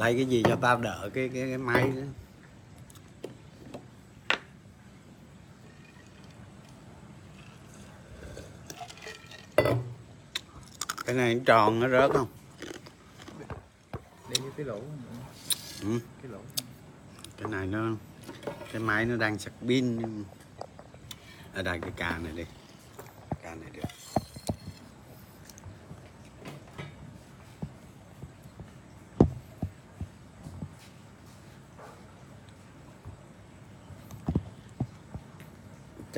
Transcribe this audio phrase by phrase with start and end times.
[0.00, 2.02] lấy cái gì cho tao đỡ cái cái, cái máy đó.
[11.04, 12.28] cái này nó tròn nó rớt không?
[14.28, 14.80] Đây cái lỗ
[15.82, 16.00] ừ.
[16.22, 16.38] cái lỗ
[17.36, 17.90] cái này nó
[18.72, 19.96] cái máy nó đang sạc pin.
[19.96, 20.24] Nhưng-
[21.54, 22.44] ở đây cái cà này đi
[23.42, 23.82] cà này được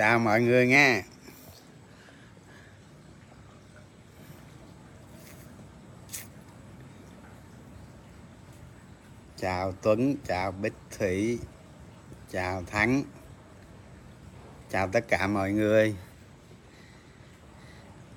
[0.03, 1.03] chào mọi người nghe
[9.37, 11.39] chào Tuấn, chào Bích Thủy,
[12.31, 13.03] chào Thắng.
[14.71, 15.97] Chào tất cả mọi người.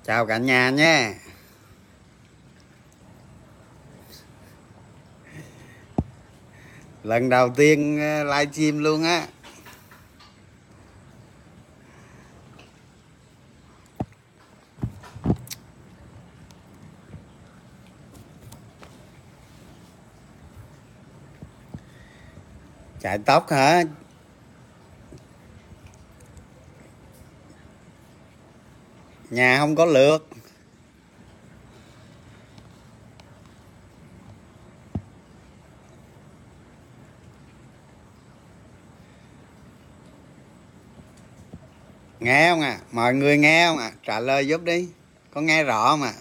[0.04, 1.14] Chào cả nhà nhé
[7.02, 9.26] lần đầu tiên live livestream luôn á.
[23.16, 23.82] Chạy tóc hả?
[29.30, 30.28] Nhà không có lượt.
[42.20, 42.78] Nghe không à?
[42.92, 43.92] Mọi người nghe không à?
[44.02, 44.88] Trả lời giúp đi.
[45.30, 46.12] Có nghe rõ không à?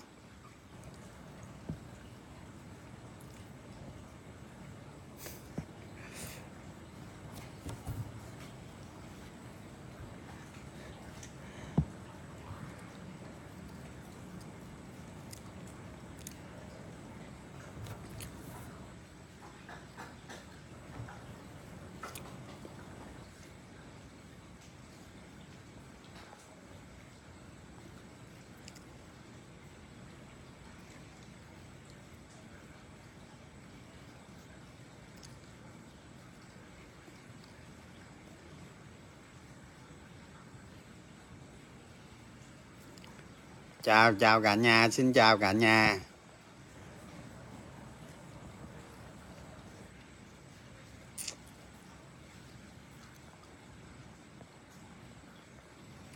[43.85, 45.99] Chào chào cả nhà xin chào cả nhà.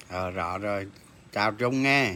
[0.09, 0.87] Ờ rõ rồi.
[1.31, 2.15] Chào trung nghe.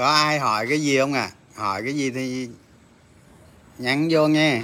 [0.00, 1.30] Có ai hỏi cái gì không à?
[1.54, 2.48] Hỏi cái gì thì
[3.78, 4.62] nhắn vô nghe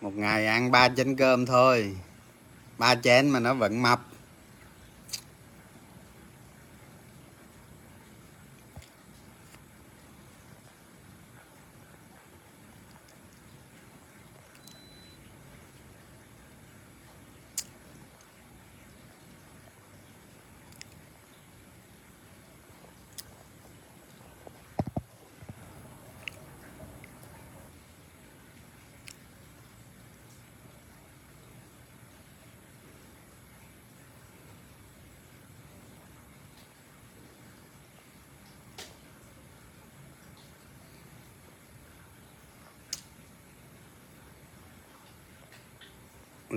[0.00, 1.96] một ngày ăn ba chén cơm thôi.
[2.78, 4.00] Ba chén mà nó vẫn mập.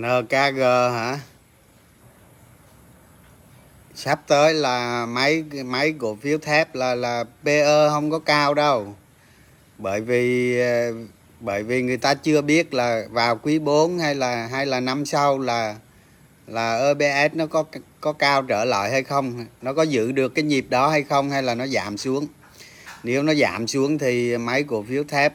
[0.01, 0.59] NKG
[0.93, 1.19] hả?
[3.95, 8.95] Sắp tới là mấy mấy cổ phiếu thép là là PE không có cao đâu.
[9.77, 10.57] Bởi vì
[11.39, 15.05] bởi vì người ta chưa biết là vào quý 4 hay là hay là năm
[15.05, 15.75] sau là
[16.47, 17.63] là EPS nó có
[18.01, 19.45] có cao trở lại hay không?
[19.61, 22.27] Nó có giữ được cái nhịp đó hay không hay là nó giảm xuống?
[23.03, 25.33] Nếu nó giảm xuống thì mấy cổ phiếu thép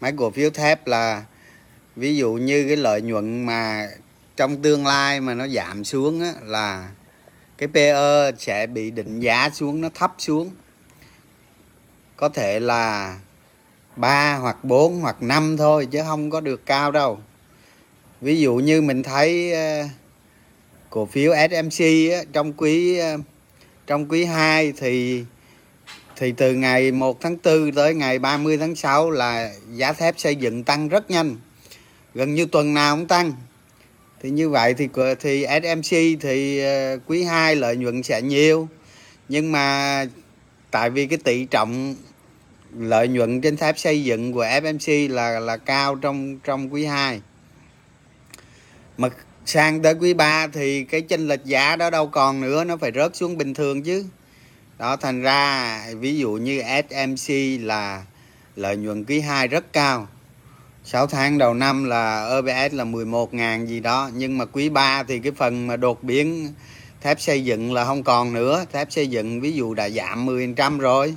[0.00, 1.22] mấy cổ phiếu thép là
[1.96, 3.88] ví dụ như cái lợi nhuận mà
[4.36, 6.90] trong tương lai mà nó giảm xuống á, là
[7.58, 10.50] cái PE sẽ bị định giá xuống nó thấp xuống.
[12.16, 13.16] Có thể là
[13.96, 17.18] 3 hoặc 4 hoặc 5 thôi chứ không có được cao đâu.
[18.20, 19.84] Ví dụ như mình thấy ờ,
[20.90, 23.16] cổ phiếu SMC á, trong quý ờ,
[23.86, 25.24] trong quý 2 thì
[26.16, 30.36] thì từ ngày 1 tháng 4 tới ngày 30 tháng 6 là giá thép xây
[30.36, 31.36] dựng tăng rất nhanh
[32.14, 33.32] gần như tuần nào cũng tăng.
[34.20, 34.88] Thì như vậy thì
[35.20, 38.68] thì SMC thì ờ, quý 2 lợi nhuận sẽ nhiều.
[39.28, 40.06] Nhưng mà
[40.70, 41.94] tại vì cái tỷ trọng
[42.78, 47.20] lợi nhuận trên thép xây dựng của FMC là là cao trong trong quý 2
[48.98, 49.08] mà
[49.44, 52.92] sang tới quý 3 thì cái chênh lệch giá đó đâu còn nữa, nó phải
[52.94, 54.04] rớt xuống bình thường chứ.
[54.78, 58.04] Đó, thành ra ví dụ như SMC là
[58.56, 60.08] lợi nhuận quý 2 rất cao.
[60.84, 65.18] 6 tháng đầu năm là OBS là 11.000 gì đó, nhưng mà quý 3 thì
[65.18, 66.52] cái phần mà đột biến
[67.00, 68.64] thép xây dựng là không còn nữa.
[68.72, 71.14] Thép xây dựng ví dụ đã giảm 10% rồi.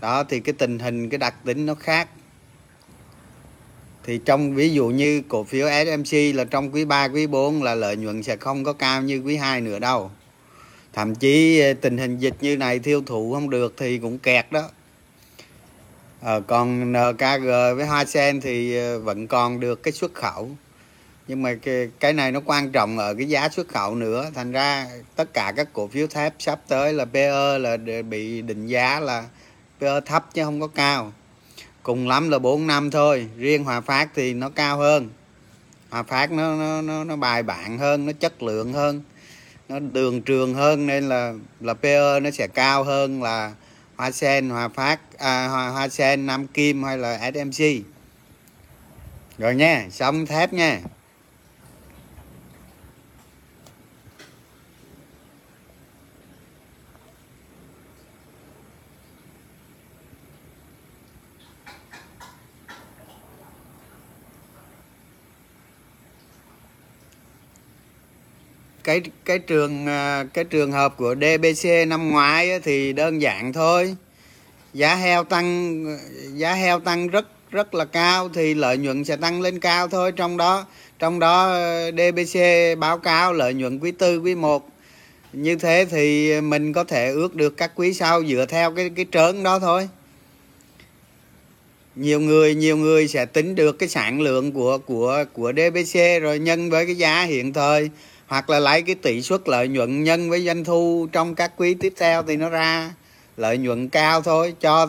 [0.00, 2.08] Đó, thì cái tình hình, cái đặc tính nó khác.
[4.04, 7.74] Thì trong, ví dụ như cổ phiếu SMC là trong quý 3 quý 4 là
[7.74, 10.10] lợi nhuận sẽ không có cao như quý 2 nữa đâu.
[10.92, 14.70] Thậm chí, tình hình dịch như này tiêu thụ không được thì cũng kẹt đó
[16.24, 17.46] à, còn ờ, NKG
[17.76, 20.50] với Hoa Sen thì ờ, vẫn còn được cái xuất khẩu.
[21.28, 24.30] Nhưng mà cái, cái này nó quan trọng ở cái giá xuất khẩu nữa.
[24.34, 24.86] Thành ra
[25.16, 27.76] tất cả các cổ phiếu thép sắp tới là PE là
[28.08, 29.24] bị định giá là
[29.80, 31.12] PE thấp chứ không có cao.
[31.82, 33.28] Cùng lắm là 4 năm thôi.
[33.36, 35.10] Riêng Hòa Phát thì nó cao hơn.
[35.90, 39.02] Hòa Phát nó nó nó, nó bài bản hơn nó chất lượng hơn
[39.68, 43.52] nó đường trường hơn nên là là PE nó sẽ cao hơn là
[43.96, 47.82] Hoa Sen Hòa Phát à, Hoa, Hoa Sen Nam Kim hay là SMC
[49.38, 50.80] rồi nha xong thép nha.
[68.84, 73.96] Cái cái trường à, cái trường hợp của DBC năm ngoái thì đơn giản thôi.
[74.74, 75.84] Giá heo tăng,
[76.34, 80.12] giá heo tăng rất rất là cao thì lợi nhuận sẽ tăng lên cao thôi.
[80.12, 80.66] Trong đó
[80.98, 81.54] trong đó
[81.92, 82.40] DBC
[82.78, 84.68] báo cáo lợi nhuận quý tư, quý 1
[85.32, 89.06] như thế thì mình có thể ước được các quý sau dựa theo cái cái
[89.12, 89.88] trớn đó thôi.
[91.96, 96.38] Nhiều người nhiều người sẽ tính được cái sản lượng của của của DBC rồi
[96.38, 97.90] nhân với cái giá hiện thời
[98.32, 101.74] hoặc là lấy cái tỷ suất lợi nhuận nhân với doanh thu trong các quý
[101.74, 102.94] tiếp theo thì nó ra
[103.36, 104.88] lợi nhuận cao thôi, cho,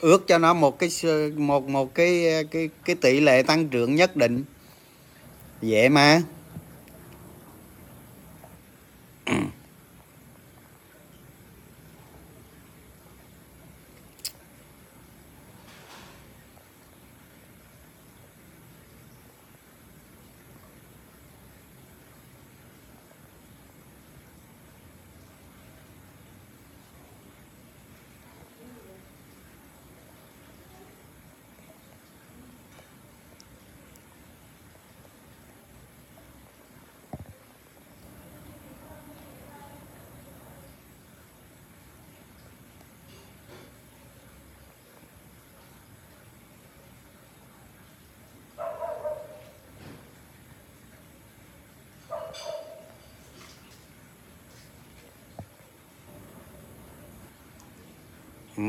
[0.00, 0.90] ước cho nó một cái
[1.36, 4.44] một một cái cái cái tỷ lệ tăng trưởng nhất định.
[5.62, 6.22] Dễ mà.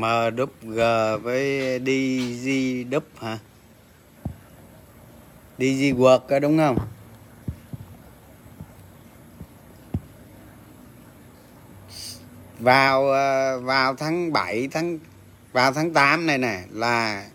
[0.00, 2.48] MWG với DG
[2.90, 3.38] đúp hả?
[5.58, 6.78] DG Work đó đúng không?
[12.58, 14.98] Vào ờ, vào tháng 7 tháng,
[15.52, 17.26] vào tháng 8 này nè, là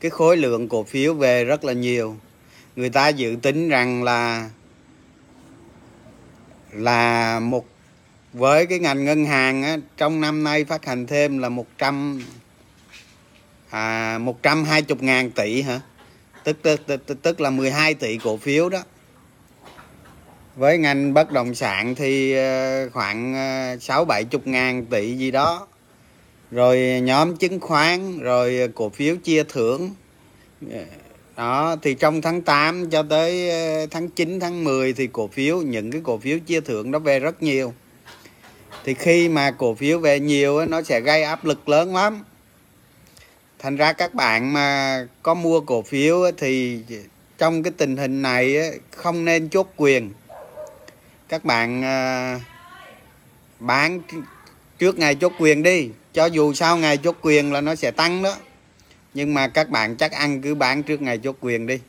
[0.00, 2.16] cái khối lượng cổ phiếu về rất là nhiều.
[2.76, 4.50] Người ta dự tính rằng là
[6.72, 7.66] là một
[8.36, 12.22] với cái ngành ngân hàng á, trong năm nay phát hành thêm là 100
[13.70, 15.80] à 120 ngàn tỷ hả?
[16.44, 18.82] Tức, tức, tức, tức là 12 tỷ cổ phiếu đó.
[20.56, 25.66] Với ngành bất động sản thì ờ, khoảng ờ, 6 70 ngàn tỷ gì đó.
[26.50, 29.90] Rồi nhóm chứng khoán rồi cổ phiếu chia thưởng.
[31.36, 35.58] Đó thì trong tháng 8 cho tới ờ, tháng 9 tháng 10 thì cổ phiếu
[35.58, 37.72] những cái cổ phiếu chia thưởng đó về rất nhiều
[38.86, 42.24] thì khi mà cổ phiếu về nhiều nó sẽ gây áp lực lớn lắm.
[43.58, 46.80] Thành ra các bạn mà có mua cổ phiếu thì
[47.38, 50.10] trong cái tình hình này không nên chốt quyền.
[51.28, 52.40] Các bạn à,
[53.60, 54.00] bán
[54.78, 55.90] trước ngày chốt quyền đi.
[56.12, 58.36] Cho dù sau ngày chốt quyền là nó sẽ tăng đó.
[59.14, 61.80] Nhưng mà các bạn chắc ăn cứ bán trước ngày chốt quyền đi.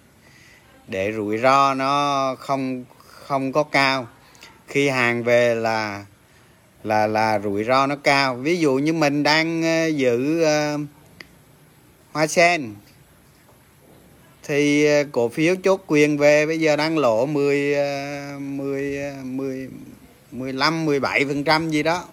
[0.88, 4.08] Để rủi ro nó không không có cao.
[4.68, 6.06] Khi hàng về là
[6.84, 8.36] là là rủi ro nó cao.
[8.36, 10.82] Ví dụ như mình đang ờ, giữ uh,
[12.12, 12.74] hoa sen
[14.44, 17.76] thì ờ, cổ phiếu chốt quyền về bây giờ đang lỗ 10
[18.40, 19.70] 10 10
[20.32, 22.06] 15 17 phần trăm gì đó.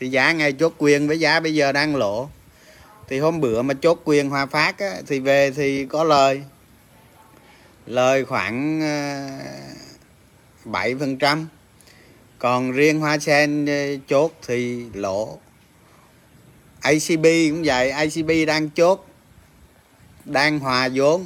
[0.00, 2.28] Thì giá ngày chốt quyền với giá bây giờ đang lỗ
[3.08, 6.42] thì hôm bữa mà chốt quyền hòa phát á, thì về thì có lời.
[7.86, 9.28] Lời khoảng ờ,
[10.64, 11.48] 7 phần trăm
[12.38, 15.38] còn riêng hoa sen ờ, chốt thì lỗ.
[16.80, 19.06] ACB cũng vậy ACB đang chốt,
[20.24, 21.24] đang hòa vốn,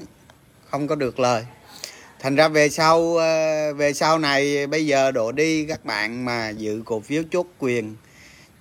[0.70, 1.44] không có được lời.
[2.18, 6.48] Thành ra về sau ờ, về sau này, bây giờ đổ đi các bạn mà
[6.48, 7.94] giữ cổ phiếu chốt quyền,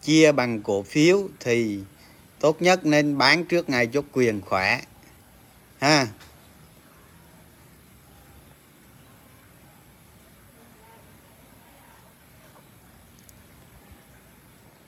[0.04, 1.80] chia bằng cổ phiếu thì
[2.40, 4.82] tốt nhất nên bán trước ngày chốt quyền khỏe.
[5.80, 6.08] Ha.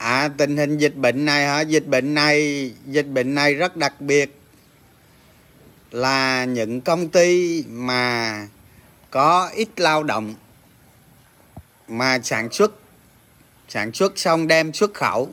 [0.03, 1.61] À tình hình dịch bệnh này hả?
[1.61, 4.39] Dịch bệnh này, dịch bệnh này rất đặc biệt.
[5.91, 8.47] Là những công ty mà
[9.11, 10.35] có ít lao động
[11.87, 12.71] mà sản xuất
[13.69, 15.29] sản xuất xong đem xuất khẩu.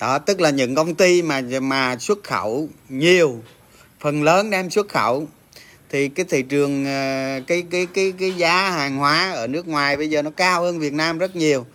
[0.00, 3.42] Đó, tức là những công ty mà mà xuất khẩu nhiều,
[4.00, 5.28] phần lớn đem xuất khẩu.
[5.90, 9.96] Thì cái thị trường ờ, cái cái cái cái giá hàng hóa ở nước ngoài
[9.96, 11.66] bây giờ nó cao hơn Việt Nam rất nhiều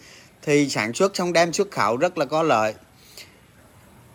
[0.47, 2.73] thì sản xuất xong đem xuất khẩu rất là có lợi.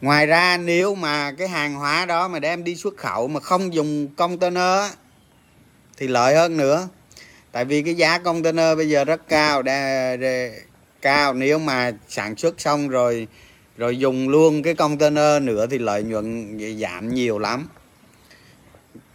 [0.01, 3.75] Ngoài ra nếu mà cái hàng hóa đó mà đem đi xuất khẩu mà không
[3.75, 4.93] dùng container
[5.97, 6.89] thì lợi hơn nữa.
[7.53, 10.49] Tại vì cái giá container bây giờ rất cao đa, đa,
[11.03, 11.35] cao.
[11.35, 13.27] Nếu mà sản xuất xong rồi
[13.77, 17.69] rồi dùng luôn cái container nữa thì lợi nhuận giảm nhiều lắm.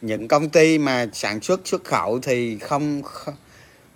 [0.01, 3.01] Những công ty mà sản xuất xuất khẩu thì không,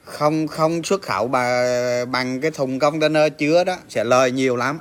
[0.04, 1.66] không không xuất khẩu bà,
[2.06, 4.80] bằng cái thùng container chứa đó sẽ lời nhiều lắm.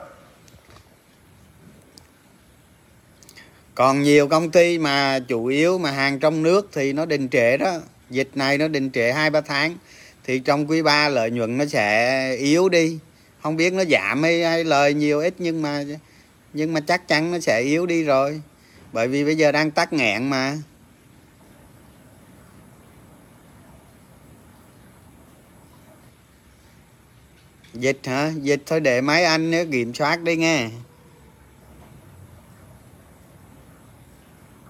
[3.75, 7.57] Còn nhiều công ty mà chủ yếu mà hàng trong nước thì nó đình trệ
[7.57, 7.79] đó.
[8.11, 9.77] Dịch này nó đình trệ hai ba tháng
[10.25, 12.99] thì trong quý 3 lợi nhuận nó sẽ yếu đi.
[13.43, 15.85] Không biết nó giảm hay, hay lời nhiều ít nhưng mà
[16.53, 18.43] nhưng mà chắc chắn nó sẽ yếu đi rồi.
[18.93, 20.57] Bởi vì bây giờ đang tắc nghẹn mà.
[27.75, 28.33] Dịch hả?
[28.43, 30.69] Dịch thôi để máy anh nữa kiểm soát đi nghe.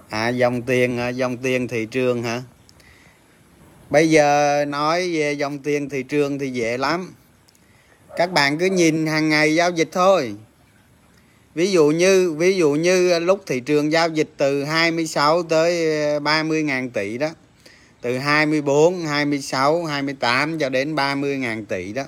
[0.09, 1.09] À dòng tiền hả?
[1.09, 2.41] Dòng tiền thị trường hả?
[3.89, 7.13] Bây giờ nói về dòng tiền thị trường thì dễ lắm.
[8.17, 10.35] Các bạn cứ nhìn hàng ngày giao dịch thôi.
[11.55, 16.19] Ví dụ như, ví dụ như lúc thị trường giao dịch từ 26 tới ờ,
[16.19, 17.29] 30 ngàn tỷ đó,
[18.01, 22.03] từ 24 26 28 cho đến 30 ngàn tỷ đó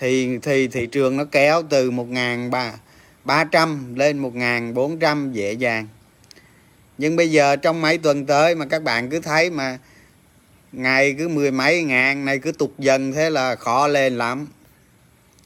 [0.00, 2.72] thì thì thị trường nó kéo từ một ngàn ba
[3.24, 5.88] ba trăm lên một ngàn bốn trăm dễ dàng.
[6.98, 9.78] Nhưng bây giờ trong mấy tuần tới mà các bạn cứ thấy mà
[10.72, 14.46] ngày cứ mười mấy ngàn, này cứ tục dần thế là khó lên lắm,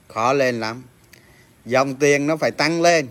[0.09, 0.83] khó lên lắm.
[1.67, 3.07] Dòng tiền nó phải tăng lên.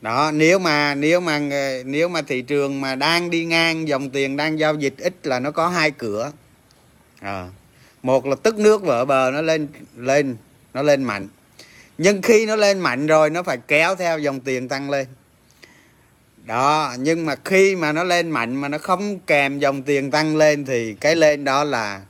[0.00, 1.38] Đó, nếu mà nếu mà
[1.84, 5.40] nếu mà thị trường mà đang đi ngang, dòng tiền đang giao dịch ít là
[5.40, 6.32] nó có hai cửa.
[7.20, 7.48] À
[8.04, 10.36] một là tức nước vỡ bờ nó lên lên,
[10.74, 11.28] nó lên mạnh.
[11.98, 15.06] Nhưng khi nó lên mạnh rồi, nó phải kéo theo dòng tiền tăng lên.
[16.44, 20.36] Đó, nhưng mà khi mà nó lên mạnh mà nó không kèm dòng tiền tăng
[20.36, 22.02] lên thì cái lên đó là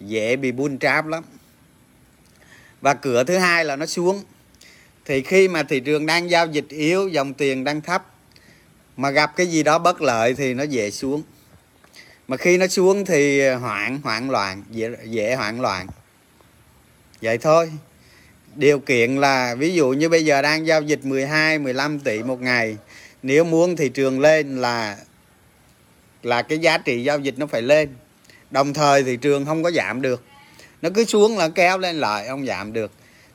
[0.00, 1.24] dễ bị buôn tráp lắm.
[2.80, 4.22] Và cửa thứ hai là nó xuống.
[5.04, 8.06] Thì khi mà thị trường đang giao dịch yếu, dòng tiền đang thấp,
[8.96, 11.22] mà gặp cái gì đó bất lợi thì nó dễ xuống
[12.28, 15.86] mà khi nó xuống thì à, hoảng hoảng loạn dễ, dễ hoảng loạn.
[17.22, 17.72] Vậy thôi.
[18.54, 22.40] Điều kiện là ví dụ như bây giờ đang giao dịch 12 15 tỷ một
[22.40, 22.76] ngày
[23.22, 24.96] nếu muốn thị trường lên là
[26.22, 27.88] là cái giá trị giao dịch nó phải lên.
[28.50, 30.22] Đồng thời thị trường không có giảm được.
[30.82, 32.92] Nó cứ xuống là kéo lên lại không giảm được.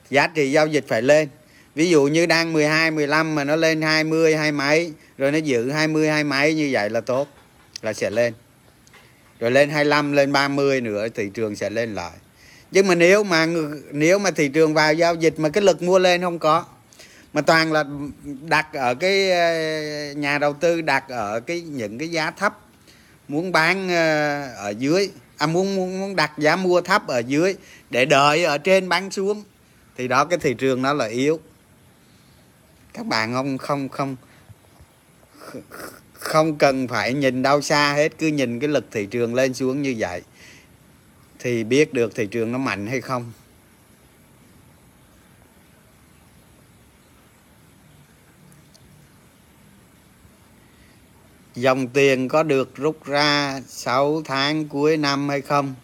[0.09, 1.29] Giá trị giao dịch phải lên.
[1.75, 5.71] Ví dụ như đang 12 15 mà nó lên 20 hai mấy rồi nó giữ
[5.71, 7.27] 20 hai mấy như vậy là tốt
[7.81, 8.33] là sẽ lên
[9.39, 12.11] rồi lên 25 lên 30 nữa thị trường sẽ lên lại.
[12.71, 13.47] Nhưng mà nếu mà
[13.91, 16.65] nếu mà thị trường vào giao dịch mà cái lực mua lên không có,
[17.33, 17.83] mà toàn là
[18.41, 22.59] đặt ở cái ờ, nhà đầu tư đặt ở cái, những cái giá thấp,
[23.27, 27.55] muốn bán ờ, ở dưới à muốn muốn muốn đặt giá mua thấp ở dưới
[27.89, 29.43] để đợi ở trên bán xuống,
[29.97, 31.39] thì đó cái thị trường nó là yếu.
[32.93, 34.15] Các bạn không không không
[36.27, 39.81] không cần phải nhìn đâu xa hết, cứ nhìn cái lực thị trường lên xuống
[39.81, 40.21] như vậy.
[41.39, 43.31] Thì biết được thị trường nó mạnh hay không.
[51.55, 55.75] Dòng tiền có được rút ra 6 tháng cuối năm hay không?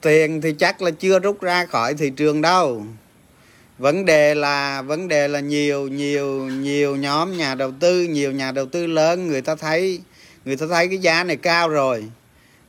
[0.00, 2.86] Tiền thì chắc là chưa rút ra khỏi thị trường đâu
[3.78, 8.52] vấn đề là, vấn đề là nhiều nhiều nhiều nhóm nhà đầu tư, nhiều nhà
[8.52, 10.00] đầu tư lớn, người ta thấy,
[10.44, 12.04] người ta thấy cái giá này cao rồi.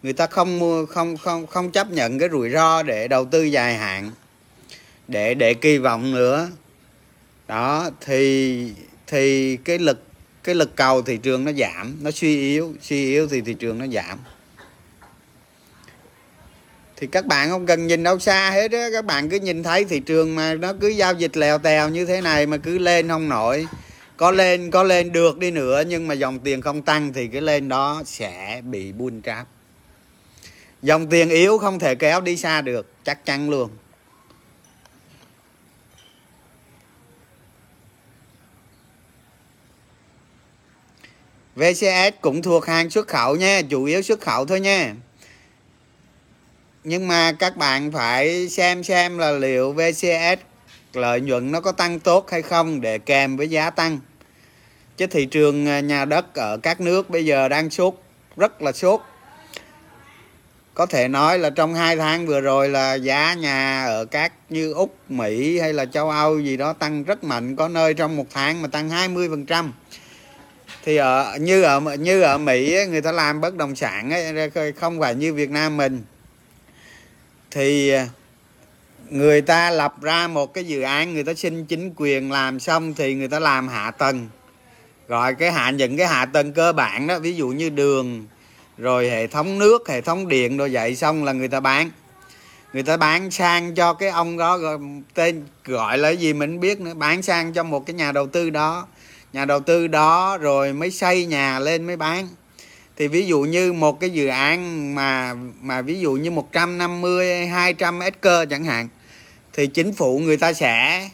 [0.04, 3.44] Người ta không mua, không không không chấp nhận cái rủi ro để đầu tư
[3.44, 4.12] dài hạn,
[5.08, 6.50] để để kỳ vọng nữa.
[7.48, 8.72] Đó, thì
[9.08, 10.04] thì cái lực
[10.44, 13.78] cái lực cầu thị trường nó giảm, nó suy yếu suy yếu thì thị trường
[13.78, 14.20] nó giảm
[16.98, 18.90] thì các bạn không cần nhìn đâu xa hết á.
[18.94, 22.06] Các bạn cứ nhìn thấy thị trường mà nó cứ giao dịch lèo tèo như
[22.06, 23.68] thế này mà cứ lên không nổi.
[24.18, 27.42] Có lên có lên được đi nữa, nhưng mà dòng tiền không tăng thì cái
[27.42, 29.48] lên đó sẽ bị buôn tráp.
[30.82, 33.70] Dòng tiền yếu không thể kéo đi xa được, chắc chắn luôn.
[41.56, 44.94] VCS cũng thuộc hàng xuất khẩu nha, chủ yếu xuất khẩu thôi nha
[46.90, 50.40] nhưng mà các bạn phải xem xem là liệu VCS
[50.94, 54.00] lợi nhuận nó có tăng tốt hay không để kèm với giá tăng.
[54.98, 57.94] Chứ thị trường à, nhà đất ở các nước bây giờ đang sốt
[58.38, 59.02] rất là sốt.
[60.74, 64.74] Có thể nói là trong hai tháng vừa rồi là giá nhà ở các như
[64.74, 68.28] Úc, Mỹ hay là châu Âu gì đó tăng rất mạnh có nơi trong một
[68.34, 69.70] tháng mà tăng 20%
[70.84, 74.52] thì ở như ở như ở Mỹ ấy, người ta làm bất động sản ấy,
[74.76, 76.04] không phải như Việt Nam mình
[77.58, 78.08] thì à,
[79.10, 82.94] người ta lập ra một cái dự án người ta xin chính quyền làm xong
[82.94, 84.28] thì người ta làm hạ tầng.
[85.08, 88.26] Gọi cái hạ những cái hạ tầng cơ bản đó ví dụ như đường
[88.78, 91.92] rồi hệ thống nước hệ thống điện rồi vậy xong là người ta bán.
[92.74, 94.78] Người ta bán sang cho cái ông đó gọi,
[95.14, 98.50] tên gọi là gì mình biết nữa bán sang cho một cái nhà đầu tư
[98.50, 98.88] đó.
[99.34, 102.28] Nhà đầu tư đó rồi mới xây nhà lên mới bán
[102.98, 108.00] thì ví dụ như một cái dự án mà mà ví dụ như 150 200
[108.00, 108.88] acre chẳng hạn,
[109.54, 111.10] thì chính phủ người ta sẽ,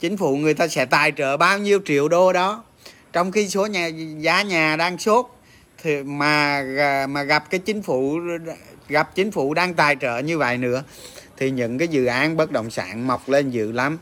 [0.00, 2.64] chính phủ người ta sẽ tài trợ bao nhiêu triệu đô đó.
[3.12, 3.86] Trong khi số nhà,
[4.18, 5.26] giá nhà đang sốt,
[5.82, 6.62] thì mà
[7.08, 8.18] mà gặp cái chính phủ,
[8.88, 10.82] gặp chính phủ đang tài trợ như vậy nữa,
[11.36, 13.98] thì những cái dự án bất động sản mọc lên dữ lắm.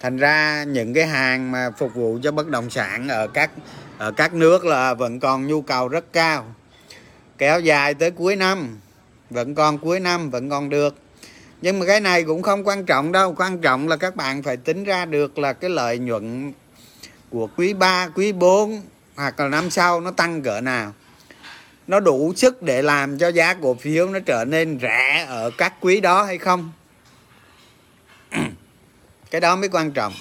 [0.00, 3.50] Thành ra những cái hàng mà phục vụ cho bất động sản ở các
[3.98, 6.54] ở các nước là vẫn còn nhu cầu rất cao
[7.38, 8.78] kéo dài tới cuối năm.
[9.30, 10.94] Vẫn còn cuối năm vẫn còn được.
[11.62, 13.34] Nhưng mà cái này cũng không quan trọng đâu.
[13.38, 16.52] Quan trọng là các bạn phải tính ra được là cái lợi nhuận
[17.30, 18.82] của quý 3, quý 4
[19.16, 20.92] hoặc là năm sau nó tăng cỡ nào.
[21.86, 25.74] Nó đủ sức để làm cho giá cổ phiếu nó trở nên rẻ ở các
[25.80, 26.72] quý đó hay không?
[29.30, 30.12] Cái đó mới quan trọng.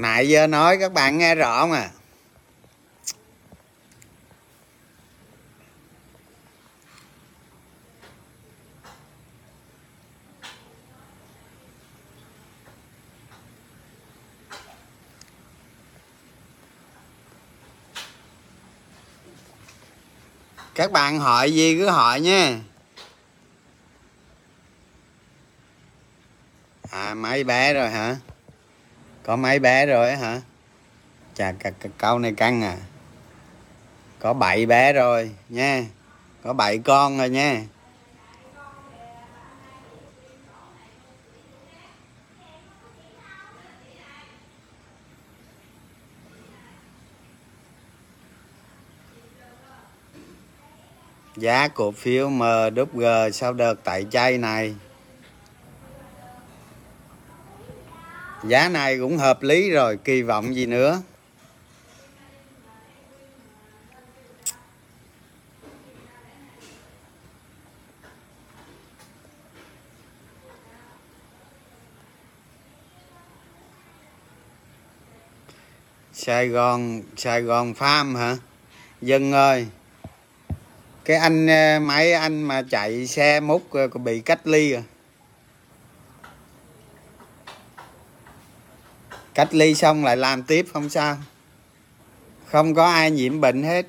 [0.00, 1.90] Nãy giờ nói các bạn nghe rõ không à
[20.80, 22.58] các bạn hỏi gì cứ hỏi nha.
[26.90, 28.16] À mấy bé rồi hả?
[29.30, 30.40] có mấy bé rồi hả?
[31.34, 31.52] Chà
[31.98, 32.76] câu này căng à.
[34.18, 35.84] Có bảy bé rồi nha.
[36.42, 37.62] Có bảy con rồi nha.
[51.36, 54.74] Giá cổ phiếu MWG sau đợt tại chay này
[58.44, 61.02] giá này cũng hợp lý rồi, kỳ vọng gì nữa?
[76.12, 78.36] Sài Gòn Sài Gòn Farm hả?
[79.02, 79.66] Dân ơi,
[81.04, 84.82] cái anh máy mấy anh mà chạy xe múc ờ, bị cách ly rồi.
[89.40, 91.16] Cách ly xong lại làm tiếp, không sao.
[92.46, 93.86] Không có ai nhiễm bệnh hết.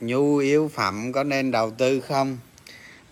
[0.00, 2.38] Nhu yếu phẩm có nên đầu tư không?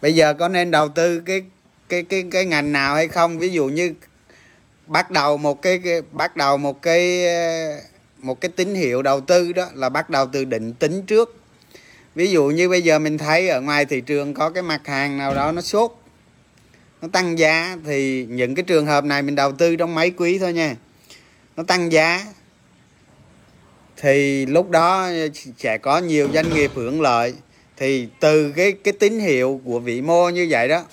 [0.03, 1.43] Bây giờ có nên đầu tư cái
[1.89, 3.39] cái cái cái ngành nào hay không?
[3.39, 3.95] Ví dụ như
[4.87, 7.27] bắt đầu một cái, cái bắt đầu một cái
[8.19, 11.37] một cái tín hiệu đầu tư đó là bắt đầu từ định tính trước.
[12.15, 15.19] Ví dụ như bây giờ mình thấy ở ngoài thị trường có cái mặt hàng
[15.19, 15.93] nào đó nó sốt
[17.03, 20.39] nó tăng giá thì những cái trường hợp này mình đầu tư trong mấy quý
[20.39, 20.75] thôi nha.
[21.57, 22.27] Nó tăng giá
[23.97, 25.09] thì lúc đó
[25.59, 27.35] sẽ có nhiều doanh nghiệp hưởng lợi.
[27.77, 30.85] Thì từ cái cái tín hiệu của vĩ mô như vậy đó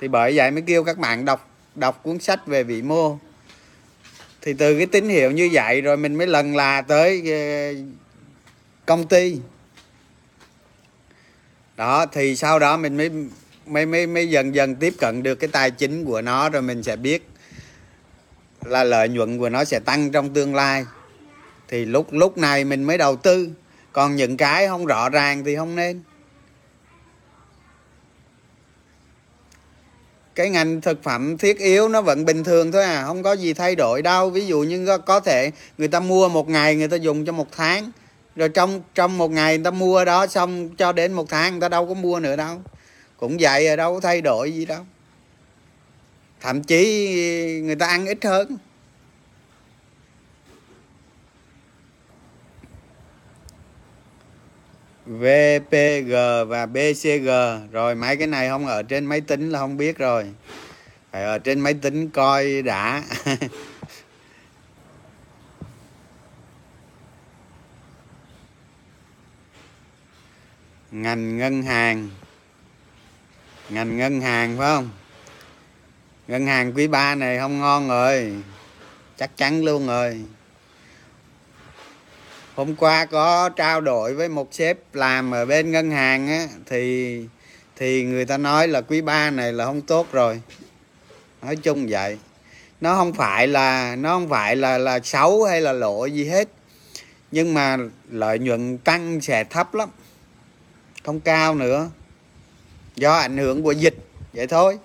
[0.00, 3.18] thì bởi vậy mới kêu các bạn đọc đọc cuốn sách về vĩ mô
[4.46, 7.80] thì từ cái tín hiệu như vậy rồi mình mới lần là tới ờ,
[8.86, 9.36] công ty.
[11.76, 13.10] Đó, thì sau đó mình mới
[13.66, 16.82] mới mới mới dần dần tiếp cận được cái tài chính của nó rồi mình
[16.82, 17.28] sẽ biết
[18.64, 20.84] là lợi nhuận của nó sẽ tăng trong tương lai.
[21.68, 23.50] Thì lúc lúc này mình mới đầu tư.
[23.92, 26.02] Còn những cái không rõ ràng thì không nên.
[30.36, 33.54] Cái ngành thực phẩm thiết yếu nó vẫn bình thường thôi à không có gì
[33.54, 34.30] thay đổi đâu.
[34.30, 37.48] Ví dụ như có thể người ta mua một ngày người ta dùng cho một
[37.52, 37.92] tháng,
[38.36, 41.60] rồi trong trong một ngày người ta mua đó xong cho đến một tháng người
[41.60, 42.62] ta đâu có mua nữa đâu.
[43.16, 44.80] Cũng vậy rồi đâu có thay đổi gì đâu.
[46.40, 47.10] Thậm chí
[47.64, 48.56] người ta ăn ít hơn.
[55.06, 56.12] VPG
[56.48, 57.28] và BCG
[57.72, 60.26] rồi, mấy cái này không, ở trên máy tính là không biết rồi.
[61.12, 63.02] Phải ở trên máy tính coi đã.
[70.90, 72.10] Ngành ngân hàng.
[73.68, 74.90] Ngành ngân hàng, phải không?
[76.28, 78.34] Ngân hàng quý ba này không ngon rồi.
[79.16, 80.24] Chắc chắn luôn rồi
[82.56, 87.20] hôm qua có trao đổi với một sếp làm ở bên ngân hàng á, thì
[87.76, 90.40] thì người ta nói là quý ba này là không tốt rồi.
[91.42, 92.18] Nói chung vậy.
[92.80, 96.48] Nó không phải là, nó không phải là là xấu hay là lộ gì hết.
[97.30, 97.76] Nhưng mà
[98.10, 99.88] lợi nhuận tăng sẽ thấp lắm.
[101.04, 101.90] Không cao nữa.
[102.96, 103.96] Do ảnh hưởng của dịch.
[104.32, 104.78] Vậy thôi.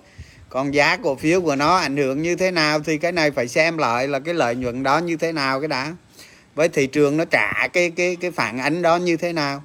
[0.48, 3.48] Còn giá cổ phiếu của nó ảnh hưởng như thế nào thì cái này phải
[3.48, 5.92] xem lại là cái lợi nhuận đó như thế nào cái đã
[6.54, 9.62] với thị trường nó trả cái cái cái phản ánh đó như thế nào?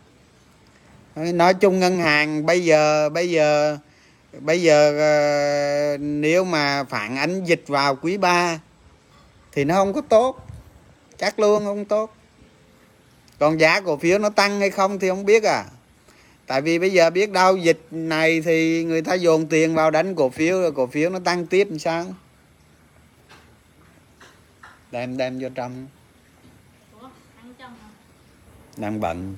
[1.15, 3.77] Nói chung ngân hàng bây giờ bây giờ
[4.39, 8.59] bây giờ ờ, nếu mà phản ánh dịch vào quý 3
[9.51, 10.47] thì nó không có tốt.
[11.17, 12.13] Chắc luôn không tốt.
[13.39, 15.65] Còn giá cổ phiếu nó tăng hay không thì không biết à.
[16.47, 20.15] Tại vì bây giờ biết đâu dịch này thì người ta dồn tiền vào đánh
[20.15, 22.05] cổ phiếu, rồi cổ phiếu nó tăng tiếp làm sao?
[24.91, 25.87] Đem đem vô trong
[28.77, 29.35] đang bận.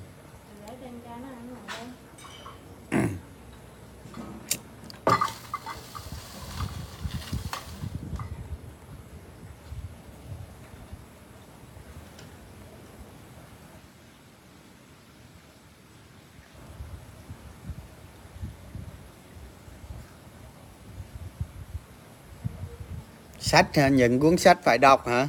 [23.38, 25.28] Sách những cuốn sách phải đọc hả?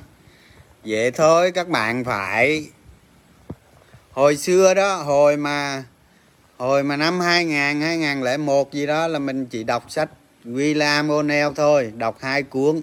[0.85, 2.69] Vậy thôi các bạn phải
[4.13, 5.83] hồi xưa đó, hồi mà
[6.57, 10.09] hồi mà năm 2000 2001 gì đó là mình chỉ đọc sách
[10.45, 12.81] William O'Neill thôi, đọc hai cuốn.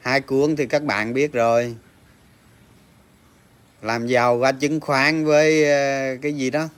[0.00, 1.76] Hai cuốn thì các bạn biết rồi.
[3.82, 6.68] Làm giàu qua chứng khoán với ờ, cái gì đó.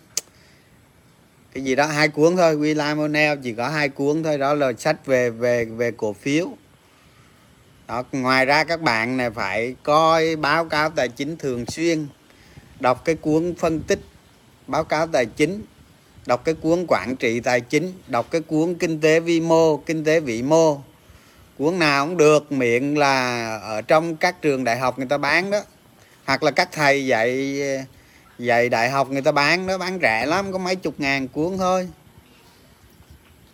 [1.55, 4.73] Cái gì đó, hai cuốn thôi William O'Neill chỉ có hai cuốn thôi, đó là
[4.79, 6.49] sách về về về cổ phiếu.
[7.89, 12.07] Đó, ngoài ra các bạn này phải coi báo cáo tài chính thường xuyên
[12.85, 14.01] đọc cái cuốn phân tích
[14.67, 15.63] báo cáo tài chính,
[16.27, 20.05] đọc cái cuốn quản trị tài chính, đọc cái cuốn kinh tế vi mô, kinh
[20.05, 20.81] tế vĩ mô.
[21.59, 25.51] Cuốn nào cũng được, miệng là ở trong các trường đại học người ta bán
[25.51, 25.61] đó.
[26.25, 27.61] Hoặc là các thầy dạy
[28.39, 31.59] dạy đại học người ta bán đó, bán rẻ lắm, có mấy chục ngàn cuốn
[31.59, 31.89] thôi.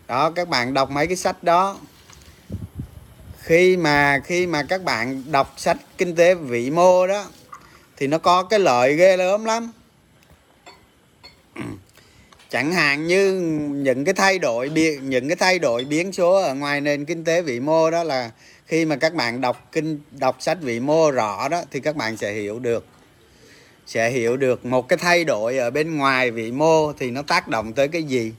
[0.09, 1.77] Đó, các bạn đọc mấy cái sách đó.
[3.39, 7.25] Khi mà khi mà các bạn đọc sách kinh tế vĩ mô đó
[8.01, 9.73] thì nó có cái lợi ghê lớn lắm.
[12.51, 13.33] Chẳng hạn như
[13.75, 17.25] những cái thay đổi biến những cái thay đổi biến số ở ngoài nền kinh
[17.25, 18.31] tế vĩ mô đó là
[18.67, 22.17] khi mà các bạn đọc kinh, đọc sách vĩ mô rõ đó thì các bạn
[22.17, 22.87] sẽ hiểu được.
[23.87, 27.49] Sẽ hiểu được một cái thay đổi ở bên ngoài vĩ mô thì nó tác
[27.49, 28.33] động tới cái gì.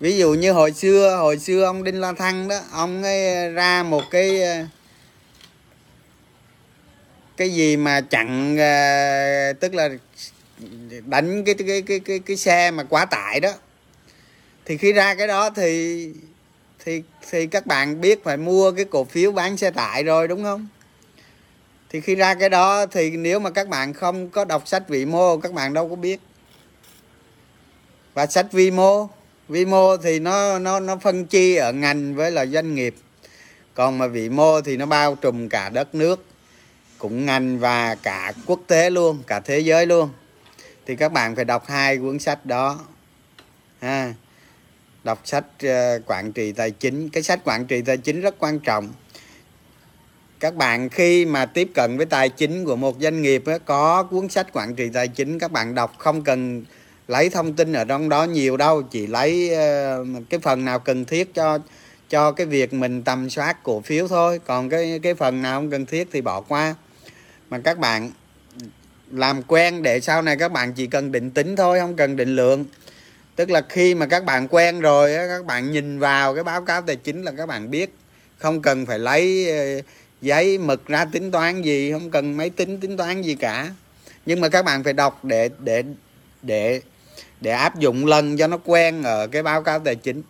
[0.00, 3.82] Ví dụ như hồi xưa hồi xưa ông đinh la thăng đó, ông ấy ra
[3.82, 4.40] một cái
[7.40, 9.88] cái gì mà chặn uh, tức là
[11.06, 13.52] đánh cái cái cái cái cái xe mà quá tải đó.
[14.64, 16.08] Thì khi ra cái đó thì
[16.84, 20.42] thì thì các bạn biết phải mua cái cổ phiếu bán xe tải rồi đúng
[20.42, 20.68] không?
[21.88, 25.04] Thì khi ra cái đó thì nếu mà các bạn không có đọc sách vĩ
[25.04, 26.20] mô các bạn đâu có biết.
[28.14, 29.08] Và sách vi mô
[29.48, 32.94] vi mô thì nó nó nó phân chi ở ngành với là doanh nghiệp.
[33.74, 36.24] Còn mà vĩ mô thì nó bao trùm cả đất nước
[37.00, 40.08] cũng ngành và cả quốc tế luôn cả thế giới luôn.
[40.86, 42.78] Thì các bạn phải đọc hai cuốn sách đó.
[43.80, 44.14] Ha.
[45.04, 47.08] Đọc sách uh, quản trị tài chính.
[47.08, 48.88] Cái sách quản trị tài chính rất quan trọng.
[50.40, 54.02] Các bạn khi mà tiếp cận với tài chính của một doanh nghiệp ấy, có
[54.02, 56.64] cuốn sách quản trị tài chính các bạn đọc không cần
[57.08, 58.82] lấy thông tin ở trong đó nhiều đâu.
[58.82, 61.58] Chỉ lấy uh, cái phần nào cần thiết cho
[62.08, 64.40] cho cái việc mình tầm soát cổ phiếu thôi.
[64.46, 66.74] Còn cái cái phần nào không cần thiết thì bỏ qua
[67.50, 68.10] mà các bạn
[69.10, 72.36] làm quen để sau này các bạn chỉ cần định tính thôi, không cần định
[72.36, 72.64] lượng.
[73.36, 76.82] Tức là khi mà các bạn quen rồi các bạn nhìn vào cái báo cáo
[76.82, 77.94] tài chính là các bạn biết.
[78.38, 79.82] Không cần phải lấy ờ,
[80.20, 83.70] giấy mực ra tính toán gì, không cần máy tính tính toán gì cả.
[84.26, 85.84] Nhưng mà các bạn phải đọc để để
[86.42, 86.80] để
[87.40, 90.22] để áp dụng lần cho nó quen ở cái báo cáo tài chính.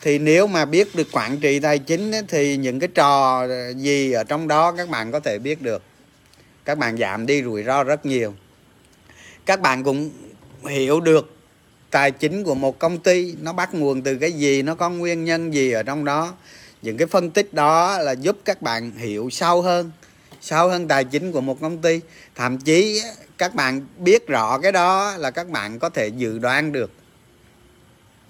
[0.00, 4.24] Thì nếu mà biết được quản trị tài chính thì những cái trò gì ở
[4.24, 5.82] trong đó các bạn có thể biết được
[6.68, 8.34] các bạn giảm đi rủi ro rất nhiều.
[9.46, 10.10] Các bạn cũng
[10.68, 11.36] hiểu được
[11.90, 15.24] tài chính của một công ty nó bắt nguồn từ cái gì, nó có nguyên
[15.24, 16.34] nhân gì ở trong đó.
[16.82, 19.90] Những cái phân tích đó là giúp các bạn hiểu sâu hơn
[20.40, 22.00] sâu hơn tài chính của một công ty.
[22.34, 23.02] Thậm chí,
[23.38, 26.90] các bạn biết rõ cái đó là các bạn có thể dự đoán được,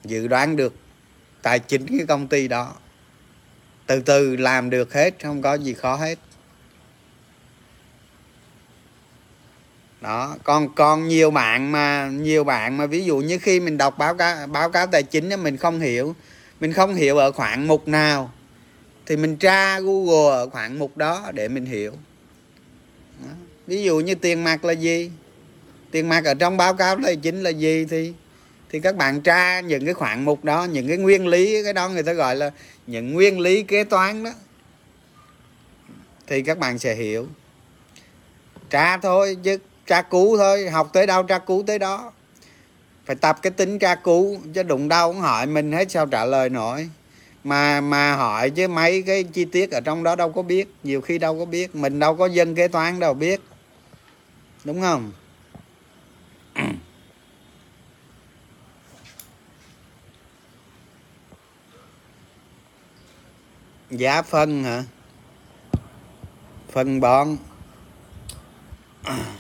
[0.05, 0.75] dự đoán được
[1.43, 2.75] tài chính cái công ty đó.
[3.87, 6.19] Từ từ làm được hết, không có gì khó hết.
[10.01, 12.87] Đó còn còn nhiều bạn mà, nhiều bạn mà.
[12.87, 16.15] Ví dụ như khi mình đọc báo cáo báo cáo tài chính mình không hiểu.
[16.61, 18.33] Mình không hiểu ở khoảng mục nào.
[19.07, 21.93] Thì mình tra google ở khoảng mục đó để mình hiểu.
[23.25, 23.31] Đó.
[23.67, 25.11] ví dụ như tiền mặt là gì?
[25.91, 28.13] Tiền mặt ở trong báo cáo tài chính là gì thì
[28.71, 31.89] thì các bạn tra những cái khoản mục đó, những cái nguyên lý, cái đó
[31.89, 32.51] người ta gọi là
[32.87, 34.31] những nguyên lý kế toán đó.
[36.27, 37.27] Thì các bạn sẽ hiểu.
[38.71, 42.13] Tra thôi chứ tra cứu thôi, học tới đâu tra cứu tới đó.
[43.07, 46.25] Phải tập cái tính tra cứu, chứ đụng đâu cũng hỏi mình hết sao trả
[46.25, 46.89] lời nổi.
[47.45, 51.01] Mà mà hỏi chứ mấy cái chi tiết ở trong đó đâu có biết, nhiều
[51.01, 53.41] khi đâu có biết, mình đâu có dân kế toán đâu biết.
[54.65, 55.13] Đúng không?
[63.91, 64.85] Giá phân hả?
[66.73, 67.37] Phân bón.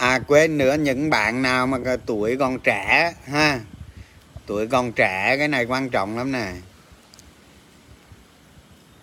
[0.00, 3.60] à quên nữa những bạn nào mà tuổi còn trẻ ha?
[4.46, 6.52] Tuổi còn trẻ cái này quan trọng lắm nè.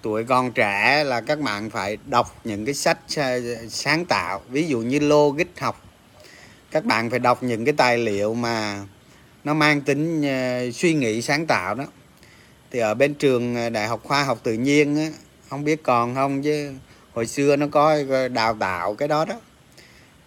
[0.02, 4.68] Tuổi còn trẻ là các bạn phải đọc những cái sách ờ, sáng tạo ví
[4.68, 5.86] dụ như logic học.
[6.72, 8.86] Các bạn phải đọc những cái tài liệu mà
[9.44, 11.86] nó mang tính ờ, suy nghĩ sáng tạo đó.
[12.72, 15.10] Thì ở bên trường ờ, đại học khoa học tự nhiên á,
[15.50, 16.72] không biết còn không chứ
[17.14, 17.98] hồi xưa nó có
[18.34, 19.36] đào tạo cái đó đó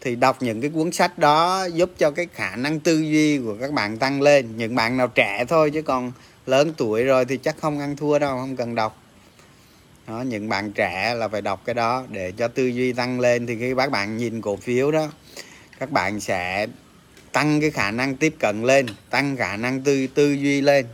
[0.00, 3.56] thì đọc những cái cuốn sách đó giúp cho cái khả năng tư duy của
[3.60, 4.56] các bạn tăng lên.
[4.56, 6.12] Những bạn nào trẻ thôi chứ còn
[6.46, 9.02] lớn tuổi rồi thì chắc không ăn thua đâu không cần đọc.
[10.06, 13.46] Đó, những bạn trẻ là phải đọc cái đó để cho tư duy tăng lên.
[13.46, 15.08] Thì khi các bạn nhìn cổ phiếu đó
[15.80, 16.66] các bạn sẽ
[17.32, 20.86] tăng cái khả năng tiếp cận lên tăng khả năng tư tư duy lên.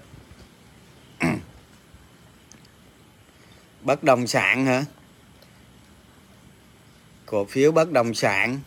[3.82, 4.84] Bất động sản hả?
[7.26, 8.60] Cổ phiếu bất động sản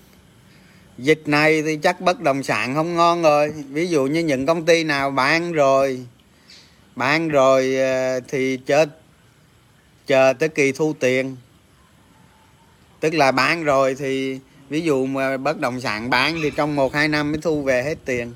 [1.02, 3.54] dịch này thì chắc bất động sản không ngon rồi.
[3.70, 6.06] Ví dụ như những công ty nào bán rồi
[6.96, 8.86] bán rồi ờ, thì chờ
[10.08, 11.36] chờ tới kỳ thu tiền.
[13.00, 16.94] Tức là bán rồi thì ví dụ mà bất động sản bán thì trong một,
[16.94, 18.34] hai năm mới thu về hết tiền.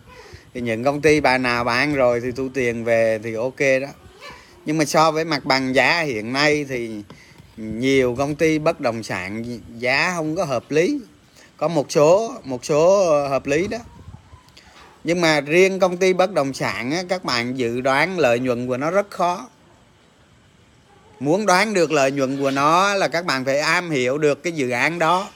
[0.53, 3.87] Thì những công ty bà nào bán rồi thì thu tiền về thì ok đó.
[4.65, 6.89] Nhưng mà so với mặt bằng giá hiện nay thì
[7.57, 10.99] nhiều công ty bất động sản giá không có hợp lý
[11.57, 13.77] có một số một số ờ, hợp lý đó.
[15.03, 18.67] Nhưng mà riêng công ty bất động sản á, các bạn dự đoán lợi nhuận
[18.67, 19.49] của nó rất khó.
[21.19, 24.53] Muốn đoán được lợi nhuận của nó là các bạn phải am hiểu được cái
[24.53, 25.29] dự án đó.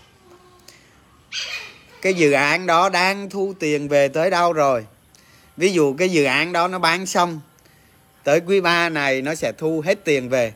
[2.02, 4.86] Cái dự án đó đang thu tiền về tới đâu rồi?
[5.58, 7.40] Ví dụ cái dự án đó nó bán xong
[8.24, 10.54] tới quý 3 này nó sẽ thu hết tiền về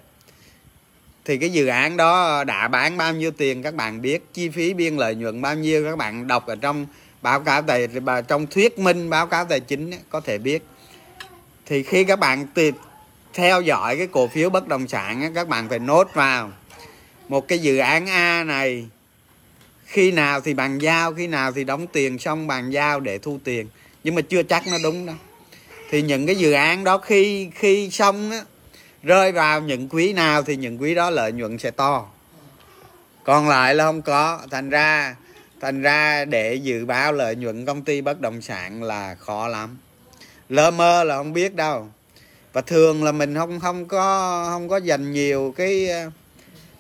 [1.32, 4.74] thì cái dự án đó đã bán bao nhiêu tiền các bạn biết, chi phí
[4.74, 6.86] biên lợi nhuận bao nhiêu các bạn đọc ở trong
[7.22, 7.88] báo cáo tài
[8.28, 10.63] trong thuyết minh báo cáo tài chính có thể biết.
[11.65, 12.76] Thì khi các bạn tìm
[13.34, 16.52] theo dõi cái cổ phiếu bất động sản các bạn phải nốt vào
[17.28, 18.86] một cái dự án A này.
[19.86, 23.39] Khi nào thì bàn giao, khi nào thì đóng tiền, xong bàn giao để thu
[23.44, 23.67] tiền.
[24.04, 25.15] Nhưng mà chưa chắc nó đúng đâu.
[25.89, 28.41] Thì những cái dự án đó khi khi xong á
[29.04, 32.08] rơi vào những quý nào thì những quý đó lợi nhuận sẽ to.
[33.24, 34.40] Còn lại là không có.
[34.52, 35.16] Thành ra
[35.62, 39.78] thành ra để dự báo lợi nhuận công ty bất động sản là khó lắm.
[40.50, 41.88] Lơ mơ là không biết đâu.
[42.54, 45.90] Và thường là mình không không có không có dành nhiều cái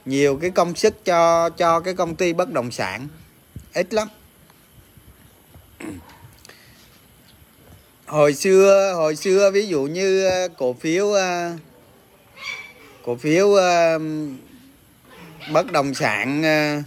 [0.05, 3.07] nhiều cái công sức cho cho cái công ty bất động sản.
[3.73, 4.07] Ít lắm.
[8.05, 11.57] Hồi xưa hồi xưa ví dụ như cổ phiếu à,
[13.03, 14.01] cổ phiếu uh,
[15.51, 16.81] bất động sản ờ,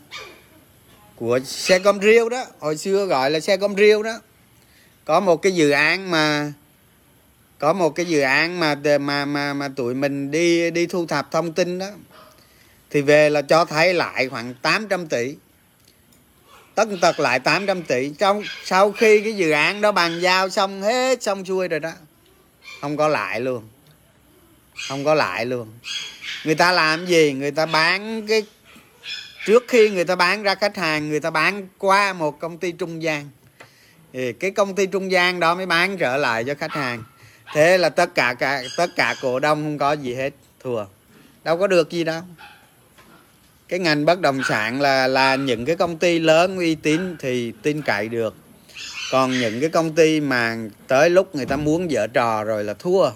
[1.17, 2.45] của xe com riêu đó.
[2.59, 4.21] Hồi xưa gọi là xe com riêu đó.
[5.05, 6.53] Có một cái dự án mà
[7.59, 11.31] có một cái dự án mà mà mà mà tụi mình đi đi thu thập
[11.31, 11.91] thông tin đó.
[12.91, 15.35] Thì về là cho thấy lại khoảng 800 tỷ.
[16.75, 18.11] Tất tật lại 800 tỷ.
[18.19, 21.93] Trong sau khi cái dự án đó bàn giao xong hết xong xuôi rồi đó.
[22.81, 23.63] Không có lại luôn
[24.89, 25.69] không có lại luôn.
[26.45, 27.33] Người ta làm gì?
[27.33, 28.43] Người ta bán cái,
[29.47, 32.73] trước khi người ta bán ra khách hàng, người ta bán qua một công ty
[32.73, 33.31] trung gian.
[34.13, 37.05] Thì cái công ty trung gian đó mới bán trở lại cho khách hàng.
[37.55, 40.31] Thế là tất cả cả, tất cả cổ đông không có gì hết,
[40.63, 40.85] thua.
[41.45, 42.23] Đâu có được gì đâu.
[43.69, 47.53] Cái ngành bất động sản là là những cái công ty lớn uy tín thì
[47.63, 48.35] tin cậy được.
[49.13, 50.57] Còn những cái công ty mà
[50.89, 53.11] tới lúc người ta muốn dở trò rồi là thua,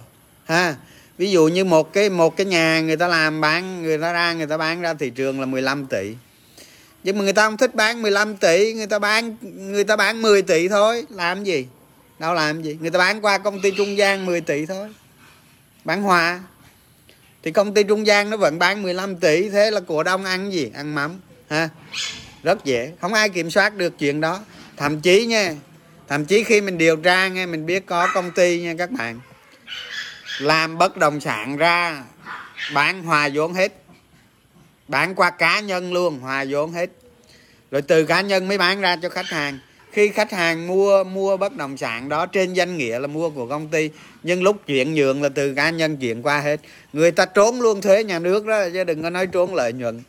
[0.44, 0.74] ha?
[1.18, 4.32] Ví dụ như một cái một cái nhà người ta làm bán, người ta ra,
[4.32, 6.14] người ta bán ra thị trường là 15 tỷ.
[7.04, 10.22] Nhưng mà người ta không thích bán 15 tỷ, người ta bán, người ta bán
[10.22, 11.04] 10 tỷ thôi.
[11.10, 11.66] Làm gì?
[12.18, 12.76] Đâu làm gì?
[12.80, 14.88] Người ta bán qua công ty trung gian 10 tỷ thôi.
[15.84, 16.40] Bán hòa.
[17.42, 19.48] Thì công ty trung gian nó vẫn bán 15 tỷ.
[19.50, 20.70] Thế là cổ đông ăn gì?
[20.74, 21.20] Ăn mắm.
[21.48, 21.68] Ha?
[22.42, 22.92] Rất dễ.
[23.00, 24.40] Không ai kiểm soát được chuyện đó.
[24.76, 25.54] Thậm chí nha,
[26.08, 29.20] thậm chí khi mình điều tra nghe mình biết có công ty nha các bạn
[30.38, 32.04] làm bất động sản ra,
[32.74, 33.72] bán hòa vốn hết.
[34.88, 36.90] Bán qua cá nhân luôn, hòa vốn hết.
[37.70, 39.58] Rồi từ cá nhân mới bán ra cho khách hàng.
[39.92, 43.46] Khi khách hàng mua mua bất động sản đó trên danh nghĩa là mua của
[43.46, 43.90] công ty,
[44.22, 46.60] nhưng lúc chuyển nhượng là từ cá nhân chuyển qua hết.
[46.92, 50.02] Người ta trốn luôn thuế nhà nước đó, chứ đừng có nói trốn lợi nhuận.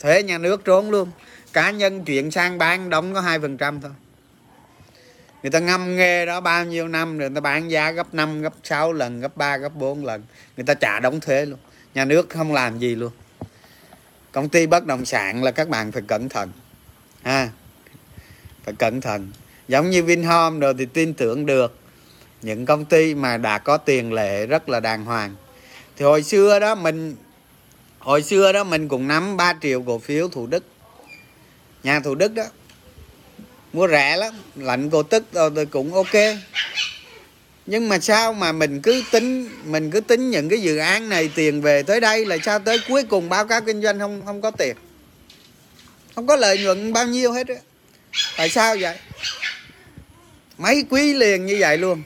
[0.00, 1.10] Thuế nhà nước trốn luôn.
[1.52, 3.90] Cá nhân chuyển sang bán đóng có hai phần trăm thôi
[5.44, 8.42] người ta ngâm nghe đó bao nhiêu năm rồi người ta bán giá gấp 5,
[8.42, 10.22] gấp 6 lần gấp 3, gấp 4 lần.
[10.56, 11.58] Người ta trả đóng thuế luôn.
[11.94, 13.12] Nhà nước không làm gì luôn.
[14.32, 16.52] Công ty bất động sản là các bạn phải cẩn thận.
[17.22, 17.48] Ha?
[18.64, 19.30] Phải cẩn thận.
[19.68, 21.78] Giống như Vinhome rồi thì tin tưởng được.
[22.42, 25.34] Những công ty mà đã có tiền lệ rất là đàng hoàng.
[25.96, 27.16] Thì hồi xưa đó mình
[27.98, 30.64] hồi xưa đó mình cũng nắm 3 triệu cổ phiếu Thủ Đức.
[31.82, 32.44] Nhà Thủ Đức đó
[33.74, 36.14] mua rẻ lắm lạnh cổ tức rồi tôi cũng ok.
[37.66, 41.30] Nhưng mà sao mà mình cứ tính mình cứ tính những cái dự án này
[41.34, 44.40] tiền về tới đây là sao tới cuối cùng báo cáo kinh doanh không không
[44.40, 44.76] có tiền?
[46.14, 47.54] Không có lợi nhuận bao nhiêu hết á.
[48.36, 48.96] Tại sao vậy?
[50.58, 52.02] Mấy quý liền như vậy luôn.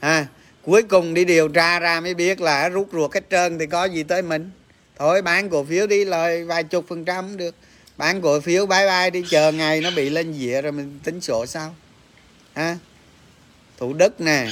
[0.00, 0.26] À,
[0.62, 3.84] cuối cùng đi điều tra ra mới biết là rút ruột hết trơn thì có
[3.84, 4.50] gì tới mình.
[4.98, 7.54] Thôi bán cổ phiếu đi lời vài chục phần trăm cũng được
[8.00, 11.20] bán cổ phiếu bye bye đi chờ ngày nó bị lên dịa rồi mình tính
[11.20, 11.74] sổ sao
[12.54, 12.76] ha?
[13.78, 14.48] Thủ đức nè.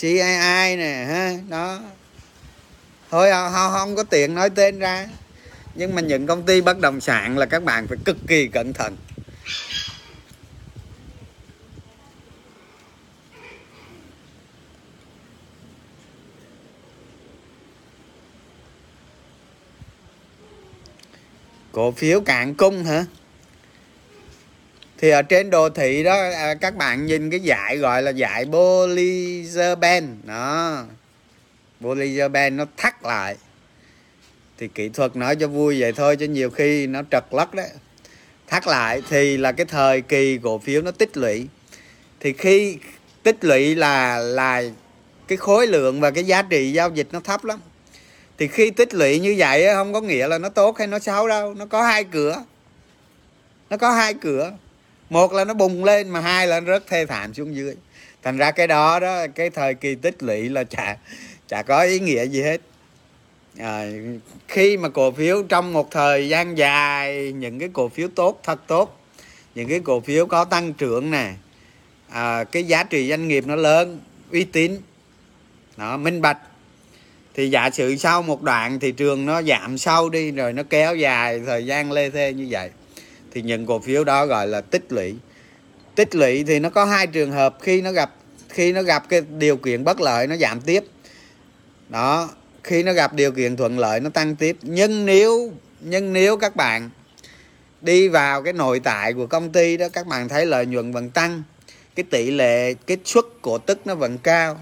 [0.00, 1.32] CII nè ha?
[1.48, 1.80] Đó.
[3.10, 5.06] Thôi không, không có tiền nói tên ra.
[5.74, 8.72] Nhưng mà những công ty bất động sản là các bạn phải cực kỳ cẩn
[8.72, 8.96] thận.
[21.74, 23.04] Cổ phiếu cạn cung hả?
[24.98, 28.44] Thì ở trên đồ thị đó à, các bạn nhìn cái dải gọi là dải
[28.44, 30.84] Bollinger Band đó.
[31.80, 33.36] Bollinger Band nó thắt lại.
[34.58, 37.68] Thì kỹ thuật nói cho vui vậy thôi chứ nhiều khi nó trật lất đấy.
[38.46, 41.46] Thắt lại thì là cái thời kỳ cổ phiếu nó tích lũy.
[42.20, 42.78] Thì khi
[43.22, 44.62] tích lũy là là
[45.28, 47.60] cái khối lượng và cái giá trị giao dịch nó thấp lắm
[48.38, 51.28] thì khi tích lũy như vậy không có nghĩa là nó tốt hay nó xấu
[51.28, 51.54] đâu.
[51.54, 52.44] Nó có hai cửa.
[53.70, 54.52] Nó có hai cửa.
[55.10, 57.74] Một là nó bùng lên mà hai là nó rất thê thảm xuống dưới.
[58.22, 60.96] Thành ra cái đó đó cái thời kỳ tích lũy là chả
[61.48, 62.60] chả có ý nghĩa gì hết.
[63.58, 63.86] À,
[64.48, 68.60] khi mà cổ phiếu trong một thời gian dài những cái cổ phiếu tốt thật
[68.66, 69.00] tốt
[69.54, 71.32] những cái cổ phiếu có tăng trưởng nè
[72.08, 74.00] à, cái giá trị doanh nghiệp nó lớn
[74.32, 74.76] uy tín
[75.76, 76.38] nó minh bạch
[77.34, 80.96] thì giả sử sau một đoạn thị trường nó giảm sâu đi, rồi nó kéo
[80.96, 82.70] dài thời gian lê thê như vậy,
[83.32, 85.14] thì những cổ phiếu đó gọi là tích lũy.
[85.94, 88.14] Tích lũy thì nó có hai trường hợp, khi nó gặp,
[88.48, 90.84] khi nó gặp cái điều kiện bất lợi nó giảm tiếp.
[91.88, 92.30] Đó,
[92.64, 94.56] khi nó gặp điều kiện thuận lợi nó tăng tiếp.
[94.62, 96.90] Nhưng nếu nhưng nếu các bạn
[97.80, 101.10] đi vào cái nội tại của công ty đó, các bạn thấy lợi nhuận vẫn
[101.10, 101.42] tăng,
[101.94, 104.60] cái tỷ lệ, cái suất cổ tức nó vẫn cao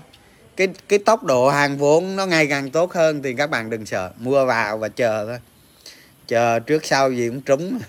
[0.66, 3.86] cái cái tốc độ hàng vốn nó ngày càng tốt hơn thì các bạn đừng
[3.86, 4.12] sợ.
[4.18, 5.38] Mua vào và chờ thôi.
[6.28, 7.78] Chờ trước sau gì cũng trúng.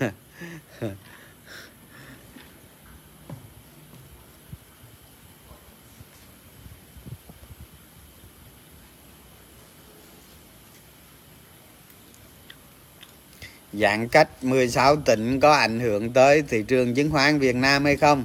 [13.72, 17.96] Giãn cách 16 tỉnh có ảnh hưởng tới thị trường chứng khoán Việt Nam hay
[17.96, 18.24] không?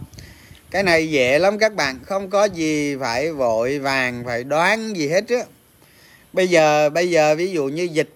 [0.72, 5.09] Cái này dễ lắm các bạn không có gì phải vội vàng phải đoán gì
[5.09, 5.43] hết á.
[6.34, 8.09] Bây giờ bây giờ ví dụ như dịch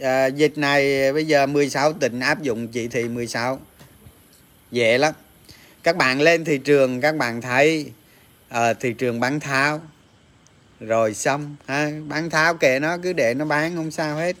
[0.00, 3.60] à, dịch này bây giờ 16 tỉnh áp dụng chỉ thị 16
[4.70, 5.14] dễ lắm.
[5.82, 7.92] Các bạn lên thị trường các bạn thấy
[8.48, 9.80] à, thị trường bán tháo.
[10.80, 14.36] Rồi xong ha bán tháo kệ nó cứ để nó bán không sao hết.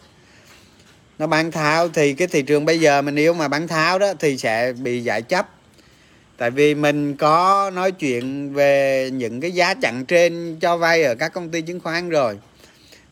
[1.18, 4.12] Nó bán tháo thì cái thị trường bây giờ mình nếu mà bán tháo đó
[4.20, 5.57] thì sẽ bị giải chấp
[6.38, 11.14] tại vì mình có nói chuyện về những cái giá chặn trên cho vay ở
[11.14, 12.38] các công ty chứng khoán rồi.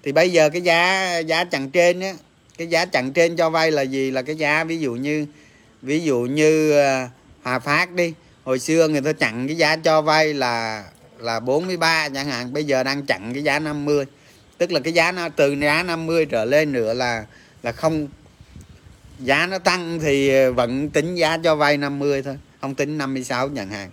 [0.03, 2.13] Thì bây giờ cái giá giá chặn trên á,
[2.59, 4.11] cái giá chặn trên cho vay là gì?
[4.11, 5.27] Là cái giá ví dụ như,
[5.83, 7.09] ví dụ như ờ,
[7.43, 8.13] Hòa Phát đi.
[8.45, 10.85] Hồi xưa người ta chặn cái giá cho vay là
[11.19, 14.05] là 43 chẳng hạn, bây giờ đang chặn cái giá 50
[14.59, 17.25] tức là cái giá nó, từ giá 50 trở lên nữa là
[17.63, 18.09] là không,
[19.19, 22.37] giá nó tăng thì vẫn tính giá cho vay 50 thôi
[22.67, 23.91] không tính 56 nhận hàng.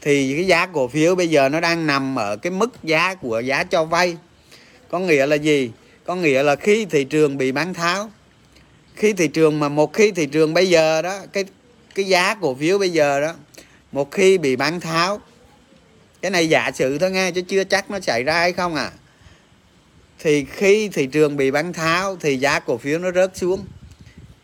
[0.00, 3.40] Thì cái giá cổ phiếu bây giờ nó đang nằm ở cái mức giá của
[3.40, 4.16] giá cho vay.
[4.90, 5.70] Có nghĩa là gì?
[6.04, 8.10] Có nghĩa là khi thị trường bị bán tháo,
[8.94, 11.44] khi thị trường mà một khi thị trường bây giờ đó, cái
[11.94, 13.34] cái giá cổ phiếu bây giờ đó,
[13.92, 15.20] một khi bị bán tháo,
[16.22, 18.90] cái này giả sử thôi nghe, chứ chưa chắc nó xảy ra hay không à.
[20.18, 23.66] Thì khi thị trường bị bán tháo thì giá cổ phiếu nó rớt xuống.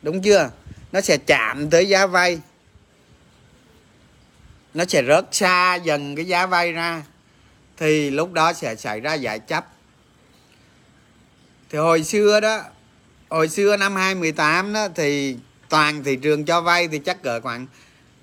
[0.03, 0.51] Đúng chưa?
[0.93, 2.39] Nó sẽ chạm tới giá vay
[4.75, 7.03] nó sẽ rớt xa dần cái giá vay ra.
[7.77, 9.67] Thì lúc đó sẽ xảy ra giải chấp.
[11.71, 12.61] Thì hồi xưa đó
[13.29, 15.37] hồi xưa năm 2018 đó thì
[15.69, 17.67] toàn thị trường cho vay thì chắc cỡ khoảng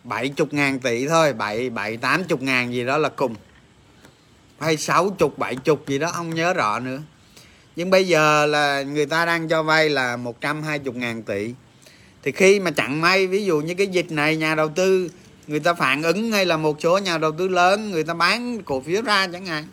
[0.03, 3.35] 70 ngàn tỷ thôi 7, 7 80 ngàn gì đó là cùng.
[4.59, 6.99] Hay 60 70 gì đó không nhớ rõ nữa.
[7.75, 11.53] Nhưng bây giờ là người ta đang cho vay là 120 ngàn tỷ.
[12.23, 15.09] Thì khi mà chặn may ví dụ như cái dịch này nhà đầu tư
[15.47, 18.63] người ta phản ứng hay là một số nhà đầu tư lớn, người ta bán
[18.63, 19.65] cổ phiếu ra chẳng hạn.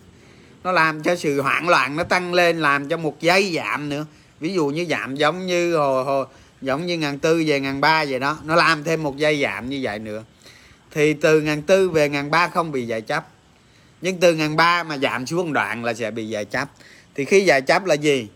[0.65, 4.07] Nó làm cho sự hoảng loạn nó tăng lên, làm cho một giây giảm nữa.
[4.41, 6.27] Ví dụ như giảm giống như hồi hồi
[6.63, 8.39] giống như ngàn tư về ngàn ba vậy đó.
[8.45, 10.25] Nó làm thêm một giây giảm như vậy nữa.
[10.91, 13.29] Thì từ ngàn tư về ngàn ba không bị giải chấp.
[14.01, 16.69] Nhưng từ ngàn ba mà giảm xuống đoạn là sẽ bị giải chấp.
[17.15, 18.29] Thì khi giải chấp là gì?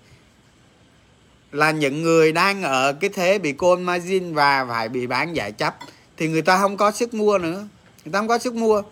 [1.52, 5.52] Là những người đang ở cái thế bị côn margin và phải bị bán giải
[5.52, 5.78] chấp
[6.18, 7.66] thì người ta không có sức mua nữa.
[8.04, 8.82] Người ta không có sức mua.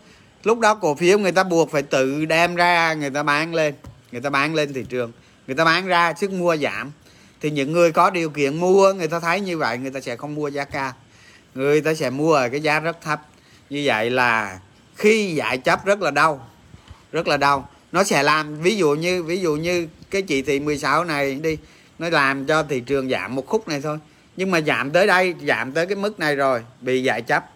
[0.45, 3.75] Lúc đó cổ phiếu người ta buộc phải tự đem ra, người ta bán lên.
[4.13, 5.13] Người ta bán lên thị trường.
[5.47, 6.93] Người ta bán ra, sức mua giảm.
[7.41, 10.17] Thì những người có điều kiện mua, người ta thấy như vậy, người ta sẽ
[10.17, 10.93] không mua giá cao.
[11.55, 13.23] Người ta sẽ mua ở cái giá rất thấp.
[13.71, 14.61] Như vậy là
[14.95, 16.49] khi giải chấp rất là đau.
[17.13, 17.69] Rất là đau.
[17.93, 21.59] Nó sẽ làm, ví dụ như, ví dụ như cái chỉ thị 16 này đi,
[21.99, 23.99] nó làm cho thị trường giảm một khúc này thôi
[24.37, 27.51] nhưng mà giảm tới đây giảm tới cái mức này rồi bị giải chấp.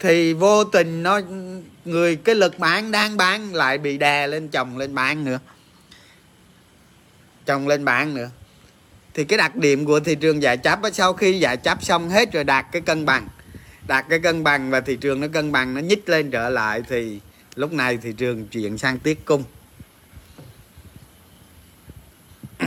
[0.00, 1.20] Thì vô tình nó
[1.84, 5.38] người cái lực bán đang bán lại bị đè lên chồng lên bán nữa.
[7.46, 8.30] Chồng lên bán nữa.
[9.14, 12.10] Thì cái đặc điểm của thị trường giải chấp á, sau khi giải chấp xong
[12.10, 13.28] hết rồi đạt cái cân bằng.
[13.86, 16.82] Đạt cái cân bằng và thị trường nó cân bằng nó nhích lên trở lại
[16.88, 17.20] thì
[17.54, 19.44] lúc này thị trường chuyển sang tiết cung.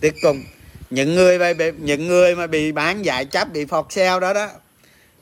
[0.00, 0.44] Tiết cung
[0.90, 4.32] những người mà bị, những người mà bị bán giải chấp bị phọt sale đó
[4.32, 4.50] đó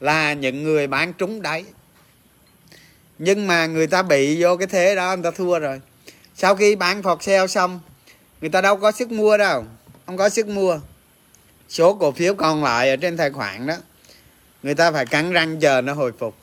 [0.01, 1.65] là những người bán trúng đáy.
[3.19, 5.81] Nhưng mà người ta bị vô cái thế đó người ta thua rồi.
[6.35, 7.81] Sau khi bán phọt sale xong
[8.41, 9.65] người ta đâu có sức mua đâu
[10.07, 10.81] không có sức mua.
[11.69, 13.75] Số cổ phiếu còn lại ở trên tài khoản đó
[14.63, 16.35] người ta phải cắn răng chờ nó hồi phục.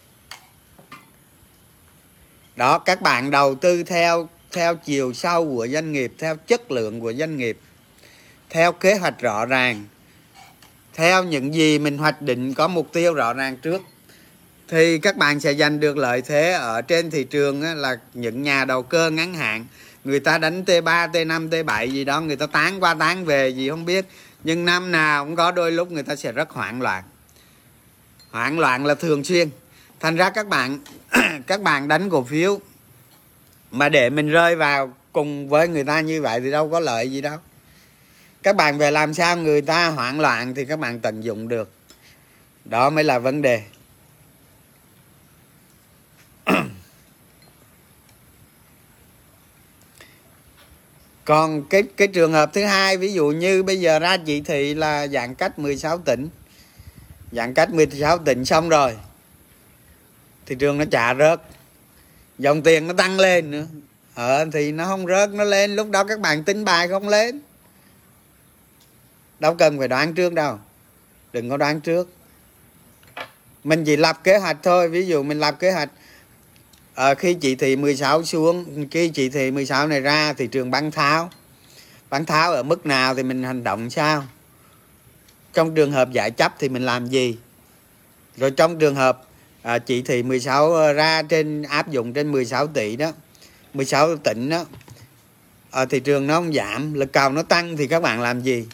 [2.56, 7.00] Đó các bạn đầu tư theo theo chiều sâu của doanh nghiệp theo chất lượng
[7.00, 7.58] của doanh nghiệp
[8.50, 9.86] theo kế hoạch rõ ràng.
[10.94, 13.82] Theo những gì mình hoạch định có mục tiêu rõ ràng trước
[14.68, 18.66] thì các bạn sẽ giành được lợi thế ở trên thị trường là những nhà
[18.66, 19.66] đầu cơ ngắn hạn.
[20.04, 23.70] Người ta đánh T3, T5, T7 gì đó người ta tán qua tán về gì
[23.70, 24.06] không biết.
[24.44, 27.04] Nhưng năm nào cũng có đôi lúc người ta sẽ rất hoảng loạn.
[28.32, 29.50] Hoảng loạn là thường xuyên.
[30.00, 30.80] Thành ra các bạn
[31.48, 32.60] các bạn đánh cổ phiếu
[33.72, 37.12] mà để mình rơi vào cùng với người ta như vậy thì đâu có lợi
[37.12, 37.38] gì đâu
[38.44, 41.72] các bạn về làm sao người ta hoảng loạn thì các bạn tận dụng được.
[42.66, 43.64] Đó mới là vấn đề.
[51.26, 54.74] Còn cái cái trường hợp thứ hai, ví dụ như bây giờ ra chỉ thị
[54.74, 56.30] là giãn cách 16 tỉnh.
[57.32, 58.98] Giãn cách 16 tỉnh xong rồi
[60.46, 61.42] thị trường nó trả rớt.
[62.38, 63.66] Dòng tiền nó tăng lên nữa.
[64.14, 65.76] Ờ thì nó không rớt, nó lên.
[65.76, 67.42] Lúc đó các bạn tính bài không lên
[69.40, 70.60] đâu cần phải đoán trước đâu.
[71.34, 72.10] Đừng có đoán trước.
[73.64, 74.90] Mình chỉ lập kế hoạch thôi.
[74.90, 75.90] Ví dụ mình lập kế hoạch
[76.96, 80.92] à, khi chỉ thị 16 xuống khi chỉ thị 16 này ra thị trường bán
[80.92, 81.30] tháo.
[82.10, 84.24] Bán tháo ở mức nào thì mình hành động sao?
[85.54, 87.38] Trong trường hợp giải chấp thì mình làm gì?
[88.38, 89.22] Rồi trong trường hợp
[89.62, 93.12] à, chỉ thị 16 ờ, ra trên áp dụng trên 16 tỷ đó
[93.74, 94.66] 16 tỉnh đó
[95.72, 98.66] à, thị trường nó không giảm lực cầu nó tăng thì các bạn làm gì?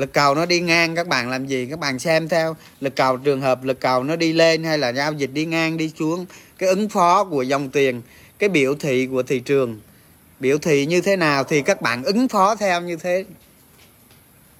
[0.00, 1.66] Lực cầu nó đi ngang, các bạn làm gì?
[1.70, 4.92] Các bạn xem theo, lực cầu, trường hợp lực cầu nó đi lên hay là
[4.92, 6.26] giao dịch đi ngang, đi xuống,
[6.58, 8.02] cái ứng phó của dòng tiền,
[8.38, 9.80] cái biểu thị của thị trường.
[10.40, 13.24] Biểu thị như thế nào thì các bạn ứng phó theo như thế.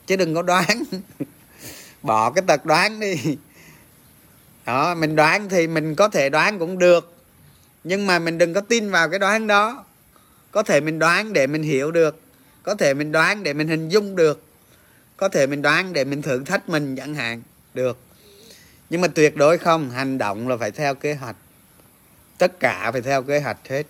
[0.06, 0.82] Chứ đừng có đoán.
[2.02, 3.36] Bỏ cái tật đoán đi.
[4.66, 7.14] Đó, mình đoán thì mình có thể đoán cũng được.
[7.84, 9.84] Nhưng mà mình đừng có tin vào cái đoán đó.
[10.50, 12.20] Có thể mình đoán để mình hiểu được.
[12.62, 14.49] Có thể mình đoán để mình hình dung được
[15.20, 17.42] có thể mình đoán để mình thử thách mình chẳng hạn.
[17.74, 17.98] Được.
[18.90, 21.36] Nhưng mà tuyệt đối không, hành động là phải theo kế hoạch.
[22.38, 23.86] Tất cả phải theo kế hoạch hết.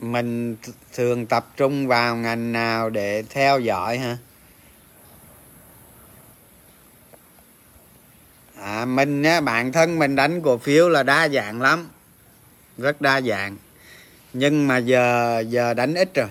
[0.00, 0.56] Mình
[0.92, 4.18] thường tập trung vào ngành nào để theo dõi hả?
[8.64, 11.88] À, mình á, bản thân mình đánh cổ phiếu là đa dạng lắm.
[12.78, 13.56] Rất đa dạng.
[14.32, 16.28] Nhưng mà giờ giờ đánh ít rồi.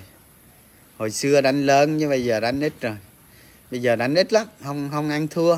[0.97, 2.95] Hồi xưa đánh lớn nhưng bây giờ đánh ít rồi.
[3.71, 5.57] Bây giờ đánh ít lắm không không ăn thua.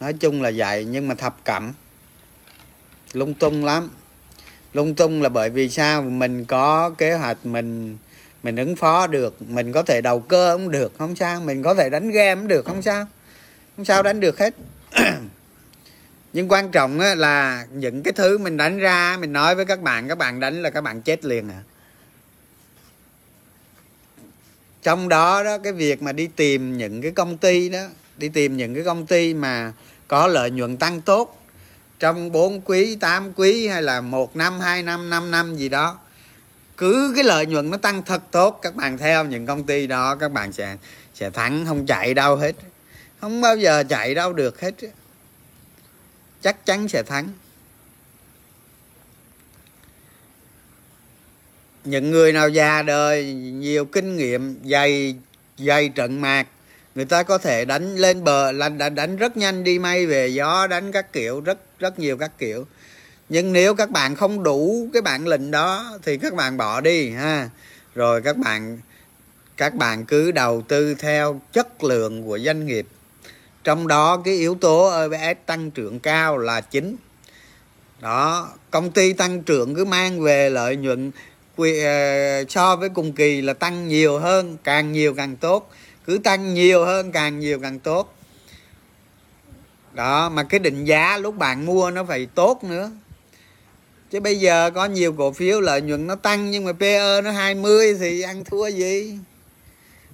[0.00, 1.72] Nói chung là vậy nhưng mà thập cẩm.
[3.12, 3.90] Lung tung lắm.
[4.72, 6.02] Lung tung là bởi vì sao?
[6.02, 7.96] Mình có kế hoạch mình
[8.42, 9.42] mình ứng phó được.
[9.42, 11.40] Mình có thể đầu cơ cũng được không sao.
[11.40, 13.06] Mình có thể đánh game cũng được không sao.
[13.76, 14.54] Không sao đánh được hết.
[16.34, 20.08] nhưng quan trọng là những cái thứ mình đánh ra, mình nói với các bạn
[20.08, 21.62] các bạn đánh là các bạn chết liền à.
[24.82, 27.82] Trong đó đó, cái việc mà đi tìm những cái công ty đó,
[28.16, 29.72] đi tìm những cái công ty mà
[30.08, 31.40] có lợi nhuận tăng tốt
[31.98, 35.98] trong 4 quý 8 quý hay là một năm, hai năm 5 năm gì đó,
[36.76, 40.16] cứ cái lợi nhuận nó tăng thật tốt, các bạn theo những công ty đó,
[40.16, 40.76] các bạn sẽ
[41.14, 42.52] sẽ thắng, không chạy đâu hết.
[43.20, 44.74] Không bao giờ chạy đâu được hết
[46.44, 47.28] chắc chắn sẽ thắng.
[51.84, 55.16] Những người nào già đời nhiều kinh nghiệm dày
[55.58, 56.46] dày trận mạc
[56.94, 60.28] người ta có thể đánh lên bờ là đánh, đánh rất nhanh đi may về
[60.28, 62.66] gió đánh các kiểu rất rất nhiều các kiểu.
[63.28, 67.10] Nhưng nếu các bạn không đủ cái bản lĩnh đó thì các bạn bỏ đi
[67.10, 67.50] ha.
[67.94, 68.78] Rồi các bạn
[69.56, 72.86] các bạn cứ đầu tư theo chất lượng của doanh nghiệp
[73.64, 76.96] trong đó cái yếu tố EPS tăng trưởng cao là chính.
[78.00, 81.10] Đó, công ty tăng trưởng cứ mang về lợi nhuận
[81.56, 85.70] ờ, so với cùng kỳ là tăng nhiều hơn, càng nhiều càng tốt.
[86.06, 88.14] Cứ tăng nhiều hơn, càng nhiều càng tốt.
[89.92, 92.90] Đó, mà cái định giá lúc bạn mua nó phải tốt nữa.
[94.10, 97.30] Chứ bây giờ có nhiều cổ phiếu lợi nhuận nó tăng, nhưng mà PE nó
[97.30, 99.18] 20 thì ăn thua gì?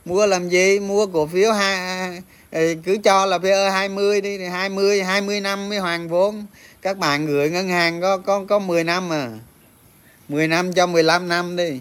[0.04, 0.80] Mua làm gì?
[0.80, 2.22] Mua cổ phiếu hai
[2.52, 6.46] cứ cho là PE 20 đi 20 20 năm mới hoàn vốn.
[6.82, 9.28] Các bạn gửi ngân hàng có có có 10 năm mà
[10.28, 11.80] 10 năm cho 15 năm đi.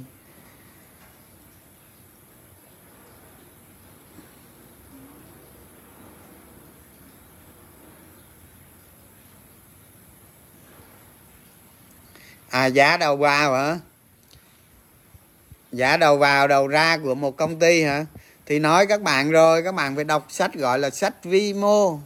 [12.50, 13.80] À giá đầu vào hả?
[15.72, 18.06] Giá đầu vào, đầu ra của một công ty hả?
[18.50, 22.00] Thì nói các bạn rồi, các bạn phải đọc sách gọi là sách vi mô.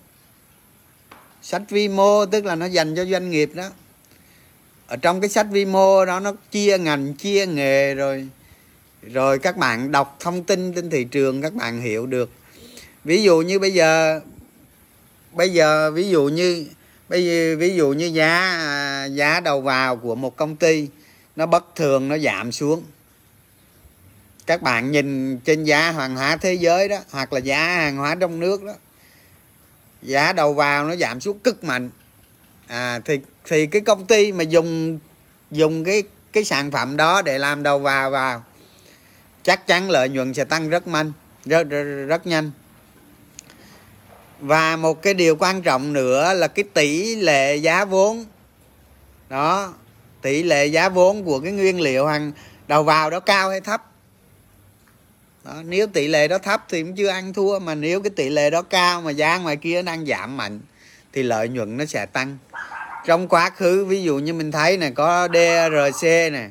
[1.41, 3.69] Sách vi mô tức là nó dành cho doanh nghiệp đó.
[4.87, 8.27] Ở trong cái sách vi mô đó, nó chia ngành, chia nghề rồi
[9.01, 12.29] rồi các bạn đọc thông tin trên thị trường, các bạn hiểu được.
[13.03, 14.19] Ví dụ như bây giờ
[15.31, 16.65] bây giờ ví dụ như,
[17.09, 20.87] bây giờ ví dụ như giá à, giá đầu vào của một công ty,
[21.35, 22.83] nó bất thường, nó giảm xuống
[24.45, 28.15] các bạn nhìn trên giá hàng hóa thế giới đó hoặc là giá hàng hóa
[28.15, 28.73] trong nước đó
[30.01, 31.89] giá đầu vào nó giảm xuống cực mạnh.
[32.67, 34.99] À thì thì cái công ty mà dùng
[35.51, 38.43] dùng cái cái sản phẩm đó để làm đầu vào vào
[39.43, 41.11] chắc chắn lợi nhuận sẽ tăng rất mạnh
[41.45, 42.51] rất, rất, rất nhanh.
[44.39, 48.25] Và một cái điều quan trọng nữa là cái tỷ lệ giá vốn.
[49.29, 49.73] Đó
[50.21, 52.31] tỷ lệ giá vốn của cái nguyên liệu hàng
[52.67, 53.92] đầu vào đó cao hay thấp?
[55.43, 58.29] Đó, nếu tỷ lệ đó thấp thì cũng chưa ăn thua mà nếu cái tỷ
[58.29, 60.59] lệ đó cao mà giá ngoài kia đang giảm mạnh
[61.13, 62.37] thì lợi nhuận nó sẽ tăng.
[63.05, 66.49] Trong quá khứ ví dụ như mình thấy này có DRC này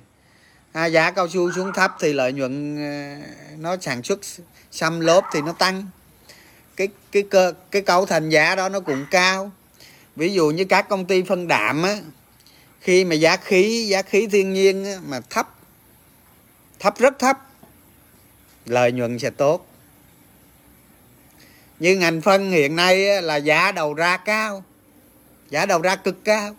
[0.73, 3.27] à, giá cao su xuống thấp thì lợi nhuận ờ,
[3.59, 4.21] nó sản xuất
[4.71, 5.87] xăm lốp thì nó tăng.
[6.77, 9.53] Cái cái cơ cái cấu thành giá đó nó cũng cao.
[10.17, 11.97] Ví dụ như các công ty phân đạm á
[12.81, 15.49] khi mà giá khí giá khí thiên nhiên á, mà thấp
[16.79, 17.39] thấp rất thấp
[18.67, 19.67] lợi nhuận sẽ tốt.
[21.79, 24.65] Như ngành phân hiện nay là giá đầu ra cao.
[25.51, 26.57] Giá đầu ra cực cao.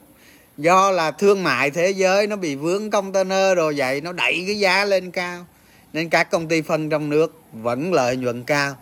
[0.57, 4.59] Do là thương mại thế giới nó bị vướng container rồi vậy, nó đẩy cái
[4.59, 5.45] giá lên cao.
[5.93, 8.75] Nên các công ty phân trong nước vẫn lợi nhuận cao.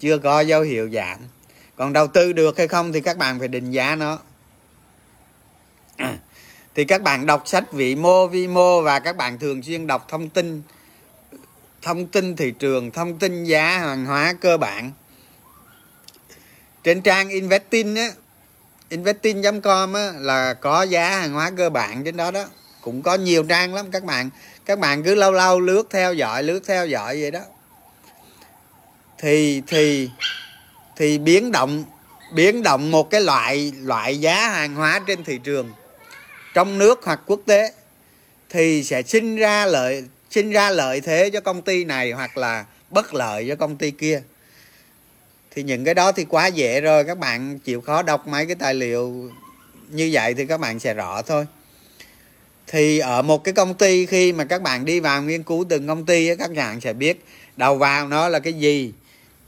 [0.00, 1.18] Chưa có dấu hiệu giảm.
[1.76, 4.18] Còn đầu tư được hay không thì các bạn phải định giá nó.
[6.74, 10.06] Thì các bạn đọc sách vị mô, vi mô và các bạn thường xuyên đọc
[10.08, 10.62] thông tin
[11.82, 14.92] thông tin thị trường thông tin giá hàng hóa cơ bản.
[16.84, 18.10] Trên trang investing á
[18.88, 22.44] investing.com á, là có giá hàng hóa cơ bản trên đó đó.
[22.80, 24.30] Cũng có nhiều trang lắm các bạn.
[24.64, 27.40] Các bạn cứ lâu lâu lướt theo dõi lướt theo dõi vậy đó.
[29.18, 30.10] Thì thì
[30.96, 31.84] thì biến động
[32.32, 35.72] biến động một cái loại loại giá hàng hóa trên thị trường
[36.54, 37.72] trong nước hoặc quốc tế
[38.48, 42.64] thì sẽ sinh ra lợi sinh ra lợi thế cho công ty này hoặc là
[42.90, 44.22] bất lợi cho công ty kia.
[45.50, 48.54] Thì những cái đó thì quá dễ rồi các bạn chịu khó đọc mấy cái
[48.54, 49.30] tài liệu
[49.88, 51.46] như vậy thì các bạn sẽ rõ thôi.
[52.66, 55.86] Thì ở một cái công ty khi mà các bạn đi vào nghiên cứu từng
[55.86, 57.24] công ty các bạn sẽ biết
[57.56, 58.92] đầu vào nó là cái gì.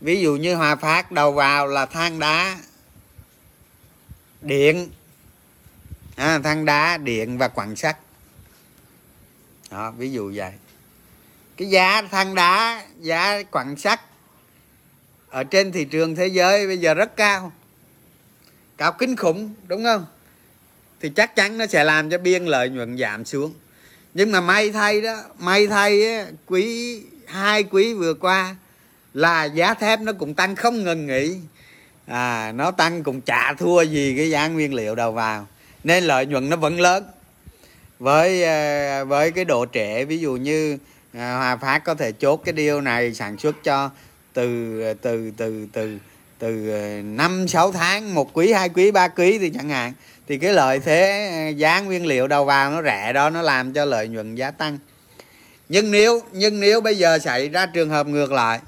[0.01, 2.59] Ví dụ như hòa phát đầu vào là than đá
[4.43, 4.89] điện.
[6.17, 7.97] À, than đá điện và quặng sắt.
[9.71, 10.53] Đó ví dụ vậy
[11.61, 14.01] cái giá than đá giá quặng sắt
[15.29, 17.53] ở trên thị trường thế giới bây giờ rất cao.
[18.77, 20.07] Cao kinh khủng đúng không?
[21.01, 23.55] Thì chắc chắn nó sẽ làm cho biên lợi nhuận giảm xuống.
[24.15, 28.57] Nhưng mà may thay đó may thay ấy, quý hai quý vừa qua
[29.15, 31.37] là giá thép nó cũng tăng không ngừng nghỉ.
[32.07, 35.47] À nó tăng cũng chả thua gì cái giá nguyên liệu đầu vào.
[35.85, 37.05] Nên lợi nhuận nó vẫn lớn.
[37.99, 40.79] Với à, với cái độ trễ ví dụ như
[41.13, 43.91] à, Hòa Phát có thể chốt cái điều này sản xuất cho
[44.33, 45.99] từ từ từ từ
[46.39, 49.93] từ à, năm sáu tháng một quý hai quý ba quý thì chẳng hạn.
[50.29, 53.73] Thì cái lợi thế ờ, giá nguyên liệu đầu vào nó rẻ đó nó làm
[53.73, 54.79] cho lợi nhuận giá tăng.
[55.69, 58.61] Nhưng nếu nhưng nếu bây giờ xảy ra trường hợp ngược lại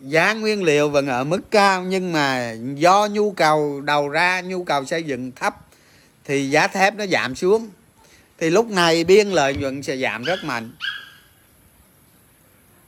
[0.00, 4.64] giá nguyên liệu vẫn ở mức cao nhưng mà do nhu cầu đầu ra nhu
[4.64, 5.56] cầu xây dựng thấp
[6.24, 7.68] thì giá thép nó giảm xuống
[8.42, 10.70] thì lúc này biên lợi nhuận sẽ giảm rất mạnh.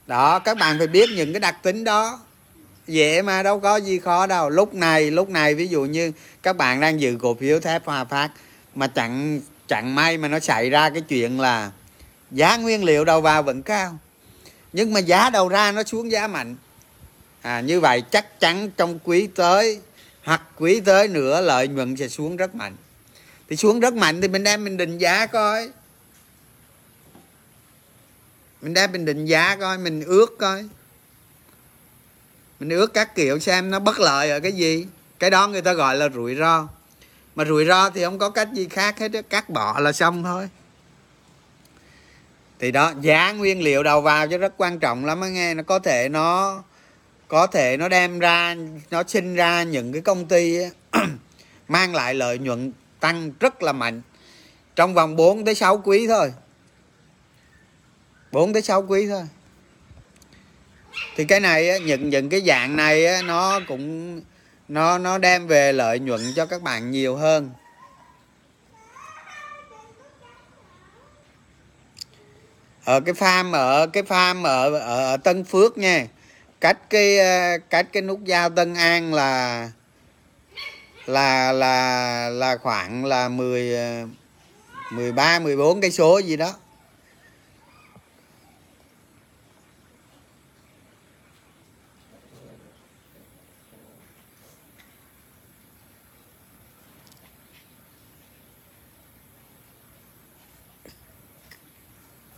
[0.07, 2.19] Đó các bạn phải biết những cái đặc tính đó.
[2.87, 4.49] Dễ mà đâu có gì khó đâu.
[4.49, 6.11] Lúc này lúc này ví dụ như
[6.43, 8.29] các bạn đang giữ cổ phiếu thép hòa phát
[8.75, 11.71] mà chẳng chẳng may mà nó xảy ra cái chuyện là
[12.31, 13.97] giá nguyên liệu đầu vào vẫn cao.
[14.73, 16.55] Nhưng mà giá đầu ra nó xuống giá mạnh.
[17.41, 19.79] À, như vậy chắc chắn trong quý tới
[20.23, 22.75] hoặc quý tới nữa lợi nhuận sẽ xuống rất mạnh
[23.49, 25.69] thì xuống rất mạnh thì mình đem mình định giá coi.
[28.61, 30.65] Mình đem mình định giá coi, mình ước coi.
[32.59, 34.87] Mình ước các kiểu xem nó bất lợi ở cái gì.
[35.19, 36.67] Cái đó người ta gọi là rủi ro.
[37.35, 40.49] Mà rủi ro thì không có cách gì khác hết cắt bỏ là xong thôi.
[42.59, 45.53] Thì đó, giá nguyên liệu đầu vào cho rất quan trọng lắm á nghe.
[45.53, 46.63] Nó có thể nó,
[47.27, 48.55] có thể nó đem ra,
[48.91, 50.57] nó sinh ra những cái công ty
[51.67, 54.01] mang lại lợi nhuận tăng rất là mạnh.
[54.75, 56.33] Trong vòng 4 tới 6 quý thôi.
[58.31, 59.23] 4 tới 6 quý thôi.
[61.15, 64.21] Thì cái này những những cái dạng này nó cũng
[64.67, 67.49] nó nó đem về lợi nhuận cho các bạn nhiều hơn.
[72.85, 76.07] Ở cái farm ở cái farm ở, ở Tân Phước nha.
[76.61, 79.69] Cách cái ờ, cách cái nút giao Tân An là
[81.05, 83.77] là là là khoảng là 10
[84.91, 86.53] 13 14 cái số gì đó.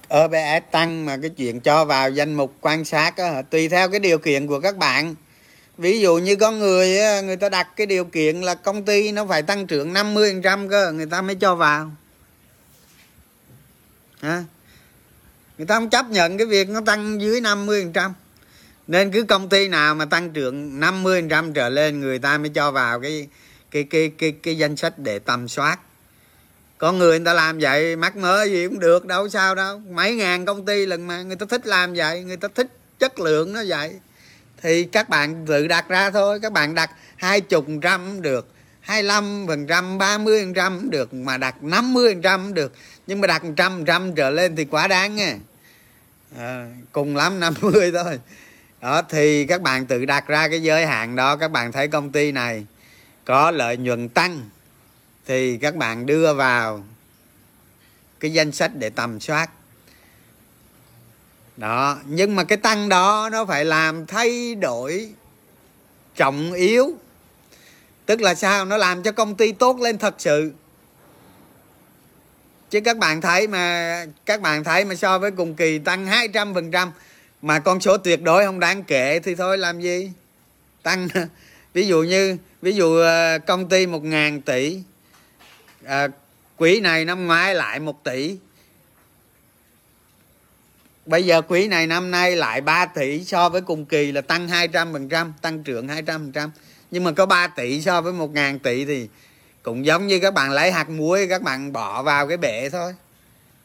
[0.09, 3.99] OBS tăng mà cái chuyện cho vào danh mục quan sát đó, tùy theo cái
[3.99, 5.15] điều kiện của các bạn
[5.77, 9.25] ví dụ như con người người ta đặt cái điều kiện là công ty nó
[9.25, 11.91] phải tăng trưởng 50% cơ người ta mới cho vào.
[14.19, 14.43] À,
[15.57, 18.11] người ta không chấp nhận cái việc nó tăng dưới 50%,
[18.87, 22.71] nên cứ công ty nào mà tăng trưởng 50% trở lên người ta mới cho
[22.71, 23.27] vào cái
[23.71, 25.79] cái cái cái cái danh sách để tầm soát.
[26.77, 29.79] Con người người ta làm vậy mắc mớ gì cũng được đâu sao đâu.
[29.79, 32.67] Mấy ngàn công ty lần mà người ta thích làm vậy người ta thích
[32.99, 33.99] chất lượng nó vậy
[34.61, 38.47] thì các bạn tự đặt ra thôi các bạn đặt hai chục trăm được
[38.87, 42.73] 25 phần trăm 30 phần trăm được mà đặt 50 phần trăm được.
[43.07, 45.37] Nhưng mà đặt trăm trăm trở lên thì quá đáng nha.
[46.37, 48.19] À, cùng lắm 50 thôi.
[48.81, 52.11] Đó thì các bạn tự đặt ra cái giới hạn đó các bạn thấy công
[52.11, 52.65] ty này
[53.25, 54.49] có lợi nhuận tăng
[55.25, 56.83] thì các bạn đưa vào
[58.19, 59.49] cái danh sách để tầm soát
[61.57, 65.09] đó nhưng mà cái tăng đó nó phải làm thay đổi
[66.15, 66.93] trọng yếu.
[68.05, 68.65] Tức là sao?
[68.65, 70.51] Nó làm cho công ty tốt lên thật sự.
[72.69, 76.53] Chứ các bạn thấy mà các bạn thấy mà so với cùng kỳ tăng 200
[76.53, 76.91] phần trăm
[77.41, 80.11] mà con số tuyệt đối không đáng kể thì thôi làm gì?
[80.83, 81.07] Tăng
[81.73, 84.79] ví dụ như ví dụ ờ, công ty một ngàn tỷ
[85.85, 86.07] à,
[86.57, 88.37] quý này năm ngoái lại 1 tỷ
[91.07, 94.47] bây giờ quý này năm nay lại 3 tỷ so với cùng kỳ là tăng
[94.47, 96.49] 200% tăng trưởng 200%
[96.91, 99.07] nhưng mà có 3 tỷ so với 1.000 tỷ thì
[99.63, 102.95] cũng giống như các bạn lấy hạt muối, các bạn bỏ vào cái bể thôi.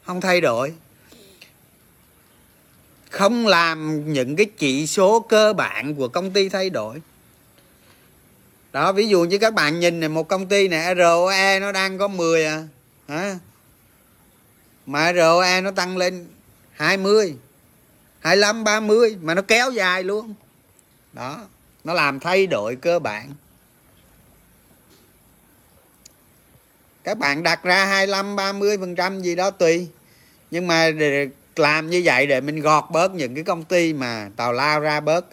[0.05, 0.73] Không thay đổi.
[3.09, 7.01] Không làm những cái chỉ số cơ bản của công ty thay đổi.
[8.71, 11.97] Đó, ví dụ như các bạn nhìn này, một công ty này ROE nó đang
[11.97, 12.67] có 10 à.
[13.07, 13.35] Hả?
[14.85, 16.27] Mà ROE nó tăng lên
[16.73, 17.35] 20
[18.19, 20.33] 25 30 mà nó kéo dài luôn.
[21.13, 21.47] Đó,
[21.83, 23.29] nó làm thay đổi cơ bản.
[27.03, 29.87] Các bạn đặt ra 25 30 phần trăm gì đó tùy.
[30.51, 34.29] Nhưng mà để làm như vậy để mình gọt bớt những cái công ty mà
[34.35, 35.25] tào lao ra bớt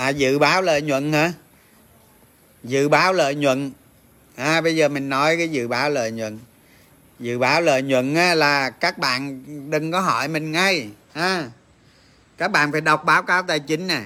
[0.00, 1.32] à dự báo lợi nhuận hả?
[2.64, 3.70] Dự báo lợi nhuận.
[4.36, 6.38] À bây giờ mình nói cái dự báo lợi nhuận.
[7.18, 11.48] Dự báo lợi nhuận là các bạn đừng có hỏi mình ngay, ha.
[12.36, 14.02] Các bạn phải đọc báo cáo tài chính nè.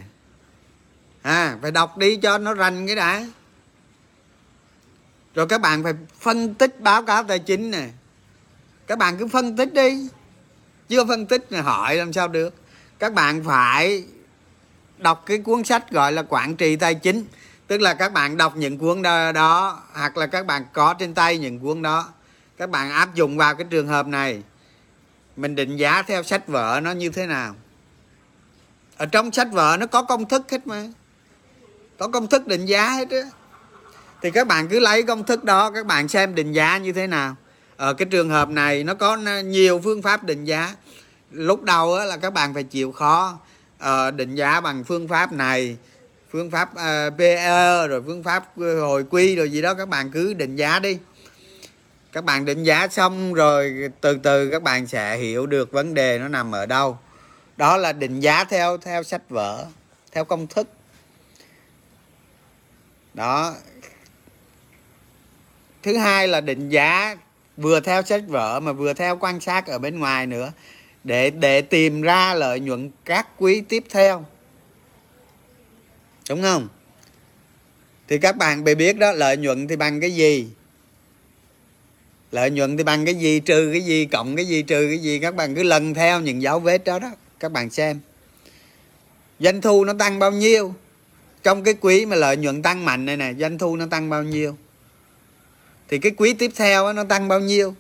[1.22, 3.26] À phải đọc đi cho nó rành cái đã.
[5.34, 7.88] Rồi các bạn phải phân tích báo cáo tài chính nè.
[8.86, 10.08] Các bạn cứ phân tích đi.
[10.88, 12.54] Chưa phân tích thì hỏi làm sao được.
[12.98, 14.04] Các bạn phải
[14.98, 17.24] đọc cái cuốn sách gọi là quản trị tài chính.
[17.66, 21.14] Tức là các bạn đọc những cuốn đó, đó hoặc là các bạn có trên
[21.14, 22.08] tay những cuốn đó
[22.58, 24.42] các bạn áp dụng vào cái trường hợp này.
[25.36, 27.54] Mình định giá theo sách vở nó như thế nào?
[28.96, 30.84] Ở trong sách vở nó có công thức hết mà.
[31.98, 33.22] Có công thức định giá hết á.
[34.22, 37.06] Thì các bạn cứ lấy công thức đó các bạn xem định giá như thế
[37.06, 37.36] nào.
[37.76, 40.74] Ở cái trường hợp này nó có nhiều phương pháp định giá.
[41.30, 43.38] Lúc đầu á, là các bạn phải chịu khó.
[43.84, 45.76] Ờ, định giá bằng phương pháp này
[46.30, 49.88] phương pháp ờ, uh, PE rồi phương pháp ờ, hồi quy rồi gì đó các
[49.88, 50.98] bạn cứ định giá đi.
[52.12, 56.18] Các bạn định giá xong rồi từ từ các bạn sẽ hiểu được vấn đề
[56.18, 56.98] nó nằm ở đâu.
[57.56, 59.66] Đó là định giá theo theo sách vở
[60.12, 60.68] theo công thức.
[63.14, 63.54] Đó.
[65.82, 67.16] Thứ hai là định giá
[67.56, 70.52] vừa theo sách vở mà vừa theo quan sát ở bên ngoài nữa
[71.04, 74.24] để để tìm ra lợi nhuận các quý tiếp theo.
[76.28, 76.68] Đúng không?
[78.08, 80.48] Thì các bạn bị biết đó, lợi nhuận thì bằng cái gì?
[82.32, 85.18] Lợi nhuận thì bằng cái gì, trừ cái gì, cộng cái gì, trừ cái gì?
[85.18, 88.00] Các bạn cứ lần theo những dấu vết đó đó, các bạn xem.
[89.38, 90.74] Doanh thu nó tăng bao nhiêu?
[91.42, 94.22] Trong cái quý mà lợi nhuận tăng mạnh này nè, doanh thu nó tăng bao
[94.22, 94.56] nhiêu?
[95.88, 97.74] Thì cái quý tiếp theo nó tăng bao nhiêu?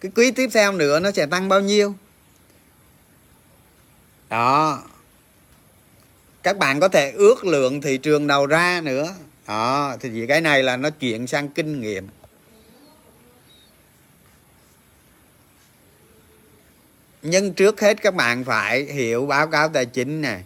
[0.00, 1.94] Cái quý tiếp theo nữa nó sẽ tăng bao nhiêu?
[4.28, 4.82] Đó.
[6.42, 9.14] Các bạn có thể ước lượng thị trường đầu ra nữa.
[9.46, 12.08] Đó, thì cái này là nó chuyển sang kinh nghiệm.
[17.22, 20.40] Nhưng trước hết các bạn phải hiểu báo cáo tài chính nè,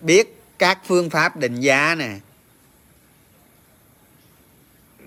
[0.00, 2.16] biết các phương pháp định giá nè.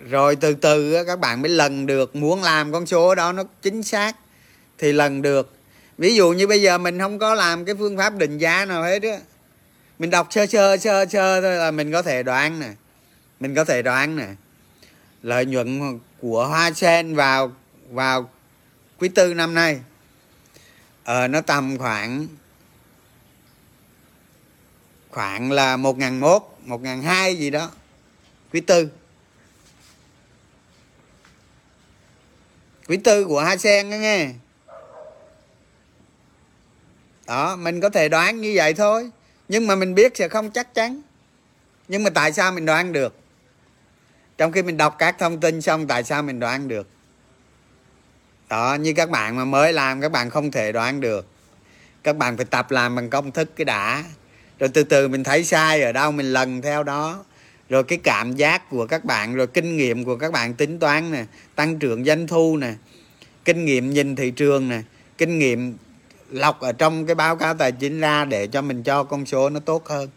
[0.10, 3.84] Rồi từ từ các bạn mới lần được muốn làm con số đó nó chính
[3.84, 4.16] xác,
[4.78, 5.54] thì lần được
[5.98, 8.84] ví dụ như bây giờ mình không có làm cái phương pháp định giá nào
[8.84, 9.20] hết á.
[10.00, 12.70] Mình đọc sơ sơ sơ sơ thôi là mình có thể đoán nè.
[13.40, 14.28] Mình có thể đoán nè.
[15.24, 17.52] Lợi nhuận của hoa sen vào
[17.90, 18.30] vào
[19.00, 19.80] quý tư năm nay
[21.04, 22.28] ờ, nó tầm khoảng
[25.10, 27.72] khoảng là một ngàn một một ngàn hai gì đó
[28.54, 28.90] quý tư.
[32.88, 34.30] Quý tư của Hoa sen đó nghe
[37.28, 39.10] đó, mình có thể đoán như vậy thôi.
[39.48, 41.02] Nhưng mà mình biết sẽ không chắc chắn.
[41.88, 43.16] Nhưng mà tại sao mình đoán được?
[44.38, 46.88] Trong khi mình đọc các thông tin xong, tại sao mình đoán được?
[48.50, 51.28] Đó, như các bạn mà mới làm, các bạn không thể đoán được.
[52.04, 54.04] Các bạn phải tập làm bằng công thức cái đã.
[54.60, 57.26] Rồi từ từ mình thấy sai ở đâu, mình lần theo đó.
[57.70, 61.12] Rồi cái cảm giác của các bạn, rồi kinh nghiệm của các bạn tính toán
[61.12, 62.74] nè, tăng trưởng doanh thu nè,
[63.46, 64.82] kinh nghiệm nhìn thị trường nè,
[65.18, 65.78] kinh nghiệm
[66.36, 69.50] lọc ở trong cái báo cáo tài chính ra để cho mình cho con số
[69.50, 70.10] nó tốt hơn.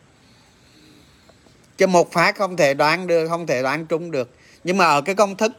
[1.79, 4.31] Chứ một phát không thể đoán được, không thể đoán trúng được.
[4.64, 5.53] Nhưng mà ở cái công thức,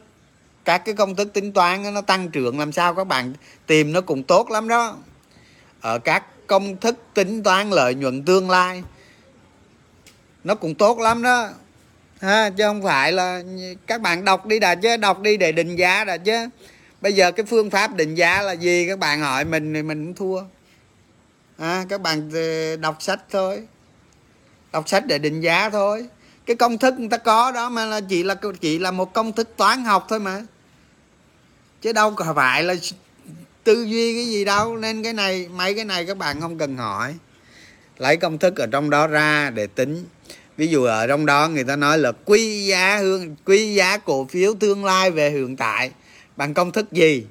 [0.64, 3.32] các cái công thức tính toán nó tăng trưởng, làm sao các bạn
[3.66, 4.96] tìm nó cũng tốt lắm đó.
[5.80, 8.82] Ở các công thức tính toán lợi nhuận tương lai,
[10.44, 11.48] nó cũng tốt lắm đó.
[12.20, 13.42] Ha, chứ không phải là,
[13.86, 16.48] các bạn đọc đi đã chứ, đọc đi để định giá đã chứ
[17.00, 18.86] bây giờ cái phương pháp định giá là gì?
[18.88, 20.42] Các bạn hỏi mình thì mình cũng thua.
[21.58, 23.62] À, các bạn ờ, đọc sách thôi.
[24.72, 26.06] Đọc sách để định giá thôi.
[26.46, 29.32] Cái công thức người ta có đó mà là chỉ là chỉ là một công
[29.32, 30.42] thức toán học thôi mà.
[31.82, 32.74] Chứ đâu phải là
[33.64, 34.76] tư duy cái gì đâu.
[34.76, 37.14] Nên cái này mấy cái này các bạn không cần hỏi.
[37.98, 40.04] Lấy công thức ở trong đó ra để tính.
[40.56, 44.26] Ví dụ ở trong đó người ta nói là quy giá hương quy giá cổ
[44.30, 45.90] phiếu tương lai về hiện tại
[46.40, 47.26] bằng công thức gì?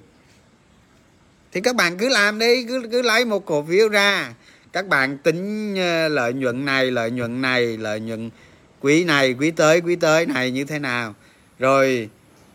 [1.51, 4.33] Thì các bạn cứ làm đi, cứ cứ lấy một cổ phiếu ra.
[4.73, 8.29] Các bạn tính ờ, lợi nhuận này, lợi nhuận này, lợi nhuận
[8.81, 11.15] quý này, quý tới quý tới này như thế nào.
[11.59, 12.09] Rồi,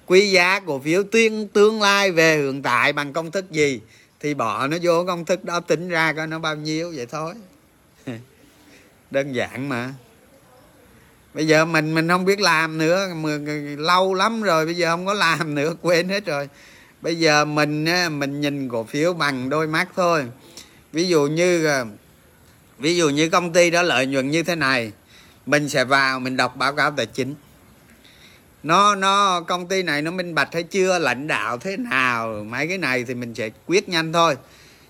[0.07, 3.81] quý giá cổ phiếu tuyên, tương lai về hiện tại bằng công thức gì?
[4.21, 7.35] Thì bỏ nó vô công thức đó, tính ra coi nó bao nhiêu, vậy thôi.
[9.11, 9.95] Đơn giản mà
[11.35, 13.09] bây giờ mình mình không biết làm nữa
[13.77, 16.49] lâu lắm rồi, bây giờ không có làm nữa, quên hết rồi.
[17.01, 20.25] Bây giờ mình mình nhìn cổ phiếu bằng đôi mắt thôi.
[20.93, 21.85] Ví dụ như à,
[22.79, 24.93] ví dụ như công ty đó lợi nhuận như thế này,
[25.47, 27.35] mình sẽ vào, mình đọc báo cáo tài chính.
[28.63, 32.69] Nó nó, công ty này nó minh bạch hay chưa, lãnh đạo thế nào, mấy
[32.69, 34.37] cái này thì mình sẽ quyết nhanh thôi.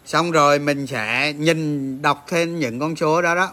[0.06, 3.52] Xong rồi mình sẽ nhìn, đọc thêm những con số đó đó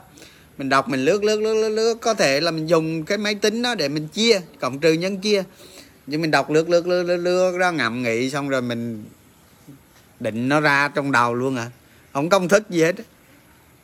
[0.58, 1.96] mình đọc mình lướt lướt lướt lướt, lướt.
[2.02, 5.18] có thể là mình dùng cái máy tính đó để mình chia cộng trừ nhân
[5.18, 5.44] chia.
[6.08, 9.04] Nhưng mình đọc lướt lướt lướt lướt, lướt ra ngậm nghĩ xong rồi mình
[10.20, 11.72] định nó ra trong đầu luôn à.
[12.14, 12.96] Không công thức gì hết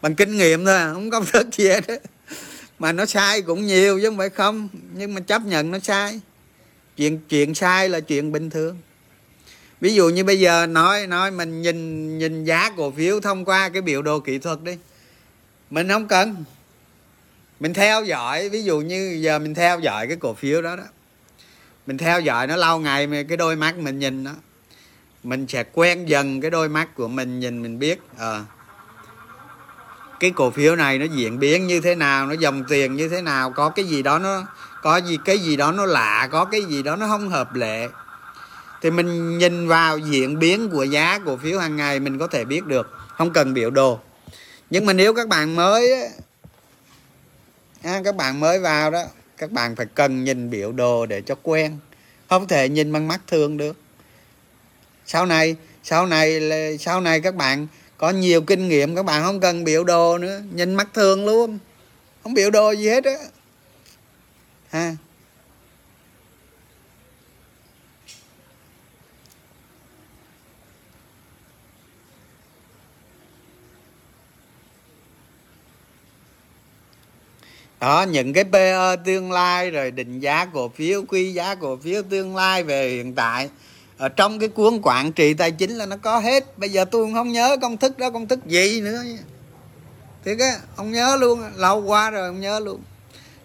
[0.01, 0.93] bằng kinh nghiệm thôi à.
[0.93, 1.81] không công thức gì hết
[2.79, 4.69] mà nó sai cũng nhiều chứ không phải không.
[4.93, 6.19] Nhưng mà chấp nhận nó sai.
[6.97, 8.77] Chuyện chuyện sai là chuyện bình thường.
[9.81, 13.69] Ví dụ như bây giờ nói nói mình nhìn nhìn giá cổ phiếu thông qua
[13.69, 14.77] cái biểu đồ kỹ thuật đi.
[15.69, 16.35] Mình không cần
[17.59, 20.83] mình theo dõi ví dụ như giờ mình theo dõi cái cổ phiếu đó đó.
[21.87, 24.31] Mình theo dõi nó lâu ngày mà cái đôi mắt mình nhìn nó.
[25.23, 28.45] Mình sẽ quen dần cái đôi mắt của mình nhìn mình biết à,
[30.19, 33.21] cái cổ phiếu này nó diễn biến như thế nào nó dòng tiền như thế
[33.21, 34.45] nào có cái gì đó nó
[34.81, 37.87] có gì cái gì đó nó lạ có cái gì đó nó không hợp lệ.
[38.81, 42.45] Thì mình nhìn vào diễn biến của giá cổ phiếu hàng ngày mình có thể
[42.45, 43.99] biết được không cần biểu đồ.
[44.69, 46.09] Nhưng mà nếu các bạn mới
[47.83, 49.03] à, các bạn mới vào đó
[49.37, 51.77] các bạn phải cần nhìn biểu đồ để cho quen.
[52.29, 53.77] Không thể nhìn bằng mắt thường được.
[55.05, 56.41] Sau này sau này
[56.79, 57.67] sau này các bạn
[57.97, 61.59] có nhiều kinh nghiệm các bạn không cần biểu đồ nữa nhìn mắt thường luôn.
[62.23, 63.17] Không biểu đồ gì hết á.
[64.69, 64.95] Ha.
[77.79, 82.01] Đó, những cái PE tương lai rồi định giá cổ phiếu quy giá cổ phiếu
[82.09, 83.49] tương lai về hiện tại.
[83.97, 86.57] Ở trong cái cuốn quản trị tài chính là nó có hết.
[86.57, 89.03] Bây giờ tôi không nhớ công thức đó, công thức gì nữa.
[90.25, 92.81] Thiệt á, không nhớ luôn lâu qua rồi không nhớ luôn.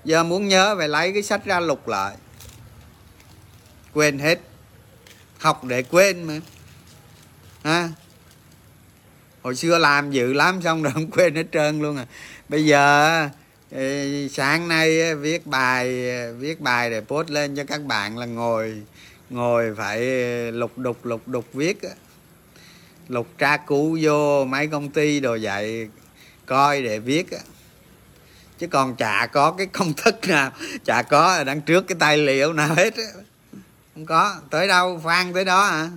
[0.04, 2.14] Giờ muốn nhớ phải lấy cái sách ra lục lại.
[3.94, 4.38] Quên hết.
[5.38, 6.40] Học để quên mà.
[7.64, 7.88] Ha?
[9.42, 12.06] Hồi xưa làm dữ lắm, xong rồi không quên hết trơn luôn à.
[12.48, 13.28] Bây giờ
[14.30, 18.82] sáng nay viết bài viết bài để post lên cho các bạn là ngồi
[19.30, 21.78] ngồi phải ờ, lục đục lục đục viết
[23.08, 25.88] lục tra cứu vô mấy công ty đồ dạy
[26.46, 27.26] coi để viết
[28.58, 30.50] chứ còn chả có cái công thức nào,
[30.84, 32.94] chả có, đằng trước cái tài liệu nào hết
[33.94, 35.90] không có, tới đâu phan tới đó à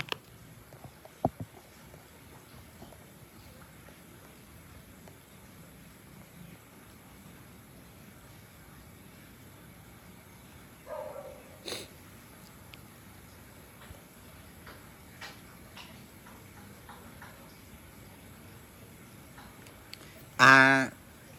[20.37, 20.87] à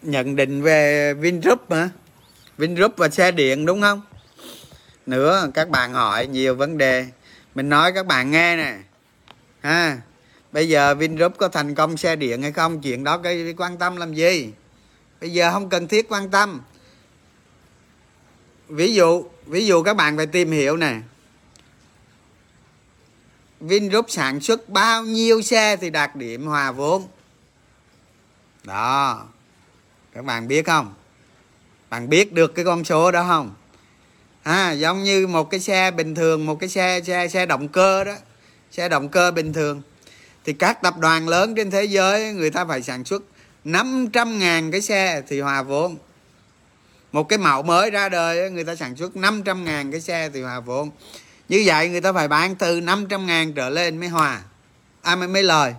[0.03, 1.89] nhận định về Vingroup hả?
[2.59, 4.03] Vingroup và xe điện đúng không?
[5.07, 7.07] Nữa các bạn hỏi nhiều vấn đề.
[7.55, 8.79] Mình nói các bạn nghe nè.
[9.61, 9.99] Ha,
[10.53, 12.81] bây giờ Vingroup có thành công xe điện hay không?
[12.81, 14.53] Chuyện đó cái quan tâm làm gì?
[15.21, 16.61] Bây giờ không cần thiết quan tâm.
[18.69, 20.95] Ví dụ ví dụ các bạn phải tìm hiểu nè.
[23.61, 27.09] Vingroup sản xuất bao nhiêu xe thì đạt điểm hòa vốn?
[28.67, 29.27] Đó.
[30.15, 30.95] Các bạn biết không?
[31.91, 33.55] Bạn biết được cái con số đó không?
[34.43, 38.05] À, giống như một cái xe bình thường một cái xe xe xe động cơ
[38.05, 38.15] đó
[38.71, 39.83] xe động cơ bình thường.
[40.45, 43.23] Thì các tập đoàn lớn trên thế giới người ta phải sản xuất
[43.65, 45.97] 500 ngàn cái xe thì hòa vốn.
[47.13, 50.43] Một cái mẫu mới ra đời người ta sản xuất 500 ngàn cái xe thì
[50.43, 50.91] hòa vốn.
[51.49, 54.43] Như vậy người ta phải bán từ 500 ngàn trở lên mới hòa.
[55.03, 55.75] À mới, mới lời.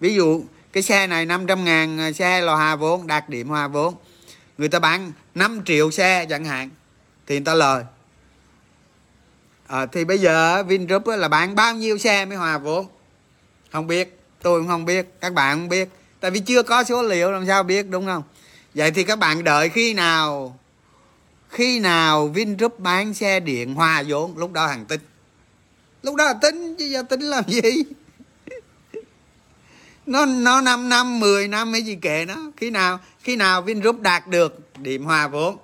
[0.00, 0.44] Ví dụ
[0.74, 3.94] cái xe này 500 ngàn à, xe là hòa vốn đạt điểm hòa vốn.
[4.58, 6.70] Người ta bán 5 triệu xe chẳng hạn
[7.26, 7.84] thì người ta lời.
[9.66, 12.86] À, thì bây giờ Vingroup là bán bao nhiêu xe mới hòa vốn?
[13.72, 15.88] Không biết tôi cũng không biết các bạn không biết.
[16.20, 18.22] Tại vì chưa có số liệu làm sao biết đúng không?
[18.74, 20.58] Vậy thì các bạn đợi khi nào
[21.48, 24.38] khi nào Vingroup bán xe điện hòa vốn?
[24.38, 25.00] Lúc đó hàng tính
[26.02, 27.60] lúc đó là tính chứ giờ tính làm gì?
[30.06, 32.36] Nó nó 5 năm 10 năm hay gì kệ nó.
[32.56, 35.58] Khi nào khi nào Vingroup đạt được, điểm hòa vốn.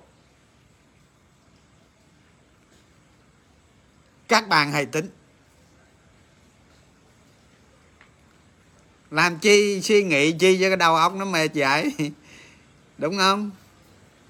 [4.27, 5.09] Các bạn hãy tính.
[9.11, 11.93] Làm chi suy nghĩ chi cho cái đầu óc nó mệt vậy?
[12.97, 13.51] Đúng không?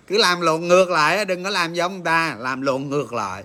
[0.07, 3.43] Cứ làm lộn ngược lại, đừng có làm giống người ta, làm lộn ngược lại.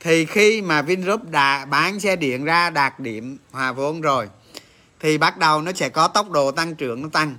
[0.00, 4.28] Thì khi mà Vingroup đã bán xe điện ra đạt điểm hòa vốn rồi
[5.06, 7.36] thì bắt đầu nó sẽ có tốc độ tăng trưởng nó tăng.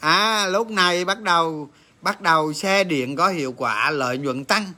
[0.00, 1.68] À lúc này bắt đầu
[2.00, 4.72] bắt đầu xe điện có hiệu quả, lợi nhuận tăng.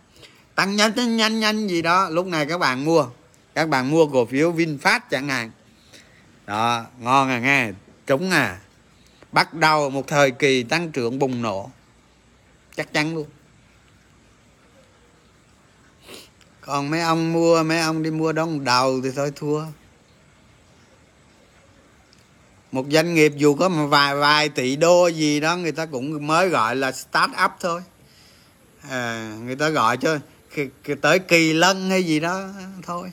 [0.54, 2.08] Tăng nhanh nhanh nhanh nhanh gì đó.
[2.08, 3.06] Lúc này các bạn mua,
[3.54, 5.50] các bạn mua cổ phiếu vinfast chẳng hạn.
[6.46, 7.70] Đó, ngon à nghe,
[8.06, 8.60] trúng à.
[9.32, 11.70] Bắt đầu một thời kỳ tăng trưởng bùng nổ.
[12.76, 13.26] Chắc chắn luôn.
[16.60, 19.64] Còn mấy ông mua, mấy ông đi mua đóng đầu thì thôi thua
[22.74, 26.26] một doanh nghiệp dù có một vài vài tỷ đô gì đó người ta cũng
[26.26, 27.80] mới gọi là start up thôi.
[28.90, 30.18] À, người ta gọi cho
[31.00, 32.48] tới kỳ lân hay gì đó
[32.82, 33.12] thôi.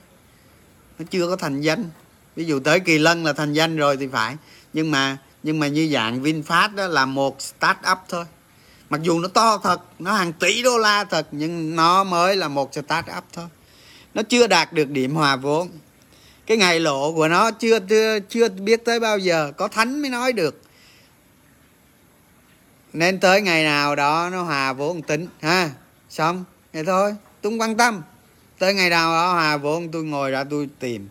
[1.00, 1.90] Nó chưa có thành danh.
[2.36, 4.36] Ví dụ tới kỳ lân là thành danh rồi thì phải.
[4.74, 8.26] Nhưng mà nhưng mà như dạng vinfast đó là một start up thôi.
[8.90, 12.48] Mặc dù nó to thật nó hàng tỷ đô la thật nhưng nó mới là
[12.48, 13.46] một start up thôi.
[14.14, 15.70] Nó chưa đạt được điểm hòa vốn
[16.52, 20.12] cái ngày lộ của nó chưa chưa chưa biết tới bao giờ, có thánh mới
[20.12, 20.62] nói được.
[22.94, 25.70] Nên tới ngày nào đó nó hòa vốn tính, ha,
[26.10, 26.44] xong,
[26.74, 28.02] vậy thôi tôi không quan tâm.
[28.60, 31.08] Tới ngày nào đó hòa vốn, tôi ngồi ra tôi tìm.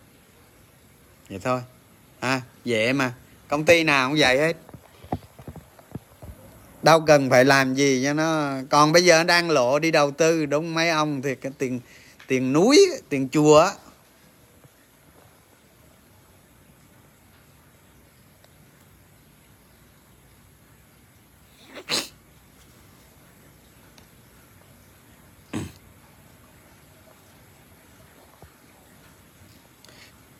[1.29, 1.61] Vậy thôi,
[2.21, 3.13] ha, dễ mà,
[3.47, 4.53] công ty nào cũng vậy hết.
[6.83, 8.51] Đâu cần phải làm gì cho nó.
[8.69, 11.79] Còn bây giờ đang lộ đi đầu tư, đúng, mấy ông thì cái tiền
[12.27, 12.79] tiền núi,
[13.09, 13.69] tiền chùa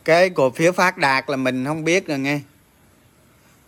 [0.06, 2.40] cái cổ phiếu phát đạt là mình không biết rồi nghe.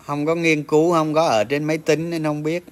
[0.05, 2.63] Không có nghiên cứu, không có ở trên máy tính nên không biết.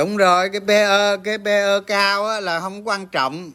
[0.00, 3.52] Đúng rồi cái PE cái PE cao á, là không quan trọng.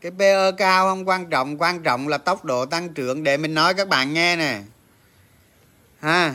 [0.00, 3.22] Cái PE cao không quan trọng quan trọng là tốc độ tăng trưởng.
[3.22, 4.60] Để mình nói các bạn nghe nè.
[6.00, 6.34] Ha.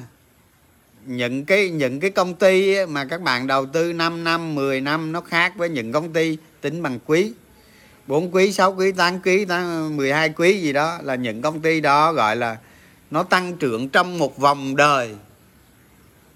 [1.05, 5.11] Những cái những cái công ty mà các bạn đầu tư 5 năm 10 năm
[5.11, 7.33] nó khác với những công ty tính bằng quý.
[8.07, 9.45] 4 quý 6 quý 8 quý
[9.91, 12.57] 12 quý gì đó là những công ty đó gọi là
[13.11, 15.15] nó tăng trưởng trong một vòng đời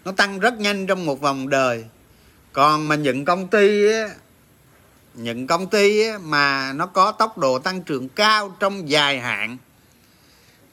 [0.05, 1.85] nó tăng rất nhanh trong một vòng đời.
[2.53, 3.81] Còn mà những công ty
[5.13, 9.57] những công ty mà nó có tốc độ tăng trưởng cao trong dài hạn.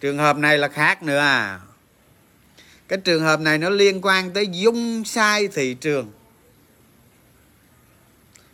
[0.00, 1.60] Trường hợp này là khác nữa à.
[2.88, 6.12] Cái trường hợp này nó liên quan tới dung sai thị trường.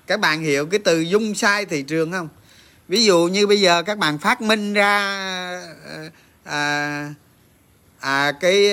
[0.06, 2.28] Các bạn hiểu cái từ dung sai thị trường không?
[2.88, 4.98] Ví dụ như bây giờ các bạn phát minh ra
[6.44, 7.14] à,
[8.00, 8.70] à, cái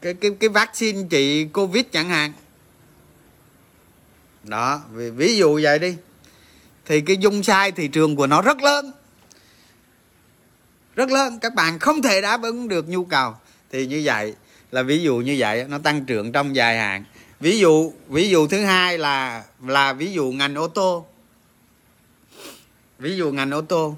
[0.00, 2.32] cái cái cái vaccine trị covid chẳng hạn.
[4.42, 5.96] Đó ví, ví dụ vậy đi.
[6.84, 8.92] Thì cái dung sai thị trường của nó rất lớn.
[10.94, 13.34] Rất lớn các bạn không thể đáp ứng được nhu cầu.
[13.70, 14.34] Thì như vậy
[14.70, 17.04] là ví dụ như vậy nó tăng trưởng trong dài hạn.
[17.40, 21.06] Ví dụ ví dụ thứ hai là là ví dụ ngành ô tô.
[22.98, 23.96] Ví dụ ngành ô tô.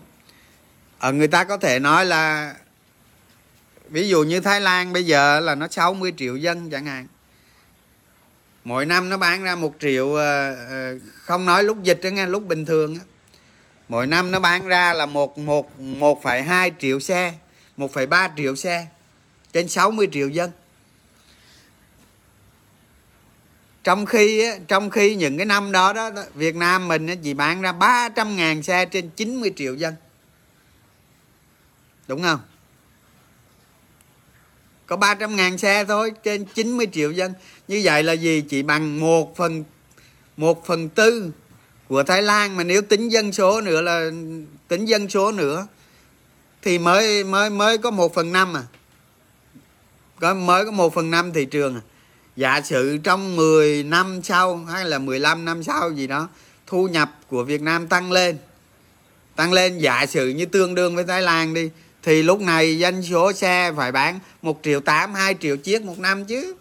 [0.99, 2.55] Ở người ta có thể nói là
[3.89, 7.07] ví dụ như Thái Lan bây giờ là nó 60 triệu dân chẳng hạn.
[8.65, 12.27] Mỗi năm nó bán ra một triệu ờ, ờ, không nói lúc dịch đó nghe,
[12.27, 12.99] lúc bình thường
[13.89, 17.35] mỗi năm nó bán ra là một một một phẩy hai triệu xe,
[17.77, 18.87] một phẩy ba triệu xe
[19.53, 20.51] trên 60 triệu dân.
[23.85, 27.73] Trong khi trong khi những cái năm đó đó Việt Nam mình chỉ bán ra
[27.73, 29.95] 300 ngàn xe trên 90 triệu dân.
[32.07, 32.41] Đúng không?
[34.89, 37.33] Có 300 ngàn xe thôi, trên 90 triệu dân.
[37.69, 38.41] Như vậy là gì?
[38.41, 39.65] Chỉ bằng một phần
[40.37, 41.31] một phần tư
[41.89, 42.57] của Thái Lan.
[42.57, 44.11] Mà nếu tính dân số nữa là,
[44.69, 45.67] tính dân số nữa,
[46.63, 48.63] thì mới mới mới có một phần năm à.
[50.21, 51.81] Có, mới có một phần năm thị trường à.
[52.37, 56.29] Giả sử trong 10 năm sau, hay là 15 năm sau gì đó,
[56.67, 58.39] thu nhập của Việt Nam tăng lên.
[59.37, 61.71] Tăng lên giả sử như tương đương với Thái Lan đi
[62.09, 65.99] thì lúc này doanh số xe phải bán 1 triệu 8 2 triệu chiếc một
[65.99, 66.55] năm chứ.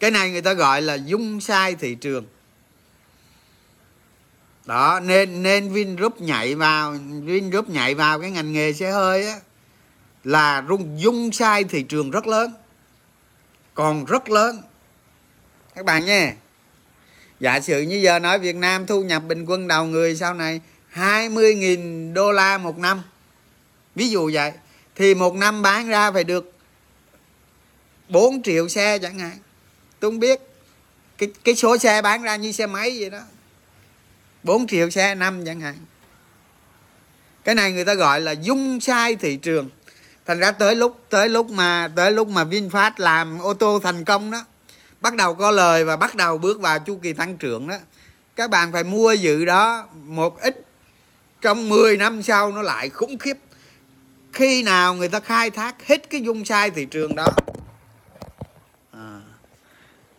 [0.00, 2.26] Cái này người ta gọi là dung sai thị trường.
[4.64, 9.40] Đó, nên nên Vingroup nhảy vào, Vingroup nhảy vào cái ngành nghề xe hơi á,
[10.24, 12.54] là rung, dung sai thị trường rất lớn.
[13.74, 14.62] Còn rất lớn.
[15.74, 16.34] Các bạn nha
[17.40, 20.60] giả sử như giờ nói Việt Nam thu nhập bình quân đầu người sau này
[20.94, 23.02] 20.000 đô la một năm
[23.96, 24.52] ví dụ vậy,
[24.94, 26.52] thì một năm bán ra phải được
[28.08, 29.38] 4 triệu xe chẳng hạn.
[30.00, 30.40] Tôi không biết,
[31.18, 33.20] cái cái số xe bán ra như xe máy vậy đó.
[34.42, 35.74] 4 triệu xe năm chẳng hạn.
[37.44, 39.70] Cái này người ta gọi là dung sai thị trường.
[40.26, 44.04] Thành ra tới lúc tới lúc mà, tới lúc mà vinfast làm ô tô thành
[44.04, 44.44] công đó,
[45.00, 47.76] bắt đầu có lời và bắt đầu bước vào chu kỳ tăng trưởng đó,
[48.36, 50.66] các bạn phải mua dự đó một ít,
[51.40, 53.38] trong 10 năm sau nó lại khủng khiếp
[54.36, 57.26] khi nào người ta khai thác hết cái dung sai thị trường đó?
[58.92, 59.20] À,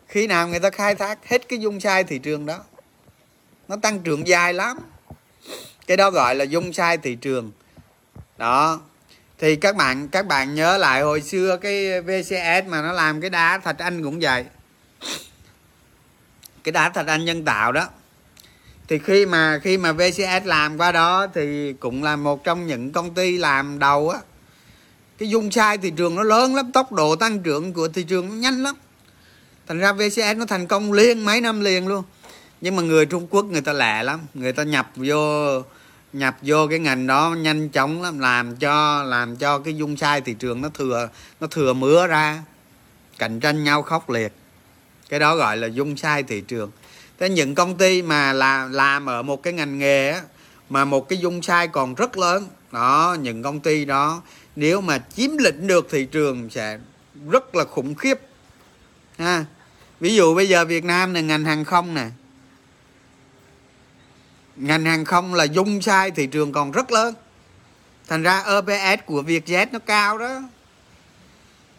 [0.07, 2.60] khi nào người ta khai thác hết cái dung sai thị trường đó?
[3.68, 4.77] Nó tăng trưởng dài lắm.
[5.88, 7.52] Cái đó gọi là dung sai thị trường.
[8.38, 8.80] Đó.
[9.38, 13.30] Thì các bạn các bạn nhớ lại hồi xưa cái VCS mà nó làm cái
[13.30, 14.45] đá thạch anh cũng vậy.
[16.64, 17.89] Cái đá thạch anh nhân tạo đó
[18.88, 22.91] thì khi mà khi mà VCS làm qua đó thì cũng là một trong những
[22.91, 24.19] công ty làm đầu á.
[25.18, 28.27] Cái dung sai thị trường nó lớn lắm, tốc độ tăng trưởng của thị trường
[28.30, 28.76] nó nhanh lắm.
[29.68, 32.03] Thành ra VCS nó thành công liên mấy năm liền luôn.
[32.61, 35.61] Nhưng mà người Trung Quốc người ta lẹ lắm, người ta nhập vô
[36.14, 40.22] nhập vô cái ngành đó nhanh chóng lắm, làm cho làm cho cái dung sai
[40.22, 41.09] thị trường nó thừa
[41.39, 42.43] nó thừa mứa ra,
[43.18, 44.34] cạnh tranh nhau khốc liệt.
[45.09, 46.72] Cái đó gọi là dung sai thị trường
[47.19, 50.22] thế những công ty mà là làm ở một cái ngành nghề á,
[50.69, 52.48] mà một cái dung sai còn rất lớn.
[52.72, 54.22] Đó những công ty đó
[54.56, 56.80] nếu mà chiếm lĩnh được thị trường sẽ
[57.30, 58.19] rất là khủng khiếp.
[59.18, 59.45] Ha.
[59.99, 62.06] Ví dụ bây giờ Việt Nam này ngành hàng không nè.
[64.56, 67.14] Ngành hàng không là dung sai thị trường còn rất lớn.
[68.07, 70.41] Thành ra EPS của Vietjet nó cao đó.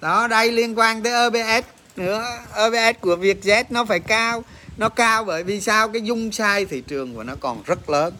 [0.01, 1.67] Đó đây liên quan tới EPS
[1.97, 2.25] nữa.
[2.55, 4.45] EPS của Vietjet nó phải cao
[4.79, 5.89] nó cao bởi vì sao?
[5.89, 8.15] Cái dung sai thị trường của nó còn rất lớn.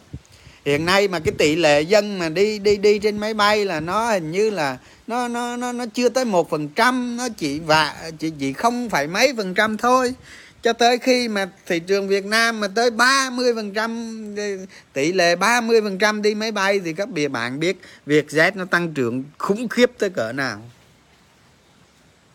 [0.65, 3.81] Hiện nay mà cái tỷ lệ dân mà đi đi đi trên máy bay là
[3.81, 7.59] nó hình như là nó nó nó nó chưa tới một phần trăm, nó chỉ
[7.59, 10.15] và chỉ chỉ không phải mấy phần trăm thôi.
[10.63, 14.35] Cho tới khi mà thị trường Việt Nam mà tới 30 phần trăm,
[14.93, 18.65] tỷ lệ 30 phần trăm đi máy bay thì các bìa bạn biết Vietjet nó
[18.65, 20.63] tăng trưởng khủng khiếp tới cỡ nào.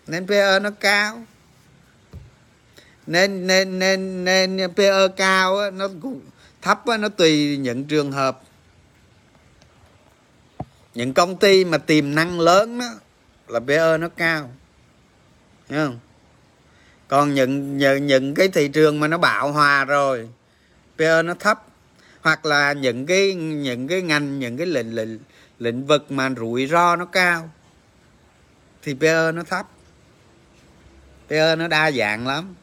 [0.07, 1.23] Nên PE nó cao
[3.07, 6.21] nên nên nên nên PE cao á, nó cũng
[6.61, 8.41] thấp á, nó tùy những trường hợp.
[10.93, 12.85] Những công ty mà tiềm năng lớn đó
[13.47, 14.51] là PE nó cao.
[15.69, 15.99] Thấy không?
[17.07, 20.29] Còn những, những những cái thị trường mà nó bạo hòa rồi
[20.97, 21.65] PE nó thấp.
[22.21, 25.19] Hoặc là những cái những cái ngành những cái lĩnh lĩnh
[25.59, 27.49] lĩnh vực mà rủi ro nó cao
[28.81, 29.67] thì PE nó thấp.
[31.29, 32.55] PE nó đa dạng lắm.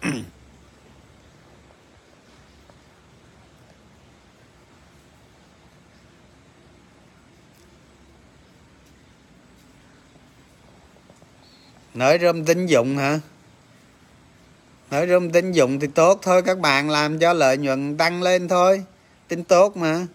[11.94, 13.20] nói rơm tín dụng hả?
[14.90, 18.48] Nói rơm tín dụng thì tốt thôi các bạn làm cho lợi nhuận tăng lên
[18.48, 18.84] thôi.
[19.28, 20.06] Tính tốt mà.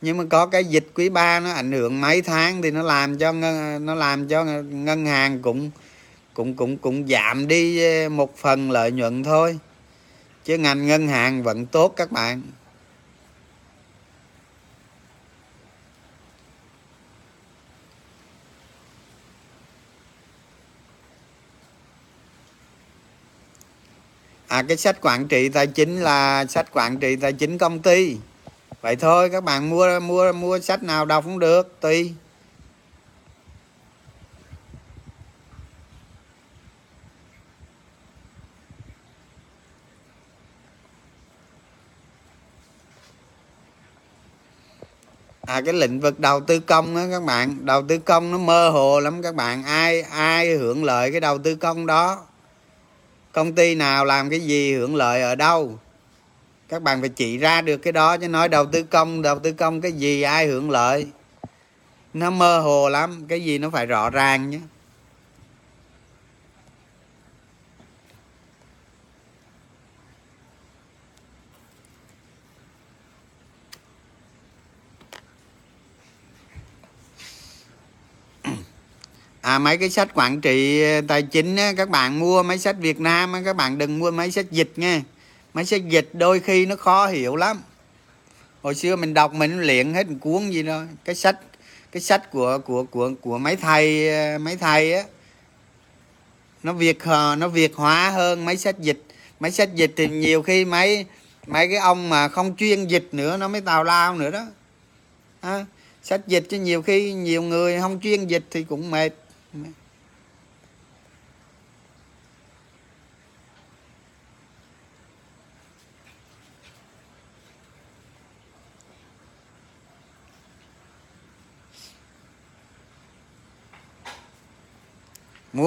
[0.00, 3.18] Nhưng mà có cái dịch quý ba nó ảnh hưởng mấy tháng thì nó làm
[3.18, 5.70] cho ngân, nó làm cho ngân hàng cũng
[6.34, 9.58] cũng cũng cũng giảm đi ờ, một phần lợi nhuận thôi.
[10.44, 12.42] Chứ ngành ngân hàng vẫn tốt các bạn.
[24.48, 28.16] À cái sách quản trị tài chính là sách quản trị tài chính công ty.
[28.80, 32.14] Vậy thôi, các bạn mua mua mua sách nào đọc cũng được, tùy.
[45.50, 47.56] À cái lĩnh vực đầu tư công đó các bạn.
[47.60, 49.64] Đầu tư công nó mơ hồ lắm các bạn.
[49.64, 52.26] Ai ai hưởng lợi cái đầu tư công đó?
[53.32, 55.78] Công ty nào làm cái gì hưởng lợi ở đâu?
[56.68, 59.52] Các bạn phải chỉ ra được cái đó, chứ nói đầu tư công, đầu tư
[59.52, 61.06] công cái gì ai hưởng lợi?
[62.14, 63.24] Nó mơ hồ lắm.
[63.28, 64.60] Cái gì nó phải rõ ràng nhé.
[79.40, 82.76] À mấy cái sách quản trị ờ, tài chính á, các bạn mua mấy sách
[82.78, 85.02] Việt Nam á, các bạn đừng mua mấy sách dịch nha.
[85.54, 87.62] Mấy sách dịch đôi khi nó khó hiểu lắm.
[88.62, 90.82] Hồi xưa mình đọc mình luyện hết một cuốn gì đó.
[91.04, 91.36] Cái sách
[91.92, 95.02] cái sách của của của của mấy thầy ờ, mấy thầy á
[96.62, 96.98] nó việt
[97.38, 99.02] nó việt hóa hơn mấy sách dịch.
[99.40, 101.06] Mấy sách dịch thì nhiều khi mấy
[101.46, 104.46] mấy cái ông mà không chuyên dịch nữa nó mới tào lao nữa đó.
[105.40, 105.64] À,
[106.02, 109.12] sách dịch cho nhiều khi nhiều người không chuyên dịch thì cũng mệt
[109.52, 109.68] mua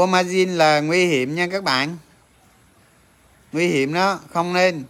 [0.05, 1.97] margin là nguy hiểm nha các bạn.
[3.51, 4.83] Nguy hiểm đó không nên.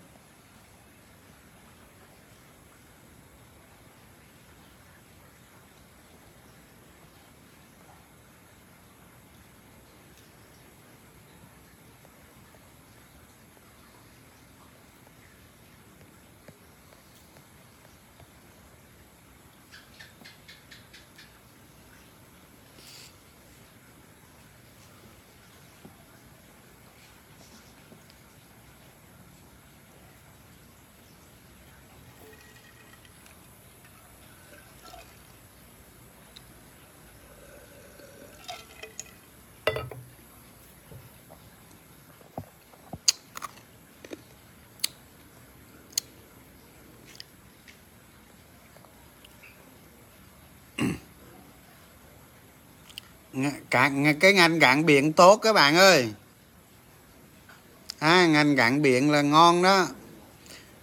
[53.73, 56.09] Cạn cái ngành cạn biển tốt các bạn ơi.
[57.99, 59.87] À, ngành cạn biển là ngon đó.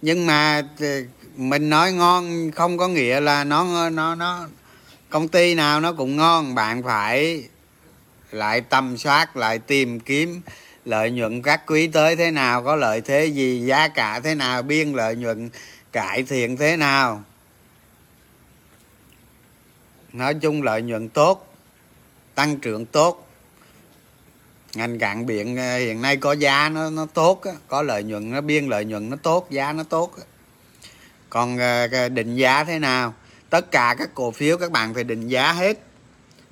[0.01, 0.87] Nhưng mà ờ,
[1.35, 4.47] mình nói ngon không có nghĩa là nó nó nó
[5.09, 6.55] công ty nào nó cũng ngon.
[6.55, 7.43] Bạn phải
[8.31, 10.41] lại tầm soát lại tìm kiếm
[10.85, 14.61] lợi nhuận các quý tới thế nào có lợi thế gì giá cả thế nào
[14.61, 15.49] biên lợi nhuận
[15.91, 17.23] cải thiện thế nào.
[20.13, 21.50] Nói chung lợi nhuận tốt
[22.35, 23.27] tăng trưởng tốt.
[24.73, 28.41] Ngành cạn biển ờ, hiện nay có giá nó nó tốt có lợi nhuận nó
[28.41, 30.11] biên lợi nhuận nó tốt giá nó tốt
[31.29, 33.13] còn ờ, định giá thế nào?
[33.49, 35.79] Tất cả các cổ phiếu các bạn phải định giá hết.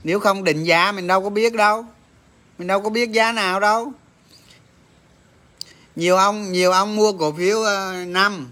[0.03, 1.85] Nếu không định giá mình đâu có biết đâu.
[2.57, 3.91] Mình đâu có biết giá nào đâu.
[5.95, 8.51] Nhiều ông nhiều ông mua cổ phiếu ờ, năm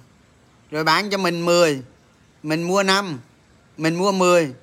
[0.72, 1.82] rồi bán cho mình 10
[2.44, 3.20] mình mua năm
[3.78, 4.54] mình mua 10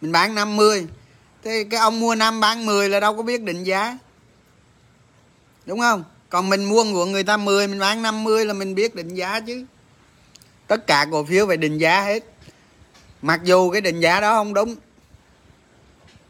[0.00, 0.86] mình bán 50
[1.44, 3.98] thế cái ông mua năm bán 10 là đâu có biết định giá.
[5.66, 6.04] Đúng không?
[6.28, 9.40] Còn mình mua của người ta 10 mình bán 50 là mình biết định giá
[9.40, 9.64] chứ.
[10.66, 12.24] Tất cả cổ phiếu phải định giá hết.
[13.22, 14.76] Mặc dù cái định giá đó không đúng.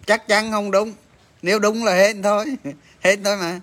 [0.06, 0.92] Chắc chắn không đúng.
[1.42, 2.44] Nếu đúng là hết thôi.
[3.00, 3.60] Hết thôi mà.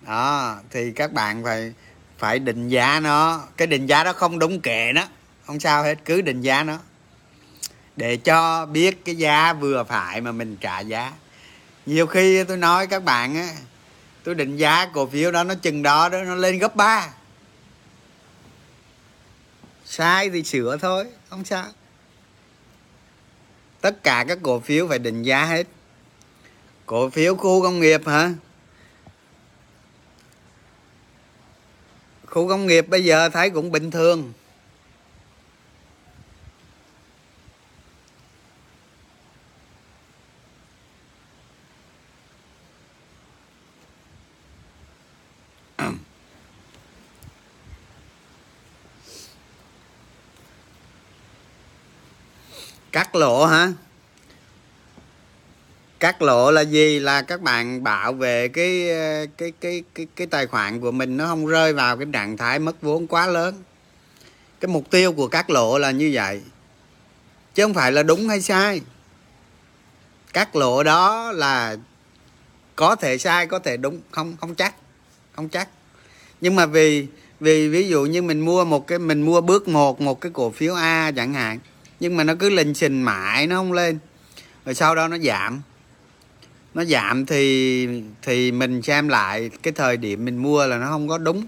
[0.00, 1.72] Đó, thì các bạn phải
[2.18, 3.42] phải định giá nó.
[3.56, 5.06] Cái định giá đó không đúng kệ nó.
[5.46, 6.78] Không sao hết, cứ định giá nó
[7.96, 11.12] để cho biết cái giá vừa phải mà mình trả giá.
[11.86, 13.48] Nhiều khi tôi nói các bạn á,
[14.24, 17.08] tôi định giá cổ phiếu đó, nó chừng đó đó, nó lên gấp 3
[19.84, 21.66] sai thì sửa thôi, không sao.
[23.80, 25.66] Tất cả các cổ phiếu phải định giá hết.
[26.86, 28.30] Cổ phiếu khu công nghiệp hả?
[32.26, 34.32] Khu công nghiệp bây giờ thấy cũng bình thường.
[52.92, 53.72] Cắt lỗ hả?
[56.00, 56.98] Cắt lỗ là gì?
[56.98, 58.88] Là các bạn bảo vệ cái
[59.38, 62.58] cái cái cái cái tài khoản của mình nó không rơi vào cái trạng thái
[62.58, 63.62] mất vốn quá lớn.
[64.60, 66.42] Cái mục tiêu của cắt lỗ là như vậy.
[67.54, 68.80] Chứ không phải là đúng hay sai.
[70.32, 71.76] Cắt lỗ đó là
[72.76, 74.74] có thể sai, có thể đúng, không không chắc
[75.32, 75.68] không chắc.
[76.40, 77.06] Nhưng mà vì
[77.40, 80.50] vì ví dụ như mình mua một cái, mình mua bước một một cái cổ
[80.50, 81.58] phiếu A chẳng hạn
[82.02, 83.98] nhưng mà nó cứ lình xình mãi, nó không lên.
[84.64, 85.62] Rồi sau đó nó giảm.
[86.74, 87.88] Nó giảm thì
[88.22, 91.46] thì mình xem lại cái thời điểm mình mua là nó không có đúng.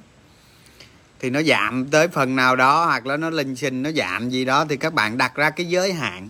[1.20, 4.44] Thì nó giảm tới phần nào đó, hoặc là nó linh sinh nó giảm gì
[4.44, 6.28] đó, thì các bạn đặt ra cái giới hạn.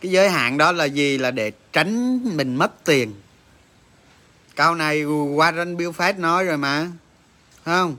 [0.00, 1.18] Cái giới hạn đó là gì?
[1.18, 3.14] Là để tránh mình mất tiền.
[4.56, 6.86] Câu này Warren Buffett nói rồi mà.
[7.64, 7.96] Không?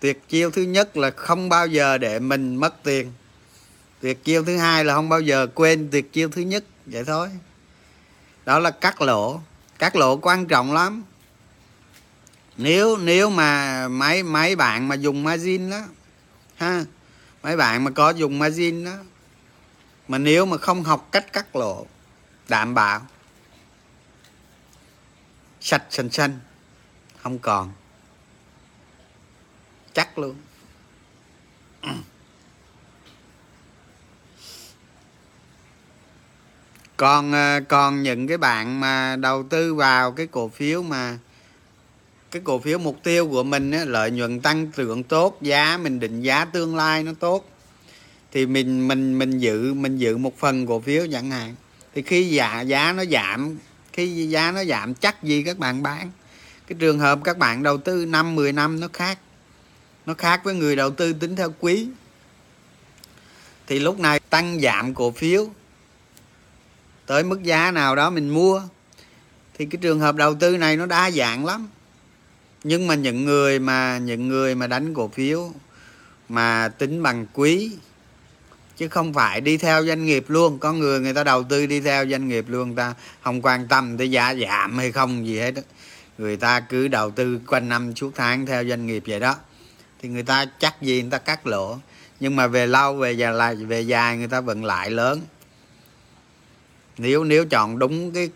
[0.00, 3.12] Tuyệt chiêu thứ nhất là không bao giờ để mình mất tiền.
[4.00, 6.64] Tuyệt chiêu thứ hai là không bao giờ quên tuyệt chiêu thứ nhất.
[6.86, 7.28] Vậy thôi.
[8.44, 9.40] Đó là cắt lỗ.
[9.78, 11.02] Cắt lỗ quan trọng lắm.
[12.56, 15.80] Nếu nếu mà mấy mấy bạn mà dùng margin đó,
[16.56, 16.84] ha,
[17.42, 18.96] mấy bạn mà có dùng margin đó,
[20.08, 21.86] mà nếu mà không học cách cắt lỗ,
[22.48, 23.00] đảm bảo,
[25.60, 26.38] sạch xanh xanh,
[27.22, 27.72] không còn
[29.94, 30.34] chắc luôn.
[36.96, 41.18] Còn ờ, còn những cái bạn mà đầu tư vào cái cổ phiếu mà
[42.30, 46.00] cái cổ phiếu mục tiêu của mình á, lợi nhuận tăng trưởng tốt giá mình
[46.00, 47.50] định giá tương lai nó tốt
[48.32, 51.54] thì mình mình mình giữ mình giữ một phần cổ phiếu chẳng hạn.
[51.94, 53.58] Thì khi giá giá nó giảm
[53.92, 56.10] khi giá nó giảm chắc gì các bạn bán?
[56.66, 59.18] Cái trường hợp các bạn đầu tư năm 10 năm nó khác
[60.10, 61.88] nó khác với người đầu tư tính theo quý.
[63.66, 65.46] Thì lúc này tăng giảm cổ phiếu.
[67.06, 68.62] Tới mức giá nào đó mình mua.
[69.58, 71.68] Thì cái trường hợp đầu tư này nó đa dạng lắm.
[72.64, 75.52] Nhưng mà những người mà, những người mà đánh cổ phiếu
[76.28, 77.72] mà tính bằng quý,
[78.76, 80.58] chứ không phải đi theo doanh nghiệp luôn.
[80.58, 83.98] Có người người ta đầu tư đi theo doanh nghiệp luôn ta không quan tâm
[83.98, 85.62] tới giá giảm hay không gì hết đó.
[86.18, 89.36] người ta cứ đầu tư quanh năm suốt tháng theo doanh nghiệp vậy đó
[90.02, 91.78] thì người ta chắc gì người ta cắt lỗ.
[92.20, 95.20] Nhưng mà về lâu, về dài lại, về dài người ta vẫn lại lớn.
[96.98, 98.30] Nếu nếu chọn đúng cái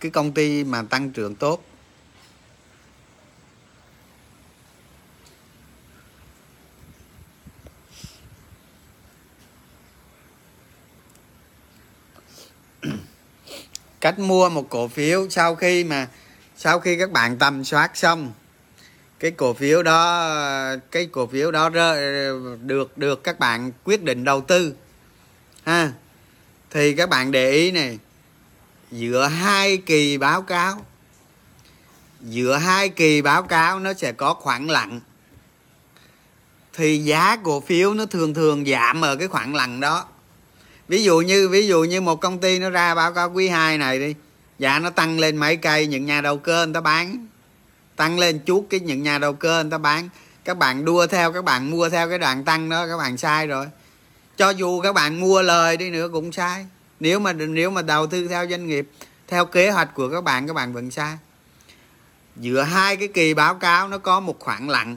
[0.00, 1.64] cái công ty mà tăng trưởng tốt.
[14.00, 16.08] Cách mua một cổ phiếu sau khi mà,
[16.56, 18.32] sau khi các bạn tầm soát xong
[19.22, 21.68] cái cổ phiếu đó, cái cổ phiếu đó
[22.62, 24.74] được được các bạn quyết định đầu tư,
[25.64, 25.92] ha.
[26.70, 27.98] Thì các bạn để ý này,
[28.90, 30.84] giữa hai kỳ báo cáo,
[32.20, 35.00] giữa hai kỳ báo cáo nó sẽ có khoảng lặng.
[36.72, 40.04] Thì giá cổ phiếu nó thường thường giảm ở cái khoảng lặng đó.
[40.88, 43.78] Ví dụ như, ví dụ như một công ty nó ra báo cáo quý 2
[43.78, 44.14] này đi,
[44.58, 47.26] giá nó tăng lên mấy cây, những nhà đầu cơ người ta bán
[47.96, 50.08] tăng lên chút cái những nhà đầu cơ người ta bán.
[50.44, 53.46] Các bạn đua theo các bạn mua theo cái đoạn tăng đó các bạn sai
[53.46, 53.66] rồi.
[54.36, 56.66] Cho dù các bạn mua lời đi nữa cũng sai.
[57.00, 58.88] Nếu mà nếu mà đầu tư theo doanh nghiệp
[59.28, 61.16] theo kế hoạch của các bạn các bạn vẫn sai.
[62.36, 64.96] Giữa hai cái kỳ báo cáo nó có một khoảng lặng.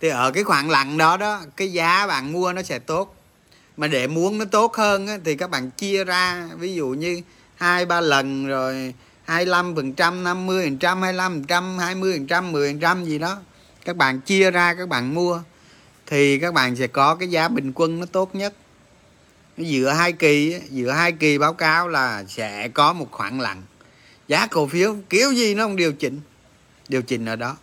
[0.00, 3.16] Thì ở cái khoảng lặng đó đó cái giá bạn mua nó sẽ tốt.
[3.76, 6.48] Mà để muốn nó tốt hơn á, thì các bạn chia ra.
[6.56, 7.20] Ví dụ như
[7.56, 8.94] hai ba lần rồi
[9.26, 13.04] 25 phần trăm 50 phần trăm 25 phần trăm 20 phần trăm 10 phần trăm
[13.04, 13.38] gì đó.
[13.84, 15.40] Các bạn chia ra, các bạn mua,
[16.06, 18.54] thì các bạn sẽ có cái giá bình quân nó tốt nhất.
[19.56, 23.62] Giữa hai kỳ giữa hai kỳ báo cáo là sẽ có một khoảng lặng.
[24.28, 26.20] Giá cổ phiếu, kiểu gì nó không điều chỉnh
[26.88, 27.56] điều chỉnh ở đó.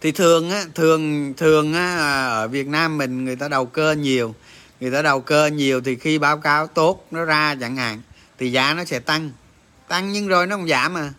[0.00, 1.96] Thì thường á, thường thường á,
[2.28, 4.34] ở Việt Nam mình người ta đầu cơ nhiều.
[4.80, 8.02] Người ta đầu cơ nhiều thì khi báo cáo tốt nó ra chẳng hạn,
[8.38, 9.30] thì giá nó sẽ tăng
[9.88, 11.12] tăng nhưng rồi nó không giảm à.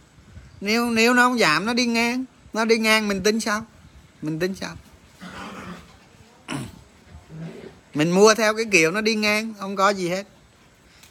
[0.62, 2.26] Nếu nếu nó không giảm, nó đi ngang.
[2.54, 3.66] Nó đi ngang, mình tính sao?
[4.22, 4.76] Mình tính sao?
[7.94, 10.24] Mình mua theo cái kiểu nó đi ngang, không có gì hết.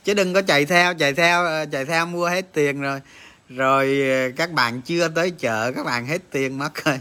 [0.05, 3.01] Chứ đừng có chạy theo chạy theo ờ, chạy theo mua hết tiền rồi
[3.49, 7.01] rồi ờ, các bạn chưa tới chợ, các bạn hết tiền mất rồi.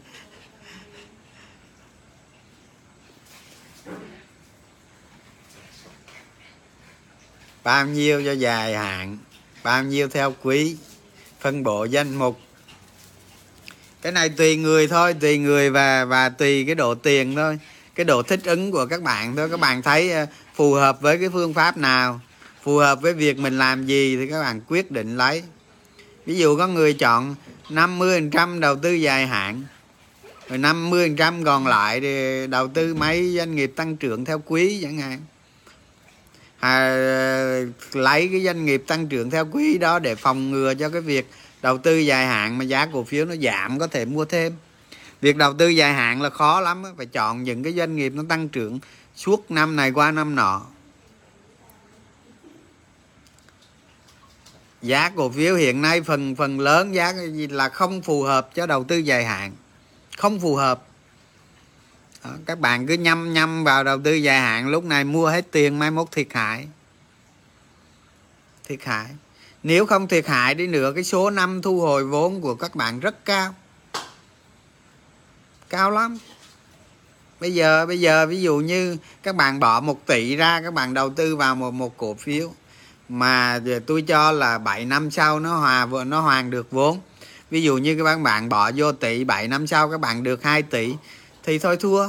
[7.64, 9.18] Bao nhiêu cho dài hạn?
[9.62, 10.76] Bao nhiêu theo quý?
[11.40, 12.40] Phân bổ danh mục.
[14.02, 17.58] Cái này tùy người thôi, tùy người và và tùy cái độ tiền thôi.
[17.94, 19.48] Cái độ thích ứng của các bạn thôi.
[19.50, 22.20] Các bạn thấy ờ, phù hợp với cái phương pháp nào?
[22.62, 25.42] Phù hợp với việc mình làm gì thì các bạn quyết định lấy.
[26.26, 27.34] Ví dụ có người chọn
[27.68, 29.62] 50% đầu tư dài hạn,
[30.48, 34.98] rồi 50% còn lại thì đầu tư mấy doanh nghiệp tăng trưởng theo quý chẳng
[34.98, 35.20] hạn
[36.60, 36.88] à,
[37.92, 41.30] lấy cái doanh nghiệp tăng trưởng theo quý đó để phòng ngừa cho cái việc
[41.62, 44.52] đầu tư dài hạn mà giá cổ phiếu nó giảm có thể mua thêm.
[45.20, 48.22] Việc đầu tư dài hạn là khó lắm phải chọn những cái doanh nghiệp nó
[48.28, 48.78] tăng trưởng
[49.16, 50.62] suốt năm này qua năm nọ.
[54.82, 57.12] Giá cổ phiếu hiện nay phần phần lớn giá
[57.50, 59.52] là không phù hợp cho đầu tư dài hạn.
[60.16, 60.87] Không phù hợp
[62.24, 65.44] đó, các bạn cứ nhâm nhâm vào đầu tư dài hạn lúc này mua hết
[65.50, 66.68] tiền mai mốt thiệt hại.
[68.68, 69.06] Thiệt hại.
[69.62, 73.00] Nếu không thiệt hại đi nữa cái số năm thu hồi vốn của các bạn
[73.00, 73.54] rất cao.
[75.68, 76.18] Cao lắm.
[77.40, 80.94] Bây giờ bây giờ ví dụ như các bạn bỏ một tỷ ra các bạn
[80.94, 82.52] đầu tư vào một một cổ phiếu
[83.08, 87.00] mà tôi cho là 7 năm sau nó hòa nó hoàn được vốn.
[87.50, 90.42] Ví dụ như các bạn bạn bỏ vô tỷ 7 năm sau các bạn được
[90.42, 90.94] 2 tỷ
[91.48, 92.08] thì thôi thua.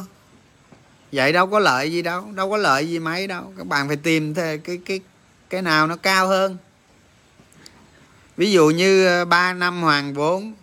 [1.11, 3.53] Vậy đâu có lợi gì đâu đâu có lợi gì mấy đâu.
[3.57, 4.99] Các bạn phải tìm thêm cái cái
[5.49, 6.57] cái nào nó cao hơn.
[8.37, 10.53] Ví dụ như ờ, 3 năm hoàng vốn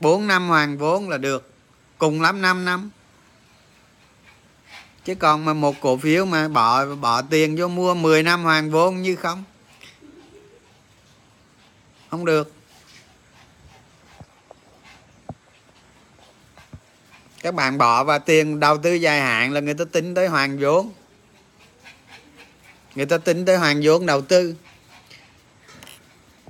[0.00, 1.50] 4 năm hoàng vốn là được,
[1.98, 2.90] cùng lắm 5 năm.
[5.04, 8.70] Chứ còn mà một cổ phiếu mà bỏ bỏ tiền vô mua 10 năm hoàng
[8.70, 9.44] vốn như không.
[12.10, 12.55] Không được.
[17.46, 20.58] Các bạn bỏ vào tiền đầu tư dài hạn là người ta tính tới hoàn
[20.58, 20.92] vốn.
[22.94, 24.54] Người ta tính tới hoàn vốn đầu tư.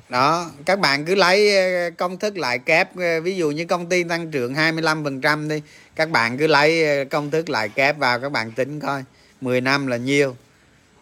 [0.09, 3.89] Đó, các bạn cứ lấy ờ, công thức lại kép ờ, ví dụ như công
[3.89, 5.63] ty tăng trưởng 25% đi,
[5.97, 9.05] các bạn cứ lấy ờ, công thức lại kép vào, các bạn tính coi.
[9.41, 10.37] 10 năm là nhiêu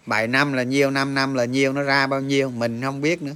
[0.06, 3.22] 7 năm là nhiêu 5 năm là nhiêu, nó ra bao nhiêu, mình không biết
[3.22, 3.34] nữa.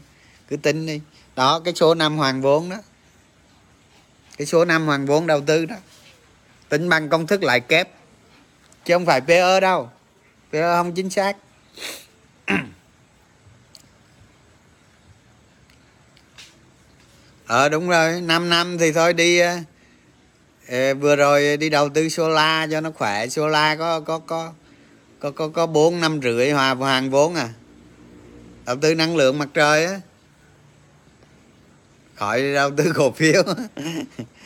[0.49, 1.01] Cứ tính đi.
[1.37, 2.77] Đó, cái số năm hoàn vốn đó.
[4.39, 5.77] Cái số năm hoàn vốn đầu tư đó
[6.69, 7.89] tính bằng công thức lại kép.
[8.85, 9.91] Chứ không phải PE đâu.
[10.53, 11.37] PE không chính xác.
[17.47, 18.21] Ờ đúng rồi.
[18.21, 19.57] 5 năm thì thôi đi ờ,
[20.69, 23.29] ờ, vừa rồi đi đầu tư solar cho nó khỏe.
[23.29, 24.53] Solar có có có
[25.21, 27.49] có có có bốn năm rưỡi hòa hoàn vốn à.
[28.67, 30.01] Đầu tư năng lượng mặt trời á.
[32.15, 33.43] Khỏi đầu tư cổ phiếu.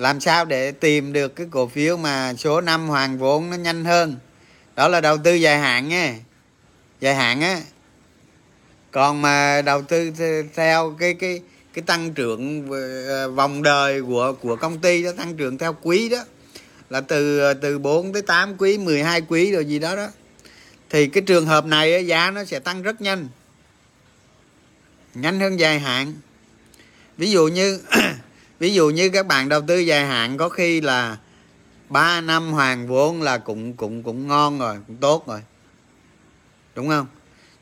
[0.00, 3.84] làm sao để tìm được cái cổ phiếu mà số năm hoàn vốn nó nhanh
[3.84, 4.16] hơn?
[4.76, 6.14] Đó là đầu tư dài hạn nha
[7.00, 7.60] dài hạn á.
[8.90, 10.10] Còn mà đầu tư
[10.54, 11.40] theo cái cái
[11.74, 12.70] cái tăng trưởng
[13.08, 16.24] ờ, vòng đời của của công ty đó, tăng trưởng theo quý đó,
[16.90, 20.08] là từ từ 4 tới 8 quý 12 quý rồi gì đó đó,
[20.90, 23.28] thì cái trường hợp này giá nó sẽ tăng rất nhanh.
[25.14, 26.14] Nhanh hơn dài hạn.
[27.16, 27.80] Ví dụ như
[28.60, 31.18] ví dụ như các bạn đầu tư dài hạn, có khi là
[31.88, 35.40] 3 năm hoàn vốn là cũng cũng cũng ngon rồi, cũng tốt rồi.
[36.74, 37.06] Đúng không?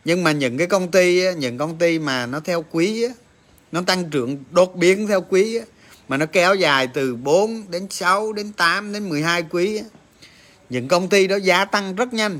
[0.05, 3.07] Nhưng mà những cái công ty những công ty mà nó theo quý
[3.73, 5.61] nó tăng trưởng đột biến theo quý
[6.09, 9.83] mà nó kéo dài từ 4 đến 6 đến 8 đến 12 quý
[10.71, 12.39] những công ty đó giá tăng rất nhanh.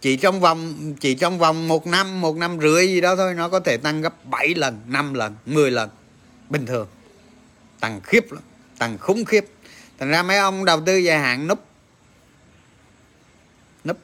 [0.00, 3.48] Chỉ trong vòng, chỉ trong vòng một năm một năm rưỡi gì đó thôi, nó
[3.48, 5.90] có thể tăng gấp 7 lần 5 lần 10 lần
[6.54, 6.86] bình thường.
[7.80, 8.42] Tăng khiếp lắm
[8.78, 9.44] tăng khủng khiếp.
[9.98, 11.58] Thành ra mấy ông đầu tư dài hạn núp.
[13.84, 13.96] Núp.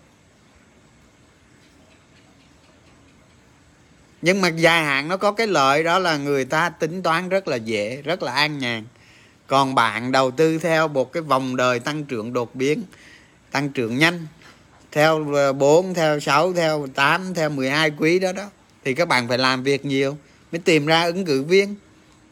[4.22, 7.48] Nhưng mà dài hạn nó có cái lợi đó là người ta tính toán rất
[7.48, 8.84] là dễ rất là an nhàn.
[9.46, 12.82] Còn bạn đầu tư theo một cái vòng đời tăng trưởng đột biến
[13.50, 14.26] tăng trưởng nhanh
[14.92, 18.50] theo ờ, 4, theo 6, theo 8, theo 12 quý đó đó
[18.84, 20.16] thì các bạn phải làm việc nhiều
[20.52, 21.76] mới tìm ra ứng cử viên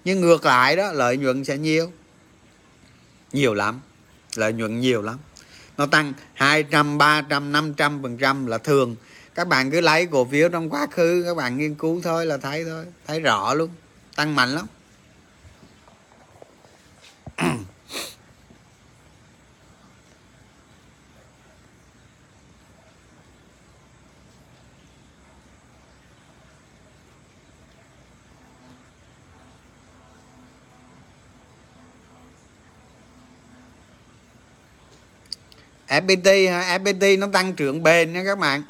[0.05, 1.93] nhưng ngược lại đó lợi nhuận sẽ nhiều.
[3.33, 3.81] Nhiều lắm.
[4.37, 5.19] Lợi nhuận nhiều lắm.
[5.77, 8.97] Nó tăng 200, 300, 500 phần trăm là thường.
[9.35, 12.37] Các bạn cứ lấy cổ phiếu trong quá khứ các bạn nghiên cứu thôi là
[12.37, 12.85] thấy thôi.
[13.07, 13.71] Thấy rõ luôn.
[14.17, 14.67] Tăng mạnh lắm.
[35.89, 38.63] FPT FPT nó tăng trưởng bền nha các bạn.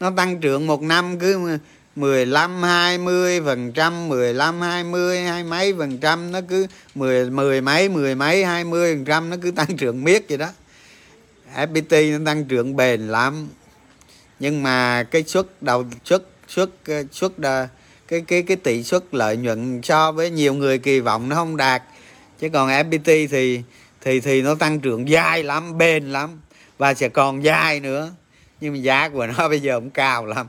[0.00, 1.58] Nó tăng trưởng một năm cứ
[1.96, 7.88] 15 20 phần trăm 15 20 hai mấy phần trăm, nó cứ 10 10 mấy
[7.88, 10.48] 10 mấy 20 phần trăm, nó cứ tăng trưởng miết vậy đó.
[11.56, 13.48] FPT nó tăng trưởng bền lắm.
[14.40, 16.70] Nhưng mà cái suất đầu, suất suất
[17.12, 17.66] suất ờ,
[18.08, 21.56] cái cái cái tỷ suất lợi nhuận so với nhiều người kỳ vọng nó không
[21.56, 21.82] đạt.
[22.40, 23.62] Chứ còn FPT thì
[24.00, 26.38] thì thì nó tăng trưởng dài lắm, bền lắm
[26.78, 28.12] và sẽ còn dài nữa.
[28.60, 30.46] Nhưng mà giá của nó bây giờ cũng cao lắm.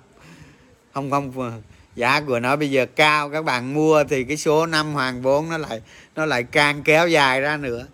[0.93, 1.61] Không không
[1.95, 3.30] giá của nó bây giờ cao.
[3.30, 5.81] Các bạn mua thì cái số năm hoàng vốn nó lại
[6.15, 7.85] nó lại càng kéo dài ra nữa.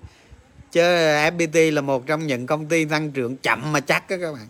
[0.72, 4.34] Chứ FPT là một trong những công ty tăng trưởng chậm mà chắc đó các
[4.34, 4.48] bạn.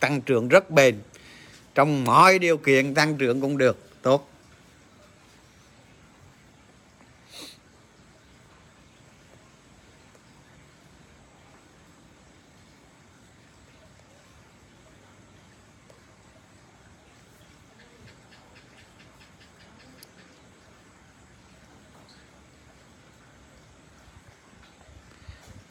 [0.00, 0.96] Tăng trưởng rất bền.
[1.74, 3.78] Trong mọi điều kiện tăng trưởng cũng được.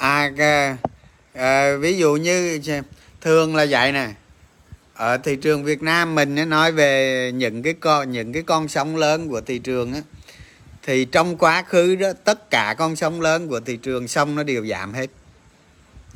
[0.04, 0.78] À, à,
[1.34, 2.60] à ví dụ như
[3.22, 4.10] thường là vậy nè.
[4.94, 8.96] Ở thị trường Việt Nam mình nói về những cái con những cái con sóng
[8.96, 10.02] lớn của thị trường á
[10.84, 14.44] thì trong quá khứ đó tất cả con sóng lớn của thị trường sông nó
[14.44, 15.08] đều giảm hết.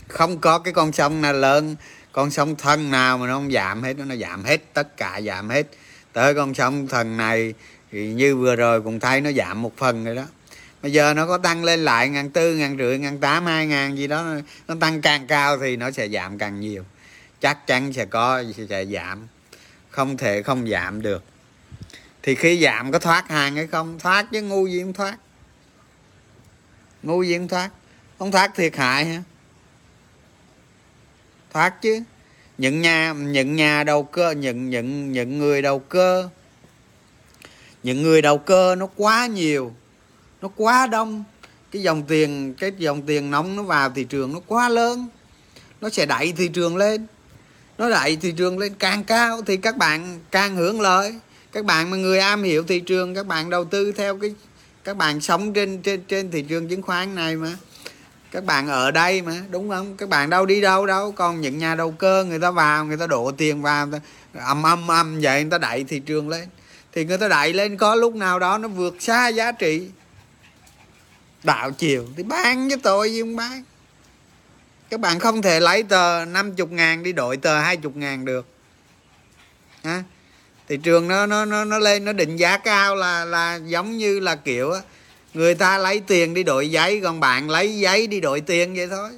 [0.07, 1.76] Không có cái con sông nào lớn
[2.11, 5.49] con sông thân nào mà nó không giảm hết nó giảm hết tất cả giảm
[5.49, 5.68] hết.
[6.14, 7.53] Tới con sông thần này
[7.91, 10.26] thì như vừa rồi cũng thấy nó giảm một phần rồi đó
[10.81, 13.97] bây giờ nó có tăng lên lại ngàn tư, ngàn rưỡi, ngàn tám, hai ngàn
[13.97, 14.25] gì đó,
[14.67, 16.83] nó tăng càng cao thì nó sẽ giảm càng nhiều.
[17.41, 19.27] Chắc chắn sẽ có, sẽ giảm.
[19.89, 21.23] Không thể không giảm được.
[22.23, 23.99] Thì khi giảm có thoát hàng hay không?
[23.99, 25.17] Thoát chứ ngu gì không thoát.
[27.03, 27.69] Ngu gì không thoát.
[28.19, 29.23] Không thoát thiệt hại hả?
[31.53, 32.03] Thoát chứ.
[32.57, 36.29] Những nhà những nhà đầu cơ, những những những người đầu cơ.
[37.83, 39.75] Những người đầu cơ nó quá nhiều
[40.41, 41.23] nó quá đông.
[41.72, 45.07] Cái dòng tiền, cái dòng tiền nóng nó vào thị trường nó quá lớn.
[45.81, 47.07] Nó sẽ đẩy thị trường lên.
[47.77, 51.15] Nó đẩy thị trường lên càng cao thì các bạn càng hưởng lợi.
[51.51, 54.35] Các bạn mà người am hiểu thị trường, các bạn đầu tư theo cái,
[54.84, 57.57] các bạn sống trên trên trên thị trường chứng khoán này mà.
[58.31, 59.97] Các bạn ở đây mà, đúng không?
[59.97, 62.97] Các bạn đâu đi đâu đâu, còn những nhà đầu cơ người ta vào, người
[62.97, 63.88] ta đổ tiền vào
[64.34, 66.47] âm âm âm vậy người ta đẩy thị trường lên.
[66.93, 69.89] Thì người ta đẩy lên có lúc nào đó nó vượt xa giá trị
[71.48, 72.06] đạo chiều.
[72.18, 73.64] Thì bán với tôi gì không bán
[74.90, 78.45] các bạn không thể lấy tờ 50 ngàn đi đổi tờ 20 ngàn được.
[79.84, 80.03] Ha
[80.68, 84.19] thị trường nó nó nó nó lên, nó định giá cao là là giống như
[84.19, 84.74] là kiểu
[85.34, 88.88] người ta lấy tiền đi đổi giấy, còn bạn lấy giấy đi đổi tiền vậy
[88.88, 89.10] thôi.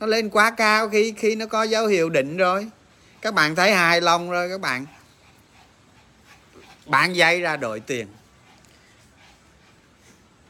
[0.00, 2.66] Nó lên quá cao khi khi nó có dấu hiệu định rồi.
[3.22, 4.86] Các bạn thấy hài lòng rồi các bạn.
[6.86, 8.06] Bạn giấy ra đổi tiền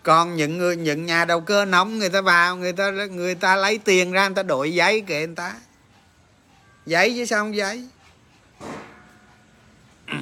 [0.08, 3.56] còn những người, những nhà đầu cơ nóng, người ta vào, người ta người ta
[3.56, 5.54] lấy tiền ra, người ta đổi giấy kệ người ta.
[6.86, 7.88] Giấy chứ sao không giấy?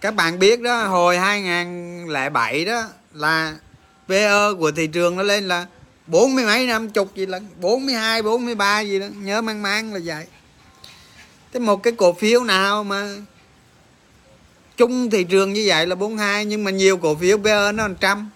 [0.00, 3.54] Các bạn biết đó, hồi 2007 đó, là
[4.08, 5.66] PE của thị trường nó lên là
[6.06, 9.06] bốn mươi mấy, năm chục gì lần 42 43 gì đó.
[9.16, 10.26] Nhớ mang mang là vậy.
[11.52, 13.08] Thế một cái cổ phiếu nào mà
[14.76, 18.30] chung thị trường như vậy là 42 nhưng mà nhiều cổ phiếu PE nó 100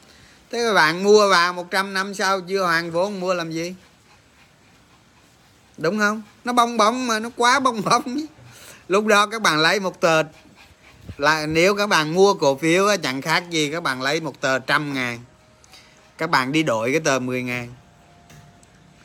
[0.51, 3.75] thế các bạn mua vào 100 năm sau, chưa hoàn vốn, mua làm gì?
[5.79, 6.23] Đúng không?
[6.45, 8.17] Nó bong bóng mà, nó quá bong bóng.
[8.89, 10.23] Lúc đó các bạn lấy một tờ
[11.17, 14.59] là nếu các bạn mua cổ phiếu chẳng khác gì các bạn lấy một tờ
[14.59, 15.19] trăm ngàn.
[16.19, 17.69] Các bạn đi đổi cái tờ 10 ngàn.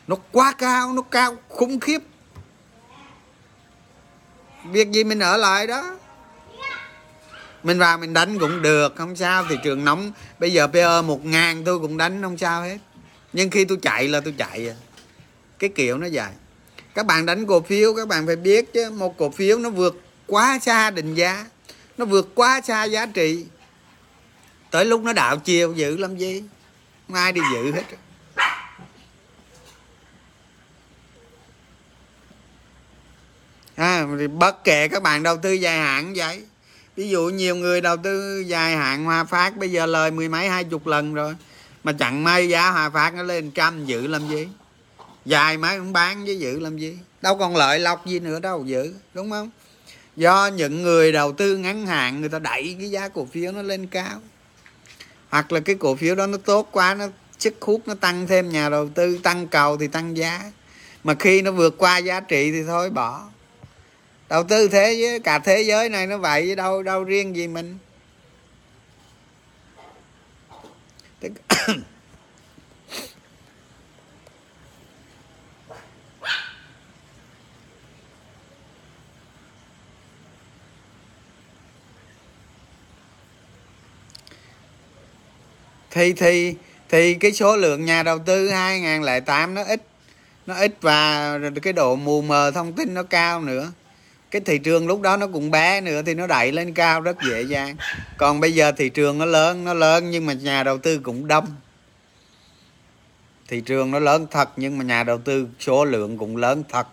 [0.07, 2.01] Nó quá cao, nó cao khủng khiếp.
[4.63, 5.97] Việc gì mình ở lại đó?
[7.63, 10.11] Mình vào mình đánh cũng được không sao thị trường nóng.
[10.39, 12.77] Bây giờ PE một ngàn tôi cũng đánh không sao hết.
[13.33, 14.75] Nhưng khi tôi chạy là tôi chạy à.
[15.59, 16.31] cái kiểu nó dài
[16.95, 20.01] các bạn đánh cổ phiếu các bạn phải biết chứ một cổ phiếu nó vượt
[20.27, 21.45] quá xa định giá.
[21.97, 23.45] Nó vượt quá xa giá trị.
[24.71, 26.43] Tới lúc nó đạo chiều giữ làm gì
[27.07, 27.83] không ai đi giữ hết.
[33.75, 36.43] À, bất kể các bạn đầu tư dài hạn vậy
[37.01, 40.49] ví dụ nhiều người đầu tư dài hạn hòa phát, bây giờ lời mười mấy,
[40.49, 41.35] hai chục lần rồi.
[41.83, 44.47] Mà chẳng may giá hòa phát nó lên trăm, giữ làm gì?
[45.25, 46.97] Dài mấy cũng bán chứ giữ làm gì?
[47.21, 49.49] Đâu còn lợi lộc gì nữa đâu, giữ, đúng không?
[50.15, 53.61] Do những người đầu tư ngắn hạn, người ta đẩy cái giá cổ phiếu nó
[53.61, 54.21] lên cao.
[55.29, 57.07] Hoặc là cái cổ phiếu đó nó tốt quá, nó
[57.39, 60.51] sức hút nó tăng thêm nhà đầu tư, tăng cầu thì tăng giá.
[61.03, 63.21] Mà khi nó vượt qua giá trị thì thôi, bỏ
[64.31, 67.47] đầu tư thế giới, cả thế giới này nó vậy chứ đâu đâu riêng gì
[67.47, 67.77] mình.
[85.93, 86.55] Thì thì
[86.89, 89.81] thì cái số lượng nhà đầu tư 2008 nó ít.
[90.45, 93.71] Nó ít và cái độ mù mờ thông tin nó cao nữa
[94.31, 97.17] cái thị trường lúc đó nó cũng bé nữa thì nó đẩy lên cao rất
[97.29, 97.75] dễ dàng.
[98.17, 101.27] Còn bây giờ thị trường nó lớn nó lớn nhưng mà nhà đầu tư cũng
[101.27, 101.47] đông.
[103.47, 106.87] Thị trường nó lớn thật nhưng mà nhà đầu tư số lượng cũng lớn thật.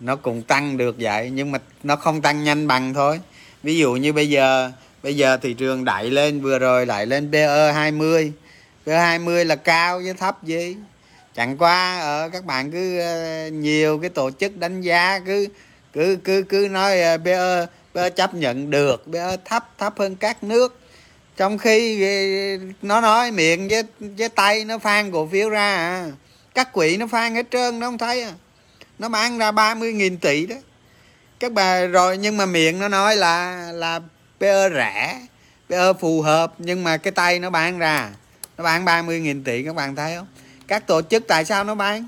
[0.00, 3.20] Nó cũng tăng được vậy nhưng mà nó không tăng nhanh bằng thôi.
[3.62, 4.72] Ví dụ như bây giờ
[5.02, 8.32] bây giờ thị trường đẩy lên, vừa rồi đẩy lên PE 20
[8.86, 10.76] PE 20 là cao với thấp gì?
[11.34, 15.48] Chẳng qua ở các bạn cứ ờ, nhiều cái tổ chức đánh giá cứ
[15.92, 20.44] cứ cứ cứ nói à, ờ, PE, chấp nhận được PE thấp thấp hơn các
[20.44, 20.80] nước.
[21.36, 22.14] Trong khi à,
[22.82, 26.10] nó nói miệng với với tay nó phan cổ phiếu ra à.
[26.54, 28.32] các quỹ nó phan hết trơn nó không thấy à.
[28.98, 30.56] Nó bán ra 30.000 tỷ đó.
[31.40, 34.00] Các bà rồi nhưng mà miệng nó nói là là
[34.40, 35.20] PE rẻ
[35.68, 38.10] PE phù hợp nhưng mà cái tay nó bán ra
[38.58, 40.26] nó bán 30.000 tỷ các bạn thấy không?
[40.68, 42.06] Các tổ chức tại sao nó bán?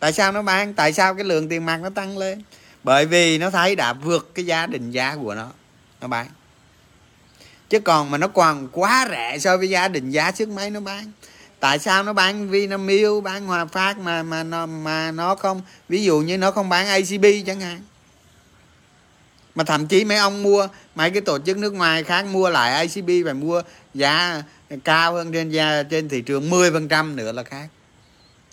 [0.00, 0.74] Tại sao nó bán?
[0.74, 2.42] Tại sao cái lượng tiền mặt nó tăng lên?
[2.84, 5.48] Bởi vì nó thấy đã vượt cái giá định giá của nó.
[6.00, 6.26] Nó bán.
[7.68, 10.80] Chứ còn mà nó còn quá rẻ so với giá định giá trước mấy nó
[10.80, 11.12] bán.
[11.60, 16.04] Tại sao nó bán Vinamilk, bán Hòa Phát mà mà nó mà nó không, ví
[16.04, 17.80] dụ như nó không bán ACB chẳng hạn.
[19.54, 22.86] Mà thậm chí mấy ông mua, mấy cái tổ chức nước ngoài khác mua lại
[22.86, 23.62] ICB và mua
[23.94, 24.42] giá
[24.84, 27.68] cao hơn trên, giá trên thị trường 10% nữa là khác.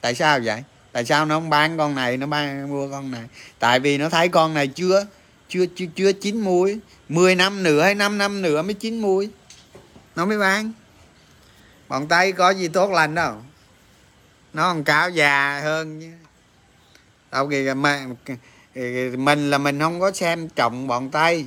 [0.01, 0.63] Tại sao vậy?
[0.91, 3.23] Tại sao nó không bán con này, nó bán, mua con này?
[3.59, 5.05] Tại vì nó thấy con này chưa
[5.49, 6.79] chưa chưa chưa chín muối.
[7.09, 9.29] 10 năm nữa hay 5 năm nữa mới chín muối.
[10.15, 10.71] Nó mới bán.
[11.87, 13.35] Bọn tây có gì tốt lành đâu.
[14.53, 16.13] Nó còn cáo già hơn
[17.31, 17.73] đâu kìa
[19.17, 21.45] mình là mình không có xem trọng bọn tây.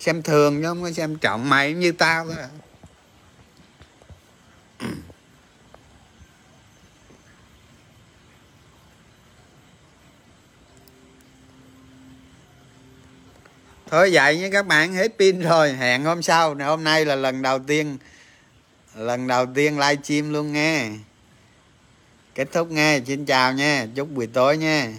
[0.00, 1.48] Xem thường chứ không có xem trọng.
[1.48, 2.48] Mày như tao thôi à.
[13.90, 16.54] Thôi vậy nha các bạn, hết pin rồi, hẹn hôm sau.
[16.54, 17.98] Hôm nay là lần đầu tiên,
[18.96, 20.90] lần đầu tiên live stream luôn nghe.
[22.34, 24.92] Kết thúc nghe, xin chào nha, chúc buổi tối nha.